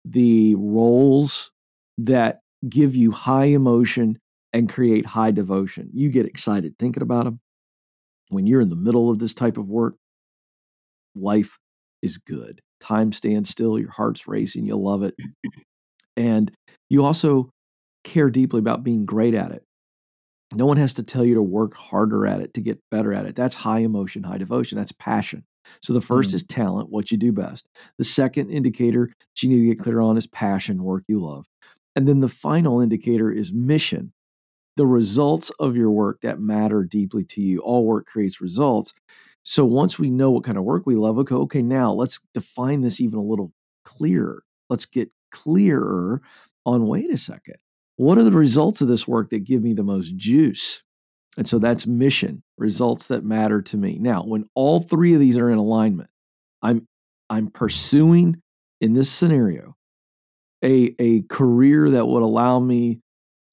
the 0.06 0.56
roles 0.56 1.52
that 1.98 2.40
give 2.68 2.96
you 2.96 3.12
high 3.12 3.46
emotion 3.46 4.20
and 4.54 4.70
create 4.70 5.06
high 5.06 5.32
devotion. 5.32 5.90
You 5.94 6.10
get 6.10 6.26
excited 6.26 6.76
thinking 6.80 7.04
about 7.04 7.26
them. 7.26 7.40
When 8.30 8.48
you're 8.48 8.62
in 8.62 8.70
the 8.70 8.76
middle 8.76 9.10
of 9.10 9.20
this 9.20 9.34
type 9.34 9.58
of 9.58 9.68
work, 9.68 9.96
life 11.16 11.58
is 12.02 12.18
good. 12.18 12.62
Time 12.80 13.12
stands 13.12 13.50
still, 13.50 13.78
your 13.78 13.92
heart's 13.92 14.28
racing, 14.28 14.66
you 14.66 14.76
love 14.76 15.04
it. 15.04 15.16
And 16.16 16.52
you 16.90 17.04
also 17.04 17.50
care 18.04 18.30
deeply 18.30 18.60
about 18.60 18.84
being 18.84 19.06
great 19.06 19.34
at 19.34 19.52
it. 19.52 19.64
No 20.56 20.66
one 20.66 20.78
has 20.78 20.94
to 20.96 21.04
tell 21.04 21.24
you 21.24 21.36
to 21.36 21.42
work 21.42 21.76
harder 21.76 22.26
at 22.26 22.42
it 22.42 22.54
to 22.56 22.62
get 22.62 22.80
better 22.90 23.14
at 23.14 23.26
it. 23.26 23.36
That's 23.36 23.56
high 23.56 23.80
emotion, 23.80 24.24
high 24.24 24.38
devotion. 24.38 24.78
That's 24.78 24.92
passion. 24.92 25.44
So 25.84 25.94
the 25.94 26.00
1st 26.00 26.28
mm-hmm. 26.28 26.36
is 26.36 26.44
talent, 26.44 26.90
what 26.90 27.12
you 27.12 27.18
do 27.18 27.32
best. 27.32 27.68
The 27.98 28.04
second 28.04 28.50
indicator 28.50 29.08
that 29.08 29.44
you 29.44 29.50
need 29.50 29.60
to 29.60 29.76
get 29.76 29.84
clear 29.84 30.02
on 30.02 30.18
is 30.18 30.26
passion, 30.26 30.84
work 30.84 31.04
you 31.08 31.20
love. 31.20 31.46
And 31.96 32.08
then 32.08 32.22
the 32.22 32.30
final 32.30 32.82
indicator 32.82 33.32
is 33.32 33.54
mission, 33.54 34.12
the 34.80 34.86
results 34.86 35.52
of 35.60 35.76
your 35.76 35.92
work 35.92 36.22
that 36.22 36.40
matter 36.40 36.86
deeply 36.86 37.26
to 37.26 37.42
you. 37.42 37.60
All 37.60 37.84
work 37.84 38.06
creates 38.06 38.40
results. 38.40 38.94
So 39.44 39.66
once 39.66 40.00
we 40.00 40.10
know 40.10 40.32
what 40.32 40.46
kind 40.46 40.58
of 40.58 40.64
work 40.64 40.86
we 40.86 40.96
love, 40.96 41.18
okay, 41.18 41.36
okay, 41.36 41.62
now 41.62 41.92
let's 41.92 42.22
define 42.34 42.80
this 42.80 43.02
even 43.02 43.20
a 43.20 43.22
little 43.22 43.52
clearer. 43.84 44.42
Let's 44.70 44.86
get 44.86 45.12
clearer 45.34 46.22
on 46.66 46.88
wait 46.88 47.12
a 47.12 47.18
second. 47.18 47.56
What 47.98 48.18
are 48.18 48.24
the 48.24 48.32
results 48.32 48.80
of 48.80 48.88
this 48.88 49.06
work 49.06 49.32
that 49.32 49.44
give 49.44 49.62
me 49.62 49.74
the 49.74 49.84
most 49.84 50.16
juice? 50.16 50.82
And 51.36 51.46
so 51.46 51.60
that's 51.60 51.86
mission, 51.86 52.42
results 52.58 53.08
that 53.08 53.26
matter 53.26 53.62
to 53.62 53.76
me. 53.76 53.98
Now, 54.00 54.24
when 54.24 54.46
all 54.56 54.80
three 54.80 55.14
of 55.14 55.20
these 55.20 55.36
are 55.36 55.50
in 55.50 55.58
alignment, 55.58 56.10
I'm 56.62 56.88
I'm 57.30 57.52
pursuing 57.52 58.42
in 58.80 58.94
this 58.94 59.12
scenario 59.12 59.76
a 60.64 60.96
a 61.00 61.24
career 61.24 61.90
that 61.90 62.06
would 62.08 62.24
allow 62.24 62.62
me 62.62 63.02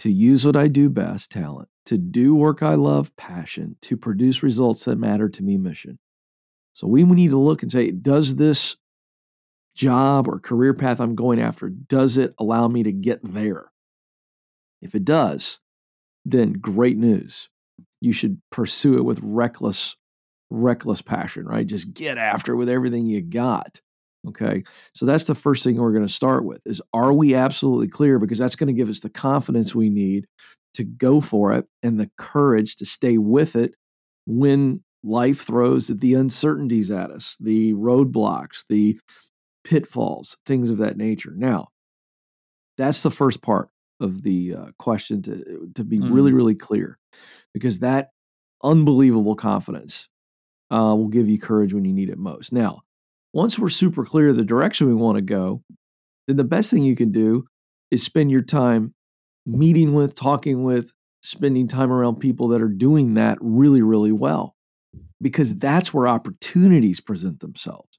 to 0.00 0.10
use 0.10 0.44
what 0.44 0.56
I 0.56 0.68
do 0.68 0.88
best, 0.90 1.30
talent, 1.30 1.68
to 1.86 1.96
do 1.96 2.34
work 2.34 2.62
I 2.62 2.74
love, 2.74 3.14
passion, 3.16 3.76
to 3.82 3.96
produce 3.96 4.42
results 4.42 4.84
that 4.84 4.98
matter 4.98 5.28
to 5.28 5.42
me, 5.42 5.56
mission. 5.56 5.98
So 6.72 6.86
we 6.86 7.04
need 7.04 7.30
to 7.30 7.38
look 7.38 7.62
and 7.62 7.72
say, 7.72 7.90
does 7.90 8.36
this 8.36 8.76
job 9.74 10.28
or 10.28 10.38
career 10.38 10.74
path 10.74 11.00
I'm 11.00 11.14
going 11.14 11.40
after, 11.40 11.68
does 11.68 12.16
it 12.16 12.34
allow 12.38 12.68
me 12.68 12.82
to 12.82 12.92
get 12.92 13.20
there? 13.22 13.70
If 14.82 14.94
it 14.94 15.04
does, 15.04 15.58
then 16.24 16.52
great 16.52 16.96
news. 16.98 17.48
You 18.00 18.12
should 18.12 18.40
pursue 18.50 18.96
it 18.96 19.04
with 19.04 19.20
reckless, 19.22 19.96
reckless 20.50 21.02
passion, 21.02 21.46
right? 21.46 21.66
Just 21.66 21.94
get 21.94 22.18
after 22.18 22.52
it 22.52 22.56
with 22.56 22.68
everything 22.68 23.06
you 23.06 23.22
got. 23.22 23.80
Okay. 24.28 24.64
So 24.92 25.06
that's 25.06 25.24
the 25.24 25.34
first 25.34 25.62
thing 25.62 25.76
we're 25.76 25.92
going 25.92 26.06
to 26.06 26.12
start 26.12 26.44
with 26.44 26.60
is 26.66 26.82
are 26.92 27.12
we 27.12 27.34
absolutely 27.34 27.88
clear? 27.88 28.18
Because 28.18 28.38
that's 28.38 28.56
going 28.56 28.66
to 28.68 28.72
give 28.72 28.88
us 28.88 29.00
the 29.00 29.10
confidence 29.10 29.74
we 29.74 29.88
need 29.88 30.26
to 30.74 30.84
go 30.84 31.20
for 31.20 31.52
it 31.52 31.66
and 31.82 31.98
the 31.98 32.10
courage 32.18 32.76
to 32.76 32.86
stay 32.86 33.18
with 33.18 33.56
it 33.56 33.74
when 34.26 34.82
life 35.02 35.42
throws 35.42 35.86
the 35.86 36.14
uncertainties 36.14 36.90
at 36.90 37.10
us, 37.10 37.36
the 37.40 37.72
roadblocks, 37.74 38.64
the 38.68 38.98
pitfalls, 39.64 40.36
things 40.44 40.70
of 40.70 40.78
that 40.78 40.96
nature. 40.96 41.32
Now, 41.34 41.68
that's 42.76 43.02
the 43.02 43.10
first 43.10 43.42
part 43.42 43.70
of 44.00 44.22
the 44.22 44.54
uh, 44.54 44.66
question 44.78 45.22
to 45.22 45.70
to 45.74 45.82
be 45.82 45.98
mm. 45.98 46.12
really 46.12 46.34
really 46.34 46.54
clear 46.54 46.98
because 47.54 47.78
that 47.78 48.10
unbelievable 48.62 49.34
confidence 49.34 50.08
uh, 50.70 50.94
will 50.94 51.08
give 51.08 51.28
you 51.28 51.38
courage 51.38 51.72
when 51.72 51.86
you 51.86 51.92
need 51.94 52.10
it 52.10 52.18
most. 52.18 52.52
Now, 52.52 52.82
once 53.36 53.58
we're 53.58 53.68
super 53.68 54.02
clear 54.02 54.32
the 54.32 54.42
direction 54.42 54.88
we 54.88 54.94
want 54.94 55.16
to 55.16 55.22
go, 55.22 55.62
then 56.26 56.38
the 56.38 56.42
best 56.42 56.70
thing 56.70 56.82
you 56.82 56.96
can 56.96 57.12
do 57.12 57.44
is 57.90 58.02
spend 58.02 58.30
your 58.30 58.40
time 58.40 58.94
meeting 59.44 59.92
with, 59.92 60.14
talking 60.14 60.64
with, 60.64 60.90
spending 61.20 61.68
time 61.68 61.92
around 61.92 62.16
people 62.16 62.48
that 62.48 62.62
are 62.62 62.68
doing 62.68 63.12
that 63.12 63.36
really, 63.42 63.82
really 63.82 64.10
well, 64.10 64.56
because 65.20 65.54
that's 65.56 65.92
where 65.92 66.08
opportunities 66.08 66.98
present 66.98 67.40
themselves. 67.40 67.98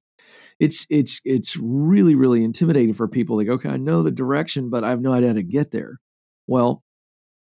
It's 0.60 0.88
it's 0.90 1.22
it's 1.24 1.56
really 1.56 2.16
really 2.16 2.44
intimidating 2.44 2.96
for 2.96 3.08
people. 3.08 3.38
Like, 3.38 3.48
okay, 3.48 3.70
I 3.70 3.78
know 3.78 4.02
the 4.02 4.10
direction, 4.10 4.72
but 4.72 4.84
I 4.84 4.90
have 4.90 5.02
no 5.02 5.14
idea 5.14 5.30
how 5.30 5.36
to 5.36 5.44
get 5.44 5.70
there. 5.70 6.00
Well, 6.48 6.82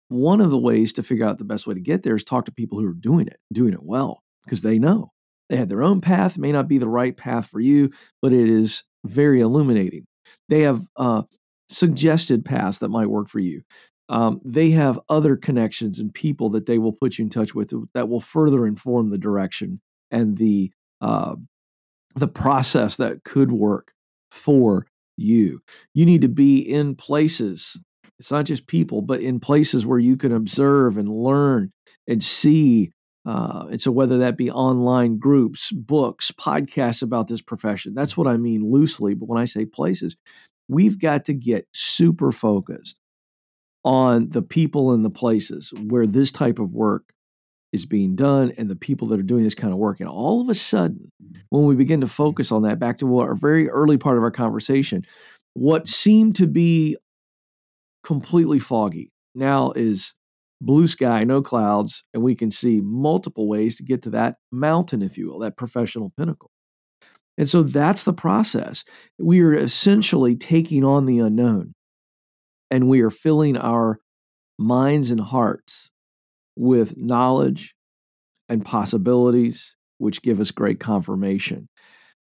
one 0.08 0.40
of 0.40 0.50
the 0.50 0.58
ways 0.58 0.92
to 0.94 1.04
figure 1.04 1.26
out 1.26 1.38
the 1.38 1.44
best 1.44 1.64
way 1.64 1.74
to 1.74 1.80
get 1.80 2.02
there 2.02 2.16
is 2.16 2.24
talk 2.24 2.46
to 2.46 2.52
people 2.52 2.80
who 2.80 2.88
are 2.88 2.94
doing 2.94 3.28
it, 3.28 3.38
doing 3.52 3.72
it 3.72 3.84
well, 3.84 4.24
because 4.44 4.62
they 4.62 4.80
know. 4.80 5.13
They 5.48 5.56
have 5.56 5.68
their 5.68 5.82
own 5.82 6.00
path, 6.00 6.38
may 6.38 6.52
not 6.52 6.68
be 6.68 6.78
the 6.78 6.88
right 6.88 7.16
path 7.16 7.48
for 7.48 7.60
you, 7.60 7.90
but 8.22 8.32
it 8.32 8.48
is 8.48 8.82
very 9.04 9.40
illuminating. 9.40 10.06
They 10.48 10.62
have 10.62 10.86
uh, 10.96 11.22
suggested 11.68 12.44
paths 12.44 12.78
that 12.78 12.88
might 12.88 13.06
work 13.06 13.28
for 13.28 13.40
you. 13.40 13.62
Um, 14.08 14.40
they 14.44 14.70
have 14.70 15.00
other 15.08 15.36
connections 15.36 15.98
and 15.98 16.12
people 16.12 16.50
that 16.50 16.66
they 16.66 16.78
will 16.78 16.92
put 16.92 17.18
you 17.18 17.24
in 17.24 17.30
touch 17.30 17.54
with 17.54 17.72
that 17.94 18.08
will 18.08 18.20
further 18.20 18.66
inform 18.66 19.10
the 19.10 19.18
direction 19.18 19.80
and 20.10 20.36
the 20.36 20.70
uh, 21.00 21.36
the 22.14 22.28
process 22.28 22.96
that 22.96 23.24
could 23.24 23.50
work 23.50 23.92
for 24.30 24.86
you. 25.16 25.60
You 25.94 26.06
need 26.06 26.20
to 26.20 26.28
be 26.28 26.58
in 26.58 26.94
places. 26.94 27.78
It's 28.18 28.30
not 28.30 28.44
just 28.44 28.66
people, 28.66 29.02
but 29.02 29.20
in 29.20 29.40
places 29.40 29.84
where 29.84 29.98
you 29.98 30.16
can 30.16 30.32
observe 30.32 30.96
and 30.96 31.08
learn 31.08 31.72
and 32.06 32.22
see 32.22 32.92
uh, 33.26 33.66
and 33.70 33.80
so, 33.80 33.90
whether 33.90 34.18
that 34.18 34.36
be 34.36 34.50
online 34.50 35.18
groups, 35.18 35.70
books, 35.72 36.30
podcasts 36.30 37.02
about 37.02 37.28
this 37.28 37.40
profession, 37.40 37.94
that's 37.94 38.16
what 38.16 38.26
I 38.26 38.36
mean 38.36 38.70
loosely. 38.70 39.14
But 39.14 39.28
when 39.28 39.40
I 39.40 39.46
say 39.46 39.64
places, 39.64 40.16
we've 40.68 40.98
got 40.98 41.24
to 41.26 41.34
get 41.34 41.66
super 41.72 42.32
focused 42.32 42.98
on 43.84 44.30
the 44.30 44.42
people 44.42 44.92
and 44.92 45.04
the 45.04 45.10
places 45.10 45.72
where 45.88 46.06
this 46.06 46.30
type 46.30 46.58
of 46.58 46.72
work 46.72 47.04
is 47.72 47.86
being 47.86 48.14
done 48.14 48.52
and 48.56 48.70
the 48.70 48.76
people 48.76 49.08
that 49.08 49.18
are 49.18 49.24
doing 49.24 49.42
this 49.42 49.54
kind 49.54 49.72
of 49.72 49.78
work. 49.78 50.00
And 50.00 50.08
all 50.08 50.40
of 50.40 50.48
a 50.48 50.54
sudden, 50.54 51.10
when 51.48 51.64
we 51.64 51.74
begin 51.74 52.00
to 52.02 52.08
focus 52.08 52.52
on 52.52 52.62
that, 52.62 52.78
back 52.78 52.98
to 52.98 53.18
our 53.18 53.34
very 53.34 53.68
early 53.68 53.98
part 53.98 54.16
of 54.16 54.22
our 54.22 54.30
conversation, 54.30 55.04
what 55.54 55.88
seemed 55.88 56.36
to 56.36 56.46
be 56.46 56.96
completely 58.04 58.58
foggy 58.58 59.10
now 59.34 59.72
is 59.72 60.14
blue 60.60 60.86
sky, 60.86 61.24
no 61.24 61.42
clouds, 61.42 62.04
and 62.14 62.22
we 62.22 62.34
can 62.34 62.50
see 62.50 62.80
multiple 62.82 63.48
ways 63.48 63.76
to 63.76 63.82
get 63.82 64.02
to 64.02 64.10
that 64.10 64.36
mountain, 64.50 65.02
if 65.02 65.18
you 65.18 65.28
will, 65.28 65.38
that 65.40 65.56
professional 65.56 66.12
pinnacle. 66.16 66.50
And 67.36 67.48
so 67.48 67.62
that's 67.62 68.04
the 68.04 68.12
process. 68.12 68.84
We 69.18 69.40
are 69.40 69.54
essentially 69.54 70.36
taking 70.36 70.84
on 70.84 71.06
the 71.06 71.18
unknown 71.18 71.74
and 72.70 72.88
we 72.88 73.00
are 73.00 73.10
filling 73.10 73.56
our 73.56 73.98
minds 74.58 75.10
and 75.10 75.20
hearts 75.20 75.90
with 76.56 76.96
knowledge 76.96 77.74
and 78.48 78.64
possibilities, 78.64 79.74
which 79.98 80.22
give 80.22 80.38
us 80.38 80.50
great 80.50 80.78
confirmation. 80.78 81.68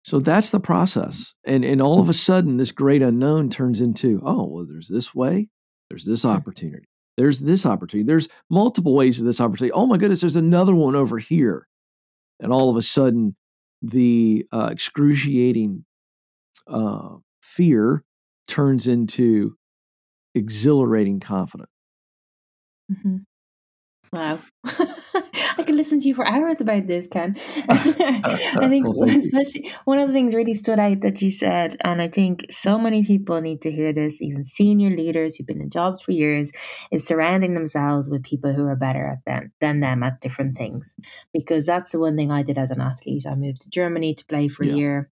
So 0.03 0.19
that's 0.19 0.49
the 0.49 0.59
process. 0.59 1.33
And, 1.45 1.63
and 1.63 1.81
all 1.81 1.99
of 1.99 2.09
a 2.09 2.13
sudden, 2.13 2.57
this 2.57 2.71
great 2.71 3.01
unknown 3.01 3.49
turns 3.49 3.81
into, 3.81 4.21
oh, 4.25 4.47
well, 4.47 4.65
there's 4.65 4.87
this 4.87 5.13
way, 5.13 5.49
there's 5.89 6.05
this 6.05 6.25
opportunity. 6.25 6.87
There's 7.17 7.39
this 7.39 7.65
opportunity. 7.65 8.05
There's 8.05 8.27
multiple 8.49 8.95
ways 8.95 9.19
of 9.19 9.25
this 9.25 9.39
opportunity. 9.39 9.71
Oh 9.71 9.85
my 9.85 9.97
goodness, 9.97 10.21
there's 10.21 10.35
another 10.35 10.73
one 10.73 10.95
over 10.95 11.19
here. 11.19 11.67
And 12.39 12.51
all 12.51 12.69
of 12.69 12.75
a 12.75 12.81
sudden, 12.81 13.35
the 13.81 14.45
uh, 14.51 14.69
excruciating 14.71 15.85
uh, 16.67 17.17
fear 17.41 18.03
turns 18.47 18.87
into 18.87 19.55
exhilarating 20.33 21.19
confidence. 21.19 21.69
Mm-hmm. 22.91 23.17
Wow. 24.11 24.39
I 25.57 25.63
could 25.63 25.75
listen 25.75 25.99
to 25.99 26.07
you 26.07 26.15
for 26.15 26.27
hours 26.27 26.61
about 26.61 26.87
this, 26.87 27.07
Ken. 27.07 27.35
I 27.69 28.67
think 28.69 28.87
well, 28.95 29.09
especially 29.09 29.71
one 29.85 29.99
of 29.99 30.07
the 30.07 30.13
things 30.13 30.35
really 30.35 30.53
stood 30.53 30.79
out 30.79 31.01
that 31.01 31.21
you 31.21 31.31
said, 31.31 31.77
and 31.83 32.01
I 32.01 32.07
think 32.07 32.45
so 32.49 32.77
many 32.77 33.03
people 33.03 33.41
need 33.41 33.61
to 33.63 33.71
hear 33.71 33.93
this, 33.93 34.21
even 34.21 34.45
senior 34.45 34.95
leaders 34.95 35.35
who've 35.35 35.47
been 35.47 35.61
in 35.61 35.69
jobs 35.69 36.01
for 36.01 36.11
years, 36.11 36.51
is 36.91 37.05
surrounding 37.05 37.53
themselves 37.53 38.09
with 38.09 38.23
people 38.23 38.53
who 38.53 38.65
are 38.65 38.75
better 38.75 39.07
at 39.07 39.25
them 39.25 39.51
than 39.59 39.79
them 39.79 40.03
at 40.03 40.21
different 40.21 40.57
things. 40.57 40.95
Because 41.33 41.65
that's 41.65 41.91
the 41.91 41.99
one 41.99 42.15
thing 42.15 42.31
I 42.31 42.43
did 42.43 42.57
as 42.57 42.71
an 42.71 42.81
athlete. 42.81 43.25
I 43.27 43.35
moved 43.35 43.61
to 43.61 43.69
Germany 43.69 44.15
to 44.15 44.25
play 44.25 44.47
for 44.47 44.63
yeah. 44.63 44.73
a 44.73 44.75
year. 44.75 45.09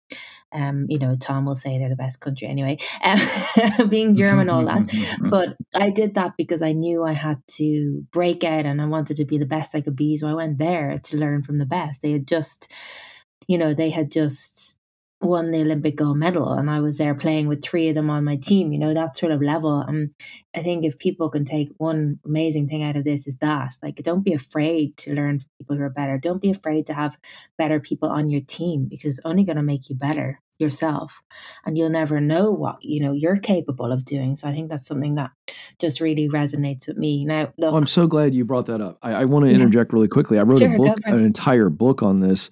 Um, 0.52 0.86
you 0.88 0.98
know, 0.98 1.14
Tom 1.14 1.44
will 1.44 1.54
say 1.54 1.78
they're 1.78 1.88
the 1.88 1.94
best 1.94 2.20
country 2.20 2.48
anyway, 2.48 2.78
um, 3.04 3.88
being 3.88 4.16
German, 4.16 4.50
all 4.50 4.64
that. 4.64 4.84
but 5.30 5.56
I 5.76 5.90
did 5.90 6.14
that 6.14 6.32
because 6.36 6.60
I 6.60 6.72
knew 6.72 7.04
I 7.04 7.12
had 7.12 7.40
to 7.52 8.04
break 8.10 8.42
out 8.42 8.66
and 8.66 8.82
I 8.82 8.86
wanted 8.86 9.18
to 9.18 9.24
be 9.24 9.38
the 9.38 9.46
best 9.46 9.76
I 9.76 9.80
could 9.80 9.94
be. 9.94 10.09
So 10.16 10.26
I 10.28 10.34
went 10.34 10.58
there 10.58 10.98
to 10.98 11.16
learn 11.16 11.42
from 11.42 11.58
the 11.58 11.66
best. 11.66 12.02
They 12.02 12.12
had 12.12 12.26
just, 12.26 12.72
you 13.46 13.58
know, 13.58 13.74
they 13.74 13.90
had 13.90 14.10
just 14.10 14.78
won 15.20 15.50
the 15.50 15.60
Olympic 15.60 15.96
gold 15.96 16.16
medal 16.16 16.52
and 16.52 16.70
I 16.70 16.80
was 16.80 16.96
there 16.96 17.14
playing 17.14 17.46
with 17.46 17.62
three 17.62 17.88
of 17.88 17.94
them 17.94 18.08
on 18.08 18.24
my 18.24 18.36
team, 18.36 18.72
you 18.72 18.78
know, 18.78 18.94
that 18.94 19.16
sort 19.16 19.32
of 19.32 19.42
level. 19.42 19.80
And 19.80 20.10
I 20.54 20.62
think 20.62 20.84
if 20.84 20.98
people 20.98 21.28
can 21.28 21.44
take 21.44 21.68
one 21.76 22.18
amazing 22.24 22.68
thing 22.68 22.82
out 22.82 22.96
of 22.96 23.04
this 23.04 23.26
is 23.26 23.36
that, 23.36 23.74
like, 23.82 23.96
don't 23.96 24.24
be 24.24 24.32
afraid 24.32 24.96
to 24.98 25.14
learn 25.14 25.40
from 25.40 25.48
people 25.58 25.76
who 25.76 25.82
are 25.82 25.90
better. 25.90 26.16
Don't 26.16 26.40
be 26.40 26.50
afraid 26.50 26.86
to 26.86 26.94
have 26.94 27.18
better 27.58 27.80
people 27.80 28.08
on 28.08 28.30
your 28.30 28.40
team 28.40 28.86
because 28.88 29.18
it's 29.18 29.26
only 29.26 29.44
going 29.44 29.56
to 29.56 29.62
make 29.62 29.90
you 29.90 29.96
better 29.96 30.40
yourself 30.60 31.22
and 31.64 31.76
you'll 31.76 31.88
never 31.88 32.20
know 32.20 32.52
what 32.52 32.76
you 32.82 33.00
know 33.00 33.12
you're 33.12 33.38
capable 33.38 33.90
of 33.90 34.04
doing. 34.04 34.36
So 34.36 34.46
i 34.46 34.52
think 34.52 34.68
that's 34.68 34.86
something 34.86 35.14
that 35.14 35.30
just 35.78 36.00
really 36.00 36.28
resonates 36.28 36.86
with 36.86 36.98
me. 36.98 37.24
Now 37.24 37.52
look, 37.56 37.74
i'm 37.74 37.86
so 37.86 38.06
glad 38.06 38.34
you 38.34 38.44
brought 38.44 38.66
that 38.66 38.82
up. 38.82 38.98
I, 39.02 39.12
I 39.12 39.24
want 39.24 39.46
to 39.46 39.50
interject 39.54 39.92
really 39.92 40.08
quickly. 40.08 40.38
I 40.38 40.42
wrote 40.42 40.58
sure, 40.58 40.74
a 40.74 40.76
book 40.76 40.98
an 41.04 41.24
entire 41.24 41.70
book 41.70 42.02
on 42.02 42.20
this 42.20 42.50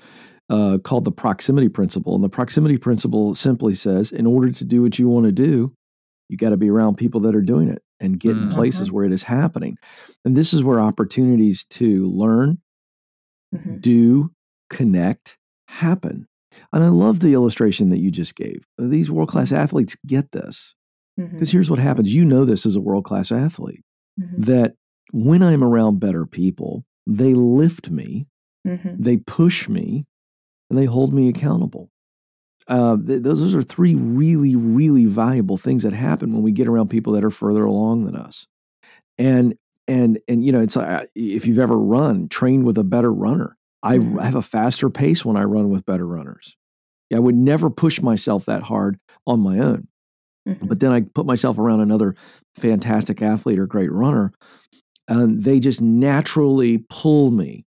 uh, 0.51 0.79
called 0.83 1.05
the 1.05 1.13
proximity 1.13 1.69
principle. 1.69 2.15
And 2.15 2.25
the 2.25 2.29
proximity 2.29 2.79
principle 2.79 3.35
simply 3.35 3.75
says 3.75 4.13
in 4.13 4.27
order 4.27 4.51
to 4.51 4.65
do 4.65 4.83
what 4.83 4.99
you 4.99 5.09
want 5.09 5.27
to 5.27 5.33
do, 5.33 5.75
you 6.29 6.37
got 6.37 6.51
to 6.51 6.57
be 6.57 6.71
around 6.71 6.97
people 6.97 7.21
that 7.21 7.35
are 7.35 7.43
doing 7.43 7.69
it 7.69 7.83
and 8.01 8.21
get 8.21 8.35
mm-hmm. 8.35 8.51
in 8.51 8.55
places 8.55 8.93
where 8.93 9.05
it 9.05 9.13
is 9.13 9.23
happening. 9.23 9.77
And 10.25 10.37
this 10.37 10.53
is 10.53 10.63
where 10.63 10.81
opportunities 10.81 11.65
to 11.71 12.07
learn, 12.07 12.59
mm-hmm. 13.55 13.79
do, 13.79 14.31
connect 14.71 15.37
happen. 15.67 16.27
And 16.73 16.85
I 16.85 16.89
love 16.89 17.21
the 17.21 17.35
illustration 17.35 17.91
that 17.91 17.99
you 17.99 18.11
just 18.11 18.35
gave. 18.35 18.65
These 18.79 19.11
world 19.11 19.29
class 19.29 19.49
mm-hmm. 19.49 19.63
athletes 19.63 19.97
get 20.07 20.33
this. 20.33 20.75
Because 21.17 21.33
mm-hmm. 21.33 21.57
here's 21.57 21.71
what 21.71 21.81
happens 21.81 22.15
you 22.15 22.25
know 22.25 22.45
this 22.45 22.65
as 22.65 22.77
a 22.77 22.81
world 22.81 23.05
class 23.05 23.33
athlete 23.33 23.83
mm-hmm. 24.21 24.43
that 24.43 24.75
when 25.11 25.43
I'm 25.43 25.65
around 25.65 25.99
better 25.99 26.27
people, 26.27 26.85
they 27.07 27.35
lift 27.35 27.91
me, 27.91 28.27
mm-hmm. 28.67 29.03
they 29.03 29.17
push 29.17 29.69
me, 29.69 30.05
and 30.71 30.79
they 30.79 30.85
hold 30.85 31.13
me 31.13 31.29
accountable. 31.29 31.91
Uh, 32.67 32.97
th- 32.97 33.23
those 33.23 33.55
are 33.55 33.63
three 33.63 33.95
really, 33.95 34.55
really 34.55 35.07
valuable 35.07 35.57
things 35.57 35.83
that 35.83 35.95
happen 35.95 36.33
when 36.33 36.43
we 36.43 36.53
get 36.53 36.69
around 36.69 36.89
people 36.89 37.15
that 37.15 37.25
are 37.25 37.31
further 37.31 37.65
along 37.65 38.05
than 38.05 38.15
us. 38.15 38.47
And 39.17 39.57
and 39.87 40.19
and 40.29 40.45
you 40.45 40.53
know, 40.53 40.61
it's 40.61 40.77
uh, 40.77 41.07
if 41.15 41.47
you've 41.47 41.59
ever 41.59 41.79
run, 41.79 42.29
trained 42.29 42.65
with 42.65 42.79
a 42.79 42.85
better 42.85 43.13
runner. 43.13 43.57
I 43.83 43.99
mm-hmm. 43.99 44.19
have 44.19 44.35
a 44.35 44.43
faster 44.43 44.91
pace 44.91 45.25
when 45.25 45.37
I 45.37 45.45
run 45.45 45.71
with 45.71 45.87
better 45.87 46.07
runners. 46.07 46.57
I 47.15 47.19
would 47.19 47.37
never 47.37 47.71
push 47.71 48.03
myself 48.03 48.45
that 48.47 48.63
hard 48.63 48.99
on 49.27 49.41
my 49.41 49.61
own. 49.61 49.89
Mm-hmm. 50.47 50.67
But 50.67 50.81
then 50.81 50.93
I 50.93 51.03
put 51.03 51.27
myself 51.27 51.59
around 51.59 51.81
another 51.81 52.15
fantastic 52.57 53.23
athlete 53.23 53.59
or 53.59 53.67
great 53.67 53.91
runner, 53.91 54.33
and 55.07 55.43
they 55.43 55.59
just 55.59 55.81
naturally 55.81 56.85
pull 56.91 57.31
me 57.31 57.65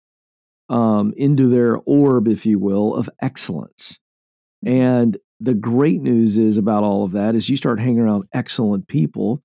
um, 0.69 1.13
into 1.17 1.47
their 1.47 1.77
orb, 1.85 2.27
if 2.27 2.45
you 2.45 2.59
will, 2.59 2.95
of 2.95 3.09
excellence. 3.21 3.99
Mm-hmm. 4.65 4.75
And 4.75 5.17
the 5.39 5.53
great 5.53 6.01
news 6.01 6.37
is 6.37 6.57
about 6.57 6.83
all 6.83 7.03
of 7.03 7.11
that 7.11 7.35
is 7.35 7.49
you 7.49 7.57
start 7.57 7.79
hanging 7.79 7.99
around 7.99 8.25
excellent 8.33 8.87
people, 8.87 9.41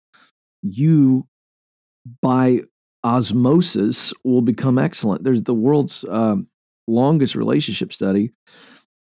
you 0.62 1.26
by 2.20 2.60
osmosis 3.04 4.12
will 4.24 4.42
become 4.42 4.78
excellent. 4.78 5.24
There's 5.24 5.42
the 5.42 5.54
world's 5.54 6.04
um, 6.08 6.46
longest 6.86 7.34
relationship 7.34 7.92
study 7.92 8.30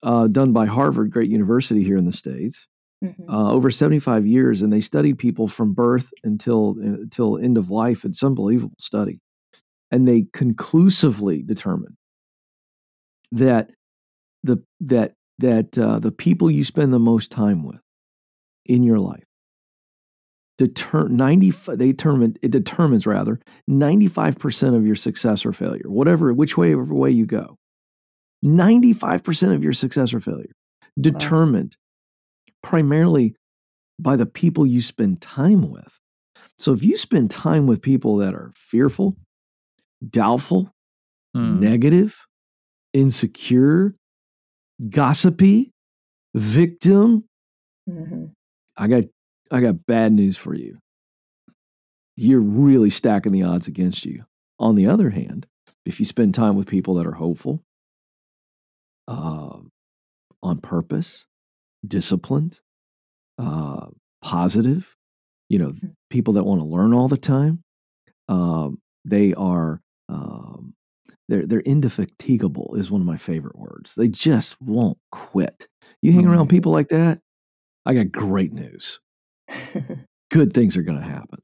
uh, 0.03 0.27
done 0.27 0.53
by 0.53 0.67
Harvard, 0.67 1.11
great 1.11 1.31
university 1.31 1.85
here 1.85 1.97
in 1.97 2.07
the 2.07 2.13
states, 2.13 2.67
mm-hmm. 3.05 3.31
uh, 3.31 3.53
over 3.53 3.71
75 3.71 4.27
years, 4.27 4.63
and 4.63 4.73
they 4.73 4.81
studied 4.81 5.19
people 5.19 5.47
from 5.49 5.75
birth 5.75 6.11
until 6.25 6.77
until 6.81 7.39
end 7.39 7.59
of 7.59 7.71
life. 7.71 8.05
It's 8.05 8.23
unbelievable 8.23 8.77
study, 8.79 9.21
and 9.91 10.09
they 10.09 10.27
conclusively 10.33 11.43
determined 11.43 11.97
that 13.33 13.71
the 14.43 14.63
that 14.81 15.15
that 15.39 15.79
uh, 15.79 15.99
the 15.99 16.13
people 16.13 16.51
you 16.51 16.65
spend 16.65 16.93
the 16.93 16.99
most 16.99 17.31
time 17.31 17.65
with 17.65 17.81
in 18.67 18.83
your 18.83 18.99
life 18.99 19.25
deter 20.59 21.09
90 21.09 21.51
they 21.69 21.87
determine 21.87 22.37
it 22.43 22.51
determines 22.51 23.07
rather 23.07 23.41
95% 23.69 24.77
of 24.77 24.87
your 24.87 24.95
success 24.95 25.47
or 25.47 25.53
failure 25.53 25.89
whatever 25.89 26.35
which 26.35 26.59
way 26.59 26.75
way 26.75 27.11
you 27.11 27.25
go 27.25 27.57
95% 28.45 29.55
of 29.55 29.63
your 29.63 29.73
success 29.73 30.13
or 30.13 30.21
failure 30.21 30.53
determined 31.01 31.77
wow. 32.47 32.55
primarily 32.63 33.35
by 33.99 34.17
the 34.17 34.27
people 34.27 34.67
you 34.67 34.83
spend 34.83 35.23
time 35.23 35.71
with 35.71 35.99
so 36.59 36.75
if 36.75 36.83
you 36.83 36.99
spend 36.99 37.31
time 37.31 37.67
with 37.67 37.81
people 37.81 38.19
that 38.19 38.35
are 38.35 38.53
fearful 38.55 39.17
doubtful 40.11 40.71
mm. 41.35 41.59
negative 41.59 42.27
insecure, 42.93 43.95
gossipy, 44.89 45.73
victim. 46.35 47.25
Mm-hmm. 47.89 48.27
I 48.77 48.87
got 48.87 49.05
I 49.51 49.61
got 49.61 49.87
bad 49.87 50.13
news 50.13 50.37
for 50.37 50.55
you. 50.55 50.79
You're 52.17 52.41
really 52.41 52.91
stacking 52.91 53.33
the 53.33 53.43
odds 53.43 53.67
against 53.67 54.05
you. 54.05 54.25
On 54.59 54.75
the 54.75 54.87
other 54.87 55.11
hand, 55.11 55.47
if 55.87 55.99
you 55.99 56.07
spend 56.07 56.35
time 56.35 56.57
with 56.57 56.67
people 56.67 56.95
that 56.95 57.07
are 57.07 57.13
hopeful, 57.13 57.63
uh, 59.09 59.59
on 60.43 60.59
purpose, 60.61 61.27
disciplined, 61.87 62.61
uh, 63.39 63.87
positive, 64.23 64.97
you 65.49 65.59
know, 65.59 65.71
mm-hmm. 65.71 65.89
people 66.11 66.35
that 66.35 66.45
want 66.45 66.61
to 66.61 66.67
learn 66.67 66.95
all 66.95 67.09
the 67.09 67.17
time, 67.17 67.63
uh, 68.29 68.69
they 69.05 69.35
are 69.35 69.81
um, 70.09 70.75
they're 71.31 71.47
they're 71.47 71.61
indefatigable 71.61 72.75
is 72.77 72.91
one 72.91 73.01
of 73.01 73.07
my 73.07 73.17
favorite 73.17 73.57
words. 73.57 73.95
They 73.97 74.09
just 74.09 74.61
won't 74.61 74.99
quit. 75.13 75.69
You 76.03 76.13
hang 76.13 76.27
around 76.27 76.47
mm-hmm. 76.47 76.57
people 76.57 76.73
like 76.73 76.89
that, 76.89 77.21
I 77.87 77.95
got 77.95 78.11
great 78.11 78.53
news. 78.53 79.01
Good 80.31 80.53
things 80.53 80.77
are 80.77 80.83
going 80.83 80.99
to 81.01 81.07
happen. 81.07 81.41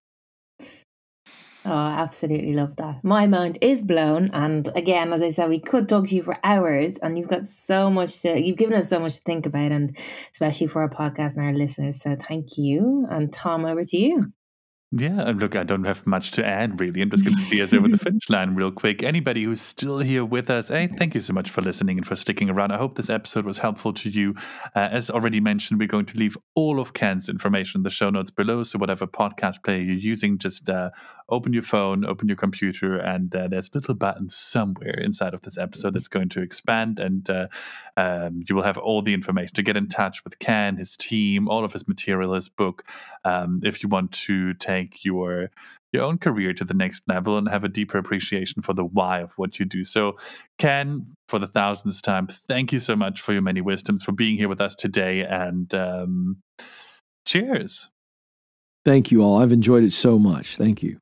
Oh, 1.64 1.72
I 1.72 1.98
absolutely 1.98 2.52
love 2.52 2.76
that. 2.76 3.02
My 3.02 3.26
mind 3.26 3.58
is 3.60 3.82
blown. 3.82 4.30
And 4.32 4.68
again, 4.76 5.12
as 5.12 5.20
I 5.20 5.30
said, 5.30 5.48
we 5.48 5.58
could 5.58 5.88
talk 5.88 6.06
to 6.06 6.14
you 6.14 6.22
for 6.22 6.36
hours 6.44 6.96
and 6.98 7.18
you've 7.18 7.28
got 7.28 7.44
so 7.44 7.90
much 7.90 8.22
to, 8.22 8.40
you've 8.40 8.56
given 8.56 8.76
us 8.76 8.88
so 8.88 9.00
much 9.00 9.16
to 9.16 9.22
think 9.22 9.46
about 9.46 9.72
and 9.72 9.90
especially 10.32 10.68
for 10.68 10.82
our 10.82 10.88
podcast 10.88 11.36
and 11.36 11.44
our 11.44 11.52
listeners. 11.52 12.00
So 12.00 12.14
thank 12.14 12.56
you. 12.56 13.08
And 13.10 13.32
Tom, 13.32 13.64
over 13.64 13.82
to 13.82 13.96
you. 13.96 14.32
Yeah, 14.92 15.28
and 15.28 15.40
look, 15.40 15.56
I 15.56 15.64
don't 15.64 15.82
have 15.84 16.06
much 16.06 16.30
to 16.32 16.46
add 16.46 16.78
really. 16.80 17.02
I'm 17.02 17.10
just 17.10 17.24
going 17.24 17.36
to 17.36 17.42
see 17.42 17.60
us 17.60 17.74
over 17.74 17.88
the 17.88 17.98
finish 18.04 18.30
line 18.30 18.54
real 18.54 18.70
quick. 18.70 19.02
Anybody 19.02 19.42
who's 19.42 19.60
still 19.60 19.98
here 19.98 20.24
with 20.24 20.48
us, 20.48 20.68
hey, 20.68 20.86
thank 20.86 21.14
you 21.14 21.20
so 21.20 21.32
much 21.32 21.50
for 21.50 21.60
listening 21.60 21.98
and 21.98 22.06
for 22.06 22.14
sticking 22.14 22.48
around. 22.48 22.70
I 22.70 22.78
hope 22.78 22.94
this 22.94 23.10
episode 23.10 23.46
was 23.46 23.58
helpful 23.58 23.92
to 23.94 24.08
you. 24.08 24.36
Uh, 24.76 24.88
as 24.92 25.10
already 25.10 25.40
mentioned, 25.40 25.80
we're 25.80 25.88
going 25.88 26.06
to 26.06 26.16
leave 26.16 26.38
all 26.54 26.78
of 26.78 26.94
Ken's 26.94 27.28
information 27.28 27.80
in 27.80 27.82
the 27.82 27.90
show 27.90 28.10
notes 28.10 28.30
below. 28.30 28.62
So 28.62 28.78
whatever 28.78 29.08
podcast 29.08 29.64
player 29.64 29.80
you're 29.80 29.96
using, 29.96 30.38
just 30.38 30.70
uh, 30.70 30.90
open 31.28 31.52
your 31.52 31.62
phone, 31.62 32.04
open 32.04 32.28
your 32.28 32.36
computer, 32.36 32.96
and 32.96 33.34
uh, 33.34 33.48
there's 33.48 33.68
a 33.68 33.78
little 33.78 33.94
button 33.94 34.28
somewhere 34.28 34.98
inside 35.00 35.34
of 35.34 35.42
this 35.42 35.58
episode 35.58 35.94
that's 35.94 36.08
going 36.08 36.28
to 36.30 36.40
expand, 36.40 36.98
and 36.98 37.28
uh, 37.28 37.48
um, 37.96 38.42
you 38.48 38.54
will 38.54 38.62
have 38.62 38.78
all 38.78 39.02
the 39.02 39.14
information 39.14 39.54
to 39.54 39.62
get 39.62 39.76
in 39.76 39.88
touch 39.88 40.22
with 40.24 40.38
Ken, 40.38 40.76
his 40.76 40.96
team, 40.96 41.48
all 41.48 41.64
of 41.64 41.72
his 41.72 41.88
material, 41.88 42.34
his 42.34 42.48
book. 42.48 42.84
Um, 43.24 43.60
if 43.64 43.82
you 43.82 43.88
want 43.88 44.12
to 44.12 44.54
take 44.54 45.04
your 45.04 45.50
your 45.92 46.04
own 46.04 46.18
career 46.18 46.52
to 46.52 46.64
the 46.64 46.74
next 46.74 47.02
level 47.08 47.38
and 47.38 47.48
have 47.48 47.64
a 47.64 47.68
deeper 47.68 47.96
appreciation 47.96 48.60
for 48.60 48.74
the 48.74 48.84
why 48.84 49.20
of 49.20 49.32
what 49.36 49.58
you 49.58 49.64
do. 49.64 49.82
So, 49.82 50.16
Ken, 50.58 51.14
for 51.28 51.38
the 51.38 51.46
thousandth 51.46 52.02
time, 52.02 52.26
thank 52.26 52.72
you 52.72 52.80
so 52.80 52.96
much 52.96 53.20
for 53.20 53.32
your 53.32 53.42
many 53.42 53.60
wisdoms, 53.60 54.02
for 54.02 54.12
being 54.12 54.36
here 54.36 54.48
with 54.48 54.60
us 54.60 54.74
today, 54.74 55.22
and 55.24 55.72
um, 55.74 56.38
cheers. 57.24 57.90
Thank 58.84 59.10
you 59.10 59.22
all. 59.22 59.42
I've 59.42 59.52
enjoyed 59.52 59.82
it 59.82 59.92
so 59.92 60.18
much. 60.18 60.56
Thank 60.56 60.82
you. 60.82 60.98